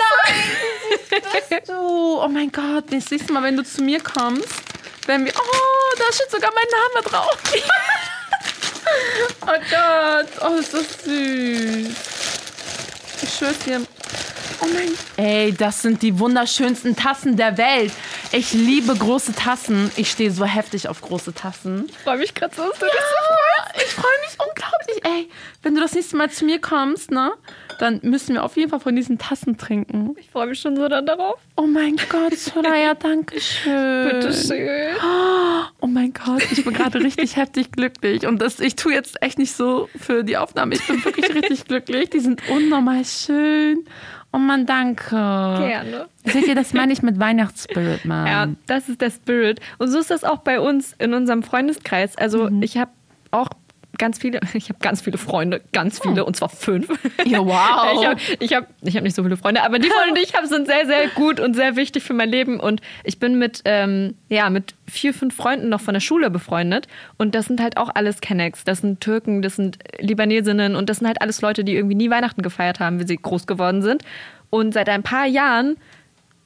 Du, 1.67 2.23
oh 2.23 2.29
mein 2.29 2.53
Gott, 2.53 2.85
das 2.91 3.11
nächste 3.11 3.33
Mal, 3.33 3.43
wenn 3.43 3.57
du 3.57 3.65
zu 3.65 3.83
mir 3.83 4.01
kommst, 4.01 4.63
wenn 5.07 5.25
wir. 5.25 5.33
Oh, 5.37 5.97
da 5.99 6.05
steht 6.15 6.31
sogar 6.31 6.51
mein 6.55 6.67
Name 6.71 7.03
drauf. 7.09 7.39
oh 9.43 9.47
Gott, 9.47 10.29
oh, 10.49 10.55
ist 10.59 10.73
das 10.73 11.05
süß. 11.05 11.89
Ich 13.23 13.35
schwör's 13.35 13.59
dir. 13.61 13.81
Oh 14.61 14.67
mein. 14.67 14.93
Ey, 15.17 15.53
das 15.53 15.83
sind 15.83 16.01
die 16.03 16.17
wunderschönsten 16.19 16.95
Tassen 16.95 17.37
der 17.37 17.59
Welt. 17.59 17.93
Ich 18.33 18.53
liebe 18.53 18.95
große 18.95 19.35
Tassen. 19.35 19.91
Ich 19.97 20.11
stehe 20.11 20.31
so 20.31 20.45
heftig 20.45 20.89
auf 20.89 21.01
große 21.01 21.33
Tassen. 21.33 21.87
Ich 21.89 21.97
freue 21.99 22.19
mich 22.19 22.35
gerade 22.35 22.55
so, 22.55 22.63
dass 22.63 22.79
du 22.79 22.85
dich 22.85 22.93
so 22.93 23.35
freust. 23.35 23.87
Ich 23.87 23.93
freue 23.95 24.13
mich 24.27 24.39
unglaublich. 24.47 25.05
Ey, 25.05 25.29
wenn 25.63 25.75
du 25.75 25.81
das 25.81 25.95
nächste 25.95 26.17
Mal 26.17 26.31
zu 26.31 26.45
mir 26.45 26.61
kommst, 26.61 27.11
ne, 27.11 27.33
dann 27.79 28.01
müssen 28.03 28.35
wir 28.35 28.45
auf 28.45 28.57
jeden 28.57 28.71
Fall 28.71 28.81
von 28.81 28.95
diesen 28.97 29.19
Tassen 29.19 29.57
trinken. 29.57 30.15
Ich 30.19 30.29
freue 30.31 30.47
mich 30.49 30.61
schon 30.61 30.77
so 30.77 30.87
dann 30.89 31.07
darauf. 31.07 31.39
Oh 31.57 31.67
mein 31.67 31.97
Gott, 32.09 32.35
Soraya, 32.37 32.95
danke 32.99 33.41
schön. 33.41 34.09
Bitte 34.11 34.33
schön. 34.33 34.97
Oh 35.81 35.87
mein 35.87 36.13
Gott, 36.13 36.43
ich 36.51 36.65
bin 36.65 36.75
gerade 36.75 37.01
richtig 37.01 37.37
heftig 37.37 37.73
glücklich. 37.73 38.27
Und 38.27 38.41
das, 38.43 38.61
ich 38.61 38.77
tue 38.77 38.93
jetzt 38.93 39.23
echt 39.23 39.39
nicht 39.39 39.55
so 39.55 39.89
für 39.99 40.25
die 40.25 40.37
Aufnahme. 40.37 40.75
Ich 40.75 40.87
bin 40.87 41.03
wirklich 41.05 41.35
richtig 41.35 41.65
glücklich. 41.69 42.11
Die 42.11 42.21
sind 42.21 42.43
unnormal 42.51 43.05
schön. 43.05 43.85
Oh 44.37 44.39
Mann, 44.39 44.67
danke. 44.67 45.17
Gerne. 45.17 46.09
Seht 46.27 46.47
ihr, 46.47 46.55
das 46.55 46.75
meine 46.75 46.93
ich 46.93 47.03
mit 47.03 47.19
Weihnachtsspirit, 47.19 48.05
Mann. 48.05 48.27
Ja, 48.27 48.49
das 48.67 48.91
ist 48.91 49.01
der 49.01 49.11
Spirit. 49.11 49.61
Und 49.79 49.89
so 49.89 49.99
ist 49.99 50.11
das 50.11 50.25
auch 50.25 50.41
bei 50.41 50.61
uns 50.61 50.95
in 50.99 51.15
unserem 51.15 51.43
Freundeskreis. 51.43 52.17
Also 52.17 52.51
ich 52.61 52.77
habe 52.77 52.91
auch 53.31 53.49
ganz 53.99 54.19
viele, 54.19 54.41
ich 54.55 54.69
habe 54.69 54.79
ganz 54.81 55.01
viele 55.01 55.19
Freunde, 55.19 55.61
ganz 55.73 56.01
viele, 56.01 56.25
und 56.25 56.37
zwar 56.37 56.49
fünf. 56.49 56.89
Ja, 57.25 57.39
wow. 57.45 58.01
Ich 58.01 58.07
habe 58.07 58.21
ich 58.41 58.55
hab, 58.55 58.69
ich 58.83 58.97
hab 58.97 59.03
nicht 59.03 59.17
so 59.17 59.23
viele 59.23 59.37
Freunde, 59.37 59.63
aber 59.63 59.79
die 59.79 59.89
Freunde, 59.89 60.21
die 60.21 60.27
ich 60.27 60.35
habe, 60.35 60.47
sind 60.47 60.67
sehr, 60.67 60.87
sehr 60.87 61.09
gut 61.09 61.41
und 61.41 61.55
sehr 61.55 61.77
wichtig 61.77 62.03
für 62.03 62.15
mein 62.15 62.29
Leben. 62.29 62.61
Und 62.61 62.81
ich 63.05 63.19
bin 63.19 63.39
mit, 63.39 63.63
ähm, 63.65 64.15
ja, 64.29 64.51
mit 64.51 64.75
vier, 64.89 65.15
fünf 65.15 65.35
Freunden 65.35 65.69
noch 65.69 65.81
von 65.81 65.95
der 65.95 66.01
Schule 66.01 66.31
befreundet. 66.31 66.89
Und 67.17 67.35
das 67.35 67.47
sind 67.47 67.61
halt 67.61 67.77
auch 67.77 67.91
alles 67.95 68.21
Kennex. 68.21 68.65
Das 68.65 68.79
sind 68.79 69.01
Türken, 69.01 69.43
das 69.43 69.57
sind 69.57 69.79
Libanesinnen 69.99 70.77
und 70.77 70.89
das 70.89 70.99
sind 70.99 71.07
halt 71.07 71.21
alles 71.21 71.41
Leute, 71.41 71.65
die 71.65 71.75
irgendwie 71.75 71.97
nie 71.97 72.11
Weihnachten 72.11 72.43
gefeiert 72.43 72.81
haben, 72.81 73.01
wie 73.01 73.07
sie 73.07 73.17
groß 73.17 73.47
geworden 73.47 73.83
sind. 73.83 74.03
Und 74.51 74.75
seit 74.75 74.89
ein 74.89 75.03
paar 75.03 75.27
Jahren 75.27 75.77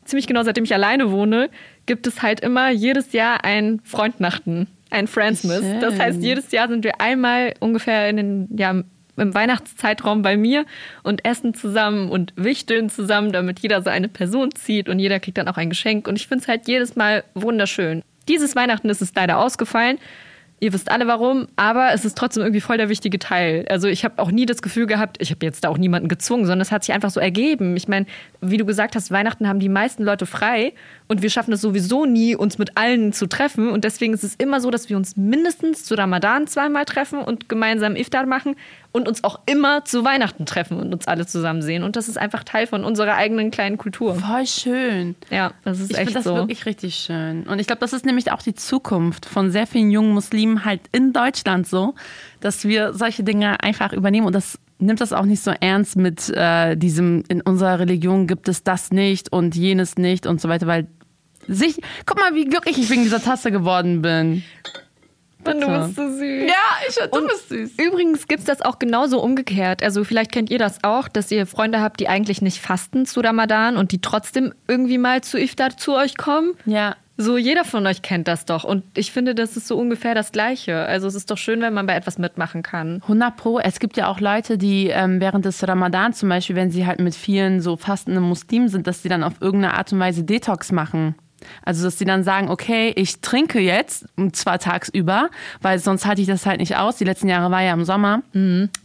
ziemlich 0.04 0.26
genau 0.26 0.42
seitdem 0.42 0.64
ich 0.64 0.74
alleine 0.74 1.10
wohne, 1.10 1.50
gibt 1.86 2.06
es 2.06 2.22
halt 2.22 2.40
immer 2.40 2.70
jedes 2.70 3.12
Jahr 3.12 3.44
ein 3.44 3.80
Freundnachten, 3.84 4.66
ein 4.90 5.06
Friendsmas. 5.06 5.62
Das 5.80 5.98
heißt, 5.98 6.22
jedes 6.22 6.50
Jahr 6.52 6.68
sind 6.68 6.84
wir 6.84 7.00
einmal 7.00 7.54
ungefähr 7.60 8.08
in 8.08 8.16
den, 8.16 8.48
ja, 8.56 8.82
im 9.16 9.34
Weihnachtszeitraum 9.34 10.22
bei 10.22 10.36
mir 10.36 10.64
und 11.02 11.24
essen 11.24 11.54
zusammen 11.54 12.10
und 12.10 12.32
wichteln 12.36 12.88
zusammen, 12.88 13.32
damit 13.32 13.60
jeder 13.60 13.82
so 13.82 13.90
eine 13.90 14.08
Person 14.08 14.54
zieht 14.54 14.88
und 14.88 14.98
jeder 14.98 15.20
kriegt 15.20 15.38
dann 15.38 15.48
auch 15.48 15.56
ein 15.56 15.68
Geschenk. 15.68 16.08
Und 16.08 16.16
ich 16.16 16.26
finde 16.26 16.42
es 16.42 16.48
halt 16.48 16.68
jedes 16.68 16.96
Mal 16.96 17.24
wunderschön. 17.34 18.02
Dieses 18.28 18.56
Weihnachten 18.56 18.88
ist 18.88 19.02
es 19.02 19.14
leider 19.14 19.38
ausgefallen. 19.38 19.98
Ihr 20.62 20.74
wisst 20.74 20.90
alle 20.90 21.06
warum, 21.06 21.48
aber 21.56 21.92
es 21.94 22.04
ist 22.04 22.18
trotzdem 22.18 22.42
irgendwie 22.42 22.60
voll 22.60 22.76
der 22.76 22.90
wichtige 22.90 23.18
Teil. 23.18 23.64
Also 23.70 23.88
ich 23.88 24.04
habe 24.04 24.20
auch 24.22 24.30
nie 24.30 24.44
das 24.44 24.60
Gefühl 24.60 24.86
gehabt, 24.86 25.16
ich 25.20 25.30
habe 25.30 25.44
jetzt 25.46 25.64
da 25.64 25.70
auch 25.70 25.78
niemanden 25.78 26.08
gezwungen, 26.08 26.44
sondern 26.44 26.60
es 26.60 26.70
hat 26.70 26.84
sich 26.84 26.94
einfach 26.94 27.08
so 27.10 27.18
ergeben. 27.18 27.76
Ich 27.78 27.88
meine, 27.88 28.04
wie 28.42 28.58
du 28.58 28.66
gesagt 28.66 28.94
hast, 28.94 29.10
Weihnachten 29.10 29.48
haben 29.48 29.58
die 29.58 29.70
meisten 29.70 30.02
Leute 30.04 30.26
frei 30.26 30.74
und 31.08 31.22
wir 31.22 31.30
schaffen 31.30 31.54
es 31.54 31.62
sowieso 31.62 32.04
nie, 32.04 32.36
uns 32.36 32.58
mit 32.58 32.76
allen 32.76 33.14
zu 33.14 33.26
treffen. 33.26 33.70
Und 33.70 33.84
deswegen 33.84 34.12
ist 34.12 34.22
es 34.22 34.34
immer 34.34 34.60
so, 34.60 34.70
dass 34.70 34.90
wir 34.90 34.98
uns 34.98 35.16
mindestens 35.16 35.84
zu 35.84 35.94
Ramadan 35.94 36.46
zweimal 36.46 36.84
treffen 36.84 37.20
und 37.20 37.48
gemeinsam 37.48 37.96
Iftar 37.96 38.26
machen 38.26 38.54
und 38.92 39.08
uns 39.08 39.24
auch 39.24 39.40
immer 39.46 39.84
zu 39.84 40.04
Weihnachten 40.04 40.44
treffen 40.46 40.78
und 40.78 40.92
uns 40.92 41.08
alle 41.08 41.26
zusammen 41.26 41.62
sehen. 41.62 41.84
Und 41.84 41.96
das 41.96 42.08
ist 42.08 42.18
einfach 42.18 42.44
Teil 42.44 42.66
von 42.66 42.84
unserer 42.84 43.14
eigenen 43.14 43.50
kleinen 43.50 43.78
Kultur. 43.78 44.14
Voll 44.16 44.46
schön. 44.46 45.14
Ja, 45.30 45.52
das 45.64 45.80
ist 45.80 45.92
Ich 45.92 45.96
echt 45.96 46.08
finde 46.08 46.14
das 46.18 46.24
so. 46.24 46.34
wirklich 46.34 46.66
richtig 46.66 46.96
schön. 46.96 47.44
Und 47.44 47.60
ich 47.60 47.66
glaube, 47.66 47.80
das 47.80 47.92
ist 47.92 48.04
nämlich 48.04 48.30
auch 48.32 48.42
die 48.42 48.54
Zukunft 48.54 49.26
von 49.26 49.50
sehr 49.50 49.66
vielen 49.66 49.90
jungen 49.90 50.12
Muslimen 50.12 50.49
halt 50.64 50.80
in 50.92 51.12
Deutschland 51.12 51.66
so, 51.66 51.94
dass 52.40 52.64
wir 52.64 52.92
solche 52.94 53.24
Dinge 53.24 53.62
einfach 53.62 53.92
übernehmen 53.92 54.26
und 54.26 54.34
das 54.34 54.58
nimmt 54.78 55.00
das 55.00 55.12
auch 55.12 55.24
nicht 55.24 55.42
so 55.42 55.52
ernst 55.60 55.96
mit 55.96 56.30
äh, 56.30 56.76
diesem, 56.76 57.22
in 57.28 57.40
unserer 57.42 57.78
Religion 57.78 58.26
gibt 58.26 58.48
es 58.48 58.62
das 58.62 58.90
nicht 58.90 59.32
und 59.32 59.54
jenes 59.54 59.96
nicht 59.96 60.26
und 60.26 60.40
so 60.40 60.48
weiter, 60.48 60.66
weil 60.66 60.86
sich, 61.46 61.80
guck 62.06 62.18
mal, 62.18 62.34
wie 62.34 62.46
glücklich 62.46 62.78
ich 62.78 62.90
wegen 62.90 63.02
dieser 63.02 63.22
Tasse 63.22 63.50
geworden 63.50 64.02
bin. 64.02 64.42
Und 65.44 65.60
du 65.60 65.66
bist 65.66 65.96
so 65.96 66.08
süß. 66.08 66.48
Ja, 66.48 66.86
ich, 66.86 66.94
du 66.96 67.18
Und 67.18 67.28
bist 67.28 67.48
süß. 67.48 67.70
Übrigens 67.78 68.28
gibt 68.28 68.40
es 68.40 68.46
das 68.46 68.60
auch 68.60 68.78
genauso 68.78 69.22
umgekehrt. 69.22 69.82
Also 69.82 70.04
vielleicht 70.04 70.32
kennt 70.32 70.50
ihr 70.50 70.58
das 70.58 70.84
auch, 70.84 71.08
dass 71.08 71.30
ihr 71.30 71.46
Freunde 71.46 71.80
habt, 71.80 72.00
die 72.00 72.08
eigentlich 72.08 72.42
nicht 72.42 72.58
fasten 72.58 73.06
zu 73.06 73.20
Ramadan 73.20 73.76
und 73.76 73.92
die 73.92 74.00
trotzdem 74.00 74.52
irgendwie 74.68 74.98
mal 74.98 75.22
zu 75.22 75.38
Iftar 75.38 75.76
zu 75.76 75.94
euch 75.94 76.16
kommen. 76.16 76.52
Ja. 76.66 76.96
So 77.22 77.36
jeder 77.36 77.66
von 77.66 77.86
euch 77.86 78.00
kennt 78.00 78.28
das 78.28 78.46
doch. 78.46 78.64
Und 78.64 78.82
ich 78.96 79.12
finde, 79.12 79.34
das 79.34 79.54
ist 79.54 79.68
so 79.68 79.76
ungefähr 79.76 80.14
das 80.14 80.32
Gleiche. 80.32 80.86
Also 80.86 81.06
es 81.06 81.14
ist 81.14 81.30
doch 81.30 81.36
schön, 81.36 81.60
wenn 81.60 81.74
man 81.74 81.86
bei 81.86 81.94
etwas 81.94 82.16
mitmachen 82.16 82.62
kann. 82.62 83.02
100 83.02 83.36
Pro. 83.36 83.58
Es 83.58 83.78
gibt 83.78 83.98
ja 83.98 84.06
auch 84.06 84.20
Leute, 84.20 84.56
die 84.56 84.86
ähm, 84.86 85.20
während 85.20 85.44
des 85.44 85.68
Ramadan 85.68 86.14
zum 86.14 86.30
Beispiel, 86.30 86.56
wenn 86.56 86.70
sie 86.70 86.86
halt 86.86 86.98
mit 86.98 87.14
vielen 87.14 87.60
so 87.60 87.76
fastenden 87.76 88.22
Muslimen 88.22 88.68
sind, 88.68 88.86
dass 88.86 89.02
sie 89.02 89.10
dann 89.10 89.22
auf 89.22 89.34
irgendeine 89.42 89.74
Art 89.74 89.92
und 89.92 90.00
Weise 90.00 90.24
Detox 90.24 90.72
machen. 90.72 91.14
Also, 91.64 91.84
dass 91.84 91.98
sie 91.98 92.04
dann 92.04 92.22
sagen, 92.24 92.48
okay, 92.50 92.92
ich 92.96 93.20
trinke 93.20 93.60
jetzt, 93.60 94.06
und 94.16 94.36
zwar 94.36 94.58
tagsüber, 94.58 95.30
weil 95.60 95.78
sonst 95.78 96.06
halte 96.06 96.20
ich 96.22 96.26
das 96.28 96.46
halt 96.46 96.60
nicht 96.60 96.76
aus. 96.76 96.96
Die 96.96 97.04
letzten 97.04 97.28
Jahre 97.28 97.50
war 97.50 97.62
ja 97.62 97.72
im 97.72 97.84
Sommer. 97.84 98.22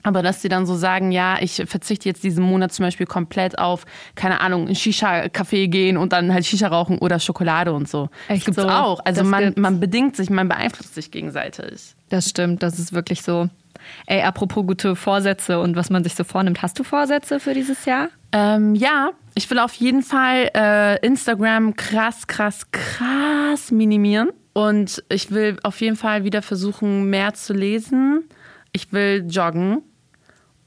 Aber 0.04 0.22
dass 0.22 0.42
sie 0.42 0.50
dann 0.50 0.66
so 0.66 0.76
sagen, 0.76 1.12
ja, 1.12 1.38
ich 1.42 1.64
verzichte 1.68 2.08
jetzt 2.10 2.24
diesen 2.24 2.44
Monat 2.44 2.74
zum 2.74 2.86
Beispiel 2.86 3.06
komplett 3.06 3.58
auf, 3.60 3.86
keine 4.16 4.42
Ahnung, 4.42 4.68
ein 4.68 4.76
Shisha-Café 4.76 5.68
gehen 5.68 5.98
und 5.98 6.14
dann 6.14 6.34
halt 6.34 6.46
Shisha 6.46 6.68
rauchen 6.68 6.98
oder 7.00 7.20
Schokolade 7.20 7.74
und 7.74 7.88
so. 7.90 8.10
Echt 8.28 8.48
das 8.48 8.56
gibt's 8.56 8.62
so? 8.62 8.70
auch. 8.70 9.00
Also 9.06 9.22
Das 9.22 9.30
man, 9.30 9.44
gibt's. 9.46 9.60
man 9.62 9.80
bedingt 9.80 10.16
sich, 10.16 10.30
man 10.30 10.48
beeinflusst 10.48 10.96
sich 10.96 11.12
gegenseitig. 11.12 11.96
Das 12.10 12.30
stimmt, 12.30 12.64
das 12.64 12.80
ist 12.80 12.94
wirklich 12.94 13.22
so. 13.22 13.50
Ey, 14.08 14.22
apropos 14.22 14.66
gute 14.66 14.96
Vorsätze 14.96 15.60
und 15.60 15.76
was 15.76 15.90
man 15.90 16.04
sich 16.04 16.16
so 16.16 16.24
vornimmt. 16.24 16.62
Hast 16.62 16.80
du 16.80 16.84
Vorsätze 16.84 17.40
für 17.40 17.54
dieses 17.54 17.86
Jahr? 17.86 18.10
Ähm, 18.32 18.74
ja, 18.76 19.12
ich 19.36 19.50
will 19.50 19.60
auf 19.60 19.74
jeden 19.74 20.02
Fall 20.02 20.50
äh, 20.56 21.06
Instagram 21.06 21.76
krass, 21.76 22.26
krass, 22.26 22.72
krass 22.72 23.72
minimieren. 23.72 24.30
Und 24.54 25.04
ich 25.10 25.32
will 25.32 25.58
auf 25.64 25.82
jeden 25.82 25.98
Fall 25.98 26.24
wieder 26.24 26.42
versuchen, 26.42 27.10
mehr 27.10 27.34
zu 27.34 27.54
lesen. 27.54 28.24
Ich 28.72 28.94
will 28.94 29.26
joggen. 29.30 29.84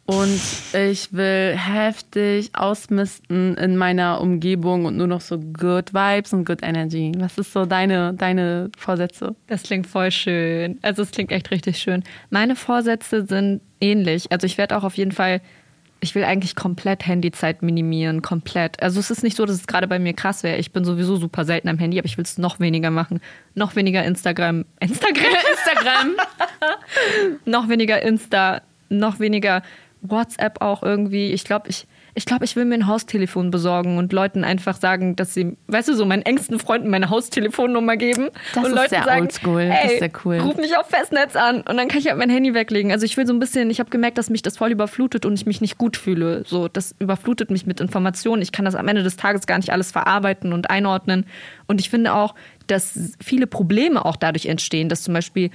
Und 0.04 0.40
ich 0.72 1.12
will 1.12 1.54
heftig 1.54 2.50
ausmisten 2.54 3.58
in 3.58 3.76
meiner 3.76 4.22
Umgebung 4.22 4.86
und 4.86 4.96
nur 4.96 5.06
noch 5.06 5.20
so 5.20 5.38
good 5.38 5.92
vibes 5.92 6.32
und 6.32 6.46
good 6.46 6.62
energy. 6.62 7.12
Was 7.18 7.36
ist 7.36 7.52
so 7.52 7.66
deine, 7.66 8.14
deine 8.14 8.70
Vorsätze? 8.78 9.36
Das 9.48 9.64
klingt 9.64 9.86
voll 9.86 10.10
schön. 10.10 10.78
Also 10.80 11.02
es 11.02 11.10
klingt 11.10 11.30
echt 11.30 11.50
richtig 11.50 11.78
schön. 11.78 12.04
Meine 12.30 12.56
Vorsätze 12.56 13.26
sind 13.26 13.60
ähnlich. 13.82 14.32
Also 14.32 14.46
ich 14.46 14.56
werde 14.56 14.78
auch 14.78 14.84
auf 14.84 14.96
jeden 14.96 15.12
Fall, 15.12 15.42
ich 16.00 16.14
will 16.14 16.24
eigentlich 16.24 16.54
komplett 16.54 17.06
Handyzeit 17.06 17.62
minimieren, 17.62 18.22
komplett. 18.22 18.80
Also 18.82 19.00
es 19.00 19.10
ist 19.10 19.22
nicht 19.22 19.36
so, 19.36 19.46
dass 19.46 19.56
es 19.56 19.66
gerade 19.66 19.88
bei 19.88 19.98
mir 19.98 20.12
krass 20.12 20.42
wäre. 20.42 20.58
Ich 20.58 20.72
bin 20.72 20.84
sowieso 20.84 21.16
super 21.16 21.44
selten 21.44 21.68
am 21.68 21.78
Handy, 21.78 21.98
aber 21.98 22.06
ich 22.06 22.16
will 22.16 22.24
es 22.24 22.38
noch 22.38 22.60
weniger 22.60 22.90
machen. 22.90 23.20
Noch 23.54 23.74
weniger 23.74 24.04
Instagram. 24.04 24.64
Instagram? 24.80 25.24
Instagram. 25.52 26.16
noch 27.44 27.68
weniger 27.68 28.00
Insta, 28.02 28.62
noch 28.88 29.18
weniger 29.18 29.62
WhatsApp 30.02 30.60
auch 30.60 30.82
irgendwie. 30.82 31.32
Ich 31.32 31.44
glaube, 31.44 31.68
ich, 31.68 31.86
ich 32.18 32.26
glaube, 32.26 32.44
ich 32.44 32.56
will 32.56 32.64
mir 32.64 32.74
ein 32.74 32.88
Haustelefon 32.88 33.52
besorgen 33.52 33.96
und 33.96 34.12
Leuten 34.12 34.42
einfach 34.42 34.76
sagen, 34.76 35.14
dass 35.14 35.34
sie, 35.34 35.56
weißt 35.68 35.88
du, 35.88 35.94
so 35.94 36.04
meinen 36.04 36.22
engsten 36.22 36.58
Freunden 36.58 36.90
meine 36.90 37.10
Haustelefonnummer 37.10 37.96
geben. 37.96 38.30
Das 38.54 38.64
und 38.64 38.70
ist 38.70 38.76
Leuten 38.76 38.90
sehr 38.90 39.04
sagen, 39.04 39.20
oldschool. 39.22 39.60
Ey, 39.60 39.68
Das 39.68 39.92
ist 39.92 39.98
sehr 40.00 40.10
cool. 40.24 40.38
Ruf 40.38 40.56
mich 40.56 40.76
auf 40.76 40.88
Festnetz 40.88 41.36
an 41.36 41.58
und 41.58 41.76
dann 41.76 41.86
kann 41.86 42.00
ich 42.00 42.08
halt 42.08 42.18
mein 42.18 42.28
Handy 42.28 42.54
weglegen. 42.54 42.90
Also 42.90 43.06
ich 43.06 43.16
will 43.16 43.24
so 43.24 43.32
ein 43.32 43.38
bisschen, 43.38 43.70
ich 43.70 43.78
habe 43.78 43.90
gemerkt, 43.90 44.18
dass 44.18 44.30
mich 44.30 44.42
das 44.42 44.56
voll 44.56 44.72
überflutet 44.72 45.26
und 45.26 45.34
ich 45.34 45.46
mich 45.46 45.60
nicht 45.60 45.78
gut 45.78 45.96
fühle. 45.96 46.42
So, 46.44 46.66
das 46.66 46.96
überflutet 46.98 47.52
mich 47.52 47.66
mit 47.66 47.80
Informationen. 47.80 48.42
Ich 48.42 48.50
kann 48.50 48.64
das 48.64 48.74
am 48.74 48.88
Ende 48.88 49.04
des 49.04 49.16
Tages 49.16 49.46
gar 49.46 49.58
nicht 49.58 49.70
alles 49.70 49.92
verarbeiten 49.92 50.52
und 50.52 50.70
einordnen. 50.70 51.24
Und 51.68 51.80
ich 51.80 51.88
finde 51.88 52.14
auch, 52.14 52.34
dass 52.66 53.14
viele 53.22 53.46
Probleme 53.46 54.04
auch 54.04 54.16
dadurch 54.16 54.46
entstehen, 54.46 54.88
dass 54.88 55.04
zum 55.04 55.14
Beispiel 55.14 55.50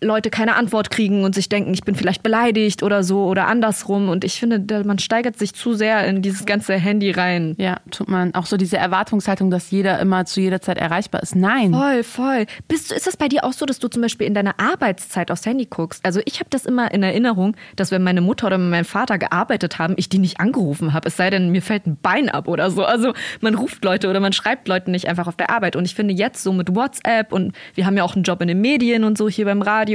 Leute 0.00 0.30
keine 0.30 0.54
Antwort 0.56 0.90
kriegen 0.90 1.24
und 1.24 1.34
sich 1.34 1.48
denken, 1.48 1.74
ich 1.74 1.82
bin 1.82 1.94
vielleicht 1.94 2.22
beleidigt 2.22 2.82
oder 2.82 3.02
so 3.02 3.24
oder 3.26 3.46
andersrum. 3.46 4.08
Und 4.08 4.24
ich 4.24 4.38
finde, 4.38 4.84
man 4.84 4.98
steigert 4.98 5.36
sich 5.36 5.54
zu 5.54 5.74
sehr 5.74 6.06
in 6.06 6.22
dieses 6.22 6.46
ganze 6.46 6.74
Handy 6.74 7.10
rein. 7.10 7.54
Ja, 7.58 7.78
tut 7.90 8.08
man. 8.08 8.34
Auch 8.34 8.46
so 8.46 8.56
diese 8.56 8.76
Erwartungshaltung, 8.76 9.50
dass 9.50 9.70
jeder 9.70 9.98
immer 9.98 10.24
zu 10.24 10.40
jeder 10.40 10.60
Zeit 10.60 10.78
erreichbar 10.78 11.22
ist. 11.22 11.34
Nein. 11.34 11.72
Voll, 11.72 12.02
voll. 12.04 12.46
Bist 12.68 12.92
ist 12.92 13.06
das 13.06 13.16
bei 13.16 13.28
dir 13.28 13.44
auch 13.44 13.52
so, 13.52 13.66
dass 13.66 13.78
du 13.78 13.88
zum 13.88 14.02
Beispiel 14.02 14.26
in 14.26 14.34
deiner 14.34 14.60
Arbeitszeit 14.60 15.30
aufs 15.30 15.46
Handy 15.46 15.66
guckst? 15.66 16.04
Also 16.04 16.20
ich 16.24 16.40
habe 16.40 16.50
das 16.50 16.64
immer 16.64 16.92
in 16.92 17.02
Erinnerung, 17.02 17.56
dass 17.76 17.90
wenn 17.90 18.02
meine 18.02 18.20
Mutter 18.20 18.46
oder 18.46 18.58
mein 18.58 18.84
Vater 18.84 19.18
gearbeitet 19.18 19.78
haben, 19.78 19.94
ich 19.96 20.08
die 20.08 20.18
nicht 20.18 20.38
angerufen 20.40 20.92
habe. 20.92 21.08
Es 21.08 21.16
sei 21.16 21.30
denn, 21.30 21.50
mir 21.50 21.62
fällt 21.62 21.86
ein 21.86 21.98
Bein 22.00 22.28
ab 22.28 22.46
oder 22.46 22.70
so. 22.70 22.84
Also 22.84 23.14
man 23.40 23.54
ruft 23.54 23.84
Leute 23.84 24.08
oder 24.08 24.20
man 24.20 24.32
schreibt 24.32 24.68
Leuten 24.68 24.92
nicht 24.92 25.08
einfach 25.08 25.26
auf 25.26 25.36
der 25.36 25.50
Arbeit. 25.50 25.74
Und 25.74 25.84
ich 25.84 25.94
finde 25.94 26.14
jetzt 26.14 26.42
so 26.42 26.52
mit 26.52 26.74
WhatsApp 26.74 27.32
und 27.32 27.54
wir 27.74 27.86
haben 27.86 27.96
ja 27.96 28.04
auch 28.04 28.14
einen 28.14 28.22
Job 28.22 28.40
in 28.42 28.48
den 28.48 28.60
Medien 28.60 29.04
und 29.04 29.18
so 29.18 29.28
hier 29.28 29.44
beim 29.44 29.62
Radio, 29.62 29.87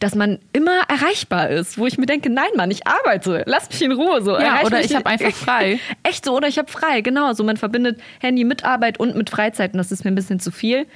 dass 0.00 0.14
man 0.14 0.38
immer 0.52 0.80
erreichbar 0.88 1.50
ist. 1.50 1.78
Wo 1.78 1.86
ich 1.86 1.98
mir 1.98 2.06
denke, 2.06 2.30
nein 2.30 2.50
Mann, 2.56 2.70
ich 2.70 2.86
arbeite. 2.86 3.42
Lass 3.46 3.68
mich 3.70 3.82
in 3.82 3.92
Ruhe. 3.92 4.22
So. 4.22 4.38
Ja, 4.38 4.62
oder 4.64 4.80
ich 4.80 4.94
habe 4.94 5.06
einfach 5.06 5.32
frei. 5.32 5.78
Echt 6.02 6.24
so, 6.24 6.36
oder 6.36 6.48
ich 6.48 6.58
habe 6.58 6.70
frei, 6.70 7.00
genau. 7.00 7.32
So, 7.32 7.44
man 7.44 7.56
verbindet 7.56 8.00
Handy 8.20 8.44
mit 8.44 8.64
Arbeit 8.64 8.98
und 8.98 9.16
mit 9.16 9.30
Freizeit 9.30 9.72
und 9.72 9.78
das 9.78 9.92
ist 9.92 10.04
mir 10.04 10.10
ein 10.10 10.14
bisschen 10.14 10.40
zu 10.40 10.50
viel. 10.50 10.86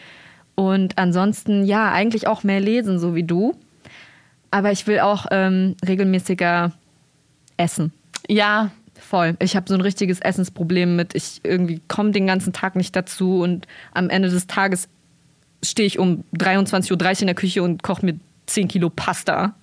Und 0.54 0.98
ansonsten, 0.98 1.64
ja, 1.64 1.92
eigentlich 1.92 2.26
auch 2.26 2.42
mehr 2.42 2.60
lesen, 2.60 2.98
so 2.98 3.14
wie 3.14 3.22
du. 3.22 3.54
Aber 4.50 4.72
ich 4.72 4.86
will 4.86 5.00
auch 5.00 5.26
ähm, 5.30 5.76
regelmäßiger 5.86 6.72
essen. 7.56 7.92
Ja, 8.28 8.70
Voll. 9.00 9.36
Ich 9.40 9.56
habe 9.56 9.68
so 9.68 9.74
ein 9.74 9.80
richtiges 9.80 10.20
Essensproblem 10.20 10.96
mit, 10.96 11.14
ich 11.14 11.40
irgendwie 11.44 11.80
komme 11.88 12.10
den 12.10 12.26
ganzen 12.26 12.52
Tag 12.52 12.76
nicht 12.76 12.94
dazu 12.96 13.40
und 13.40 13.66
am 13.92 14.10
Ende 14.10 14.28
des 14.28 14.46
Tages 14.46 14.88
stehe 15.64 15.86
ich 15.86 15.98
um 15.98 16.24
23.30 16.36 16.92
Uhr 16.92 17.20
in 17.20 17.26
der 17.26 17.34
Küche 17.34 17.62
und 17.62 17.82
koche 17.82 18.04
mir 18.04 18.18
10 18.48 18.68
Kilo 18.68 18.90
Pasta. 18.90 19.54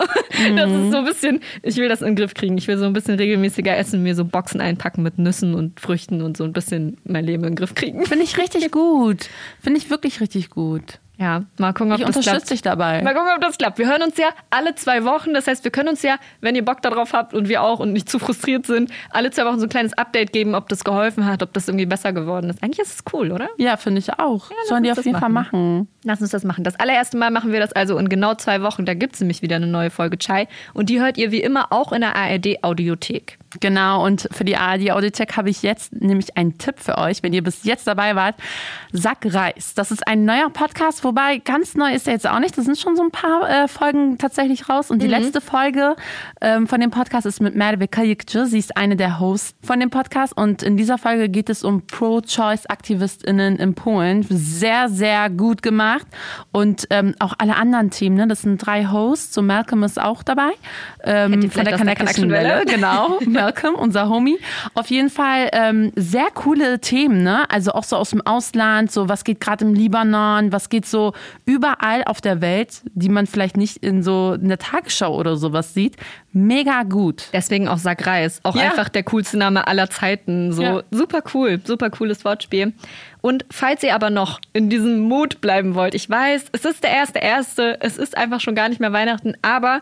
Das 0.54 0.70
ist 0.70 0.90
so 0.92 0.98
ein 0.98 1.04
bisschen, 1.04 1.40
ich 1.62 1.76
will 1.76 1.88
das 1.88 2.02
in 2.02 2.08
den 2.08 2.16
Griff 2.16 2.34
kriegen. 2.34 2.58
Ich 2.58 2.68
will 2.68 2.76
so 2.76 2.84
ein 2.84 2.92
bisschen 2.92 3.14
regelmäßiger 3.14 3.76
essen, 3.76 4.02
mir 4.02 4.14
so 4.14 4.24
Boxen 4.24 4.60
einpacken 4.60 5.02
mit 5.02 5.18
Nüssen 5.18 5.54
und 5.54 5.80
Früchten 5.80 6.20
und 6.20 6.36
so 6.36 6.44
ein 6.44 6.52
bisschen 6.52 6.98
mein 7.04 7.24
Leben 7.24 7.44
in 7.44 7.50
den 7.50 7.56
Griff 7.56 7.74
kriegen. 7.74 8.04
finde 8.04 8.24
ich 8.24 8.36
richtig 8.36 8.70
gut. 8.70 9.28
Finde 9.60 9.78
ich 9.78 9.90
wirklich 9.90 10.20
richtig 10.20 10.50
gut. 10.50 10.98
Ja, 11.18 11.44
mal 11.58 11.72
gucken, 11.72 11.92
ob 11.92 11.98
Ich 11.98 12.04
das 12.04 12.12
klappt. 12.14 12.26
unterstütze 12.26 12.54
dich 12.54 12.62
dabei. 12.62 13.02
Mal 13.02 13.14
gucken, 13.14 13.30
ob 13.34 13.40
das 13.40 13.56
klappt. 13.56 13.78
Wir 13.78 13.88
hören 13.88 14.02
uns 14.02 14.18
ja 14.18 14.28
alle 14.50 14.74
zwei 14.74 15.04
Wochen. 15.04 15.32
Das 15.32 15.46
heißt, 15.46 15.64
wir 15.64 15.70
können 15.70 15.88
uns 15.88 16.02
ja, 16.02 16.16
wenn 16.42 16.54
ihr 16.54 16.64
Bock 16.64 16.82
darauf 16.82 17.14
habt 17.14 17.32
und 17.32 17.48
wir 17.48 17.62
auch 17.62 17.80
und 17.80 17.92
nicht 17.94 18.10
zu 18.10 18.18
frustriert 18.18 18.66
sind, 18.66 18.90
alle 19.10 19.30
zwei 19.30 19.46
Wochen 19.46 19.58
so 19.58 19.64
ein 19.66 19.70
kleines 19.70 19.94
Update 19.94 20.32
geben, 20.34 20.54
ob 20.54 20.68
das 20.68 20.84
geholfen 20.84 21.24
hat, 21.24 21.42
ob 21.42 21.54
das 21.54 21.68
irgendwie 21.68 21.86
besser 21.86 22.12
geworden 22.12 22.50
ist. 22.50 22.62
Eigentlich 22.62 22.80
ist 22.80 22.94
es 22.96 23.12
cool, 23.14 23.32
oder? 23.32 23.48
Ja, 23.56 23.78
finde 23.78 24.00
ich 24.00 24.12
auch. 24.18 24.50
lass 24.50 24.68
Sollen 24.68 24.82
die 24.82 24.92
auf 24.92 25.02
jeden 25.04 25.18
Fall 25.18 25.30
machen. 25.30 25.88
Lass 26.04 26.20
uns 26.20 26.30
das 26.30 26.44
machen. 26.44 26.64
Das 26.64 26.76
allererste 26.78 27.16
Mal 27.16 27.30
machen 27.30 27.50
wir 27.50 27.60
das 27.60 27.72
also 27.72 27.96
in 27.96 28.08
genau 28.10 28.34
zwei 28.34 28.60
Wochen. 28.62 28.84
Da 28.84 28.92
gibt 28.92 29.14
es 29.14 29.20
nämlich 29.20 29.40
wieder 29.40 29.56
eine 29.56 29.66
neue 29.66 29.90
Folge 29.90 30.18
Chai. 30.18 30.48
Und 30.74 30.90
die 30.90 31.00
hört 31.00 31.16
ihr 31.16 31.30
wie 31.30 31.40
immer 31.40 31.72
auch 31.72 31.92
in 31.92 32.02
der 32.02 32.14
ARD-Audiothek. 32.14 33.38
Genau, 33.60 34.04
und 34.04 34.28
für 34.32 34.44
die 34.44 34.56
ARD 34.56 34.90
Audiothek 34.90 35.36
habe 35.36 35.50
ich 35.50 35.62
jetzt 35.62 35.92
nämlich 35.92 36.36
einen 36.36 36.58
Tipp 36.58 36.76
für 36.78 36.98
euch, 36.98 37.22
wenn 37.22 37.32
ihr 37.32 37.42
bis 37.42 37.64
jetzt 37.64 37.86
dabei 37.86 38.14
wart. 38.16 38.36
Sack 38.92 39.18
Reis. 39.24 39.74
Das 39.74 39.90
ist 39.90 40.06
ein 40.06 40.24
neuer 40.24 40.50
Podcast, 40.50 41.04
wobei 41.04 41.38
ganz 41.38 41.74
neu 41.74 41.92
ist 41.92 42.06
er 42.06 42.14
jetzt 42.14 42.26
auch 42.26 42.38
nicht. 42.38 42.56
Da 42.56 42.62
sind 42.62 42.78
schon 42.78 42.96
so 42.96 43.02
ein 43.02 43.10
paar 43.10 43.48
äh, 43.48 43.68
Folgen 43.68 44.18
tatsächlich 44.18 44.68
raus. 44.68 44.90
Und 44.90 45.02
die 45.02 45.06
letzte 45.06 45.40
Folge 45.40 45.96
ähm, 46.40 46.66
von 46.66 46.80
dem 46.80 46.90
Podcast 46.90 47.26
ist 47.26 47.40
mit 47.40 47.54
Merve 47.54 47.88
Kajikce. 47.88 48.46
Sie 48.46 48.58
ist 48.58 48.76
eine 48.76 48.96
der 48.96 49.20
Hosts 49.20 49.54
von 49.62 49.80
dem 49.80 49.90
Podcast. 49.90 50.36
Und 50.36 50.62
in 50.62 50.76
dieser 50.76 50.98
Folge 50.98 51.28
geht 51.28 51.50
es 51.50 51.64
um 51.64 51.86
Pro-Choice-AktivistInnen 51.86 53.56
in 53.56 53.74
Polen. 53.74 54.24
Sehr, 54.28 54.88
sehr 54.88 55.30
gut 55.30 55.62
gemacht. 55.62 56.06
Und 56.52 56.86
ähm, 56.90 57.14
auch 57.18 57.34
alle 57.38 57.56
anderen 57.56 57.90
Themen. 57.90 58.16
Ne? 58.16 58.28
Das 58.28 58.42
sind 58.42 58.58
drei 58.58 58.86
Hosts. 58.86 59.34
So 59.34 59.42
Malcolm 59.42 59.82
ist 59.82 60.00
auch 60.00 60.22
dabei. 60.22 60.50
Ähm, 61.04 61.44
aus 61.46 61.52
der 61.54 61.78
Connection 61.78 62.30
Welle? 62.30 62.64
Genau, 62.66 63.18
Malcolm, 63.46 63.76
unser 63.76 64.08
Homie. 64.08 64.38
Auf 64.74 64.88
jeden 64.90 65.08
Fall 65.08 65.48
ähm, 65.52 65.92
sehr 65.94 66.26
coole 66.34 66.80
Themen, 66.80 67.22
ne? 67.22 67.48
Also 67.48 67.72
auch 67.72 67.84
so 67.84 67.96
aus 67.96 68.10
dem 68.10 68.20
Ausland, 68.26 68.90
so 68.90 69.08
was 69.08 69.22
geht 69.22 69.38
gerade 69.40 69.64
im 69.64 69.72
Libanon, 69.74 70.50
was 70.50 70.68
geht 70.68 70.84
so 70.84 71.12
überall 71.44 72.02
auf 72.04 72.20
der 72.20 72.40
Welt, 72.40 72.82
die 72.94 73.08
man 73.08 73.26
vielleicht 73.28 73.56
nicht 73.56 73.76
in 73.78 74.02
so 74.02 74.32
in 74.34 74.48
der 74.48 74.58
Tagesschau 74.58 75.14
oder 75.14 75.36
sowas 75.36 75.74
sieht. 75.74 75.94
Mega 76.32 76.82
gut. 76.82 77.28
Deswegen 77.32 77.68
auch 77.68 77.78
Sack 77.78 78.04
Reis. 78.06 78.40
Auch 78.42 78.56
Ja. 78.56 78.64
einfach 78.64 78.88
der 78.88 79.04
coolste 79.04 79.38
Name 79.38 79.66
aller 79.68 79.88
Zeiten. 79.90 80.52
So 80.52 80.62
Ja. 80.62 80.82
super 80.90 81.22
cool, 81.32 81.60
super 81.64 81.88
cooles 81.90 82.24
Wortspiel. 82.24 82.72
Und 83.22 83.44
falls 83.50 83.82
ihr 83.84 83.94
aber 83.94 84.10
noch 84.10 84.40
in 84.52 84.68
diesem 84.70 85.00
Mut 85.00 85.40
bleiben 85.40 85.74
wollt, 85.74 85.94
ich 85.94 86.10
weiß, 86.10 86.46
es 86.52 86.64
ist 86.64 86.82
der 86.84 86.90
erste 86.90 87.20
erste, 87.20 87.78
es 87.80 87.96
ist 87.96 88.16
einfach 88.16 88.40
schon 88.40 88.54
gar 88.56 88.68
nicht 88.68 88.80
mehr 88.80 88.92
Weihnachten, 88.92 89.34
aber 89.42 89.80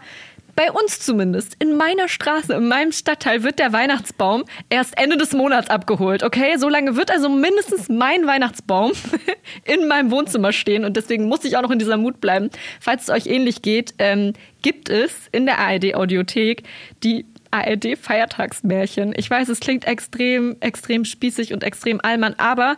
bei 0.57 0.71
uns 0.71 1.01
zumindest, 1.01 1.57
in 1.59 1.77
meiner 1.77 2.09
Straße, 2.09 2.55
in 2.55 2.69
meinem 2.69 2.93
Stadtteil 2.93 3.43
wird 3.43 3.59
der 3.59 3.73
Weihnachtsbaum 3.73 4.45
erst 4.71 4.97
Ende 4.99 5.17
des 5.17 5.33
Monats 5.33 5.71
abgeholt. 5.71 6.23
Okay, 6.23 6.57
so 6.59 6.69
lange 6.69 6.97
wird 6.97 7.11
also 7.11 7.29
mindestens 7.29 7.89
mein 7.89 8.27
Weihnachtsbaum 8.27 8.93
in 9.65 9.89
meinem 9.89 10.11
Wohnzimmer 10.11 10.53
stehen 10.53 10.85
und 10.85 10.97
deswegen 10.97 11.27
muss 11.27 11.45
ich 11.45 11.57
auch 11.57 11.63
noch 11.63 11.71
in 11.71 11.79
dieser 11.79 11.97
Mut 11.97 12.21
bleiben. 12.21 12.51
Falls 12.81 13.05
es 13.05 13.11
euch 13.11 13.27
ähnlich 13.27 13.63
geht, 13.63 13.95
ähm, 13.99 14.33
gibt 14.63 14.89
es 14.89 15.29
in 15.33 15.47
der 15.47 15.59
ARD-Audiothek 15.59 16.63
die 17.03 17.27
ARD-Feiertagsmärchen. 17.51 19.15
Ich 19.17 19.31
weiß, 19.31 19.49
es 19.49 19.61
klingt 19.61 19.87
extrem, 19.87 20.57
extrem 20.61 21.05
spießig 21.05 21.53
und 21.53 21.63
extrem 21.63 22.01
allmann, 22.01 22.35
aber 22.39 22.77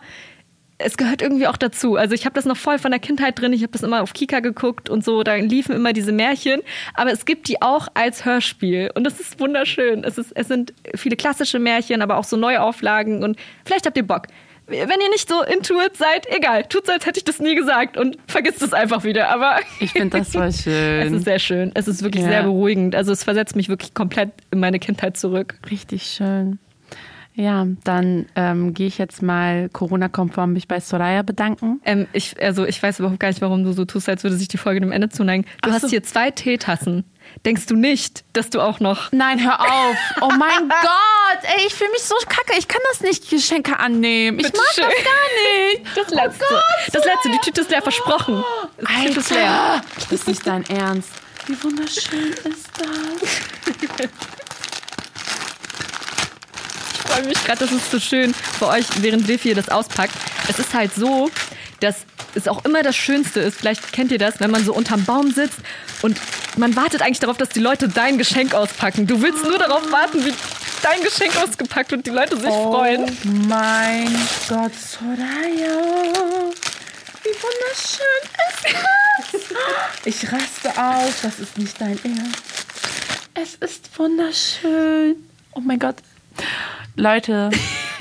es 0.79 0.95
gehört 0.97 1.21
irgendwie 1.23 1.47
auch 1.47 1.57
dazu. 1.57 1.95
Also 1.95 2.13
ich 2.13 2.25
habe 2.25 2.35
das 2.35 2.45
noch 2.45 2.57
voll 2.57 2.77
von 2.77 2.91
der 2.91 2.99
Kindheit 2.99 3.39
drin. 3.39 3.51
Ich 3.51 3.63
habe 3.63 3.71
das 3.71 3.81
immer 3.83 4.03
auf 4.03 4.13
Kika 4.13 4.41
geguckt 4.41 4.89
und 4.89 5.03
so. 5.03 5.23
Da 5.23 5.35
liefen 5.35 5.75
immer 5.75 5.91
diese 5.91 6.11
Märchen. 6.11 6.61
Aber 6.93 7.11
es 7.11 7.25
gibt 7.25 7.47
die 7.47 7.61
auch 7.61 7.87
als 7.95 8.25
Hörspiel. 8.25 8.91
Und 8.93 9.03
das 9.03 9.19
ist 9.19 9.39
wunderschön. 9.39 10.03
Es, 10.03 10.17
ist, 10.19 10.31
es 10.35 10.47
sind 10.47 10.73
viele 10.95 11.15
klassische 11.15 11.57
Märchen, 11.57 12.01
aber 12.03 12.17
auch 12.17 12.23
so 12.25 12.37
Neuauflagen. 12.37 13.23
Und 13.23 13.37
vielleicht 13.65 13.87
habt 13.87 13.97
ihr 13.97 14.05
Bock. 14.05 14.27
Wenn 14.67 14.79
ihr 14.81 15.09
nicht 15.11 15.29
so 15.29 15.41
into 15.43 15.75
it 15.81 15.95
seid, 15.95 16.27
egal. 16.29 16.63
Tut 16.65 16.85
so, 16.85 16.91
als 16.91 17.05
hätte 17.05 17.19
ich 17.19 17.23
das 17.23 17.39
nie 17.39 17.55
gesagt 17.55 17.95
und 17.97 18.17
vergisst 18.27 18.61
es 18.61 18.73
einfach 18.73 19.03
wieder. 19.05 19.29
Aber 19.29 19.59
Ich 19.79 19.93
finde 19.93 20.19
das 20.19 20.35
es 20.35 20.63
schön. 20.63 21.13
ist 21.15 21.23
sehr 21.23 21.39
schön. 21.39 21.71
Es 21.73 21.87
ist 21.87 22.03
wirklich 22.03 22.23
Ja. 22.23 22.29
sehr 22.29 22.43
beruhigend. 22.43 22.93
Also 22.93 23.13
es 23.13 23.23
versetzt 23.23 23.55
mich 23.55 23.69
wirklich 23.69 23.93
komplett 23.93 24.29
in 24.51 24.59
meine 24.59 24.77
Kindheit 24.77 25.17
zurück. 25.17 25.57
Richtig 25.71 26.03
schön. 26.03 26.59
Ja, 27.39 27.67
dann 27.83 28.25
ähm, 28.35 28.73
gehe 28.73 28.87
ich 28.87 28.97
jetzt 28.97 29.21
mal 29.21 29.69
Corona-konform 29.69 30.53
mich 30.53 30.67
bei 30.67 30.79
Soraya 30.79 31.21
bedanken. 31.21 31.79
Ähm, 31.85 32.07
ich, 32.11 32.41
also 32.41 32.65
ich 32.65 32.81
weiß 32.81 32.97
überhaupt 32.97 33.19
gar 33.19 33.27
nicht, 33.27 33.41
warum 33.41 33.63
du 33.63 33.73
so 33.73 33.85
tust, 33.85 34.09
als 34.09 34.23
würde 34.23 34.35
sich 34.37 34.47
die 34.47 34.57
Folge 34.57 34.79
dem 34.79 34.91
Ende 34.91 35.09
zuneigen. 35.09 35.45
Du 35.61 35.69
Ach 35.69 35.73
hast 35.75 35.81
so. 35.83 35.87
hier 35.87 36.01
zwei 36.01 36.31
Teetassen. 36.31 37.03
Denkst 37.45 37.67
du 37.67 37.75
nicht, 37.75 38.23
dass 38.33 38.49
du 38.49 38.59
auch 38.59 38.79
noch. 38.79 39.11
Nein, 39.11 39.39
hör 39.43 39.61
auf. 39.61 39.95
Oh 40.21 40.29
mein 40.29 40.67
Gott, 40.69 41.39
ey, 41.43 41.67
ich 41.67 41.75
fühle 41.75 41.91
mich 41.91 42.01
so 42.01 42.15
kacke. 42.27 42.57
Ich 42.57 42.67
kann 42.67 42.81
das 42.91 43.01
nicht 43.01 43.29
Geschenke 43.29 43.77
annehmen. 43.77 44.39
Ich 44.39 44.51
mag 44.51 44.61
schön. 44.73 44.85
das 44.85 45.03
gar 45.03 45.73
nicht. 45.75 45.95
Das 45.95 46.09
letzte. 46.09 46.45
Gott, 46.49 46.63
das 46.91 47.05
letzte, 47.05 47.29
die 47.29 47.39
Tüte 47.43 47.61
ist 47.61 47.69
leer 47.69 47.83
versprochen. 47.83 48.43
Die 48.81 49.05
Tüte 49.07 49.19
ist 49.19 49.29
leer. 49.29 49.81
Das 49.95 50.11
ist 50.11 50.27
nicht 50.27 50.47
dein 50.47 50.65
Ernst. 50.71 51.11
Wie 51.45 51.63
wunderschön 51.63 52.31
ist 52.31 52.71
das? 52.79 54.09
Ich 57.17 57.23
freue 57.23 57.29
mich 57.29 57.43
gerade, 57.45 57.59
das 57.59 57.71
ist 57.71 57.89
so 57.89 57.99
schön 57.99 58.31
für 58.35 58.67
euch, 58.67 58.85
während 59.01 59.27
Wilfi 59.27 59.55
das 59.55 59.69
auspackt. 59.69 60.13
Es 60.47 60.59
ist 60.59 60.75
halt 60.75 60.93
so, 60.93 61.31
dass 61.79 61.95
es 62.35 62.47
auch 62.47 62.63
immer 62.63 62.83
das 62.83 62.95
Schönste 62.95 63.39
ist. 63.39 63.57
Vielleicht 63.57 63.91
kennt 63.91 64.11
ihr 64.11 64.19
das, 64.19 64.39
wenn 64.39 64.51
man 64.51 64.63
so 64.63 64.71
unterm 64.71 65.03
Baum 65.03 65.31
sitzt 65.31 65.57
und 66.03 66.19
man 66.57 66.75
wartet 66.75 67.01
eigentlich 67.01 67.19
darauf, 67.19 67.37
dass 67.37 67.49
die 67.49 67.59
Leute 67.59 67.87
dein 67.89 68.19
Geschenk 68.19 68.53
auspacken. 68.53 69.07
Du 69.07 69.19
willst 69.23 69.43
nur 69.43 69.57
darauf 69.57 69.91
warten, 69.91 70.23
wie 70.25 70.33
dein 70.83 71.01
Geschenk 71.01 71.35
ausgepackt 71.37 71.91
und 71.91 72.05
die 72.05 72.11
Leute 72.11 72.37
sich 72.37 72.49
freuen. 72.49 73.05
Oh 73.05 73.29
mein 73.47 74.15
Gott, 74.47 74.75
Soraya. 74.75 76.51
Wie 77.23 77.33
wunderschön 77.33 78.21
ist 78.47 78.63
das? 79.33 80.05
Ich 80.05 80.31
raste 80.31 80.69
aus. 80.79 81.13
Das 81.23 81.39
ist 81.39 81.57
nicht 81.57 81.81
dein 81.81 81.99
Ernst. 82.03 82.43
Es 83.33 83.55
ist 83.55 83.89
wunderschön. 83.97 85.15
Oh 85.53 85.61
mein 85.61 85.79
Gott. 85.79 85.95
Leute, 86.95 87.51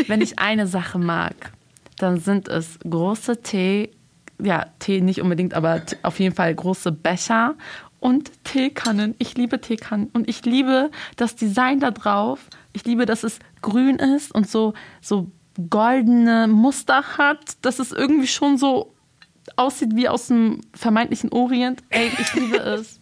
wenn 0.06 0.20
ich 0.20 0.38
eine 0.38 0.66
Sache 0.66 0.98
mag, 0.98 1.52
dann 1.98 2.20
sind 2.20 2.48
es 2.48 2.78
große 2.88 3.42
Tee, 3.42 3.90
ja, 4.42 4.66
Tee 4.78 5.00
nicht 5.00 5.20
unbedingt, 5.22 5.54
aber 5.54 5.82
auf 6.02 6.18
jeden 6.18 6.34
Fall 6.34 6.54
große 6.54 6.92
Becher 6.92 7.54
und 8.00 8.30
Teekannen. 8.44 9.14
Ich 9.18 9.36
liebe 9.36 9.60
Teekannen 9.60 10.08
und 10.12 10.28
ich 10.28 10.44
liebe 10.44 10.90
das 11.16 11.36
Design 11.36 11.80
da 11.80 11.90
drauf. 11.90 12.40
Ich 12.72 12.84
liebe, 12.84 13.06
dass 13.06 13.22
es 13.22 13.38
grün 13.62 13.96
ist 13.96 14.34
und 14.34 14.48
so, 14.48 14.74
so 15.00 15.30
goldene 15.70 16.48
Muster 16.48 17.02
hat, 17.18 17.56
dass 17.62 17.78
es 17.78 17.92
irgendwie 17.92 18.26
schon 18.26 18.58
so 18.58 18.92
aussieht 19.56 19.94
wie 19.94 20.08
aus 20.08 20.26
dem 20.26 20.60
vermeintlichen 20.74 21.32
Orient. 21.32 21.82
Ey, 21.90 22.10
ich 22.18 22.34
liebe 22.34 22.56
es. 22.58 22.95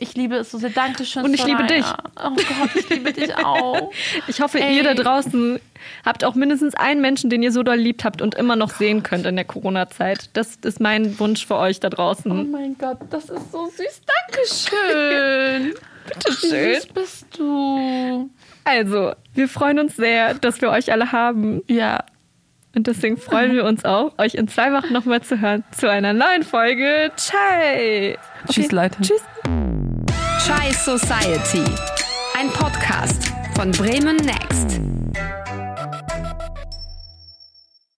Ich 0.00 0.14
liebe 0.14 0.36
es 0.36 0.50
so 0.50 0.58
sehr. 0.58 0.70
Dankeschön. 0.70 1.24
Und 1.24 1.34
ich 1.34 1.44
liebe 1.44 1.62
Soraya. 1.66 1.76
dich. 1.76 1.86
Oh 2.22 2.30
Gott, 2.34 2.70
ich 2.76 2.88
liebe 2.88 3.12
dich 3.12 3.34
auch. 3.36 3.90
Ich 4.28 4.40
hoffe, 4.40 4.60
Ey. 4.60 4.76
ihr 4.76 4.84
da 4.84 4.94
draußen 4.94 5.58
habt 6.04 6.24
auch 6.24 6.34
mindestens 6.34 6.74
einen 6.74 7.00
Menschen, 7.00 7.30
den 7.30 7.42
ihr 7.42 7.52
so 7.52 7.62
doll 7.62 7.76
liebt 7.76 8.04
habt 8.04 8.20
und 8.22 8.34
immer 8.34 8.56
noch 8.56 8.70
sehen 8.70 9.02
könnt 9.02 9.26
in 9.26 9.36
der 9.36 9.44
Corona-Zeit. 9.44 10.30
Das 10.34 10.56
ist 10.56 10.80
mein 10.80 11.18
Wunsch 11.18 11.46
für 11.46 11.56
euch 11.56 11.80
da 11.80 11.88
Oh 11.88 11.90
draußen. 11.90 12.50
mein 12.50 12.76
Gott, 12.78 12.98
das 13.10 13.30
ist 13.30 13.52
so 13.52 13.66
süß. 13.66 14.00
Dankeschön. 14.28 15.74
Bitte 16.06 16.30
Wie 16.42 16.74
süß 16.74 16.86
bist 16.88 17.26
du. 17.38 18.30
Also, 18.64 19.12
wir 19.34 19.48
freuen 19.48 19.78
uns 19.78 19.96
sehr, 19.96 20.34
dass 20.34 20.60
wir 20.60 20.70
euch 20.70 20.90
alle 20.92 21.12
haben. 21.12 21.62
Ja. 21.68 22.04
Und 22.74 22.86
deswegen 22.86 23.16
freuen 23.16 23.52
wir 23.54 23.64
uns 23.64 23.84
auch, 23.84 24.12
euch 24.18 24.34
in 24.34 24.46
zwei 24.48 24.72
Wochen 24.72 24.92
nochmal 24.92 25.22
zu 25.22 25.40
hören 25.40 25.64
zu 25.72 25.90
einer 25.90 26.12
neuen 26.12 26.42
Folge. 26.44 27.10
Chai! 27.16 28.16
Tschüss, 28.50 28.70
Leute. 28.72 29.00
Tschüss. 29.02 29.22
Chai 30.48 30.72
Society. 30.72 31.62
Ein 32.34 32.48
Podcast 32.48 33.30
von 33.54 33.70
Bremen 33.70 34.16
Next. 34.16 34.87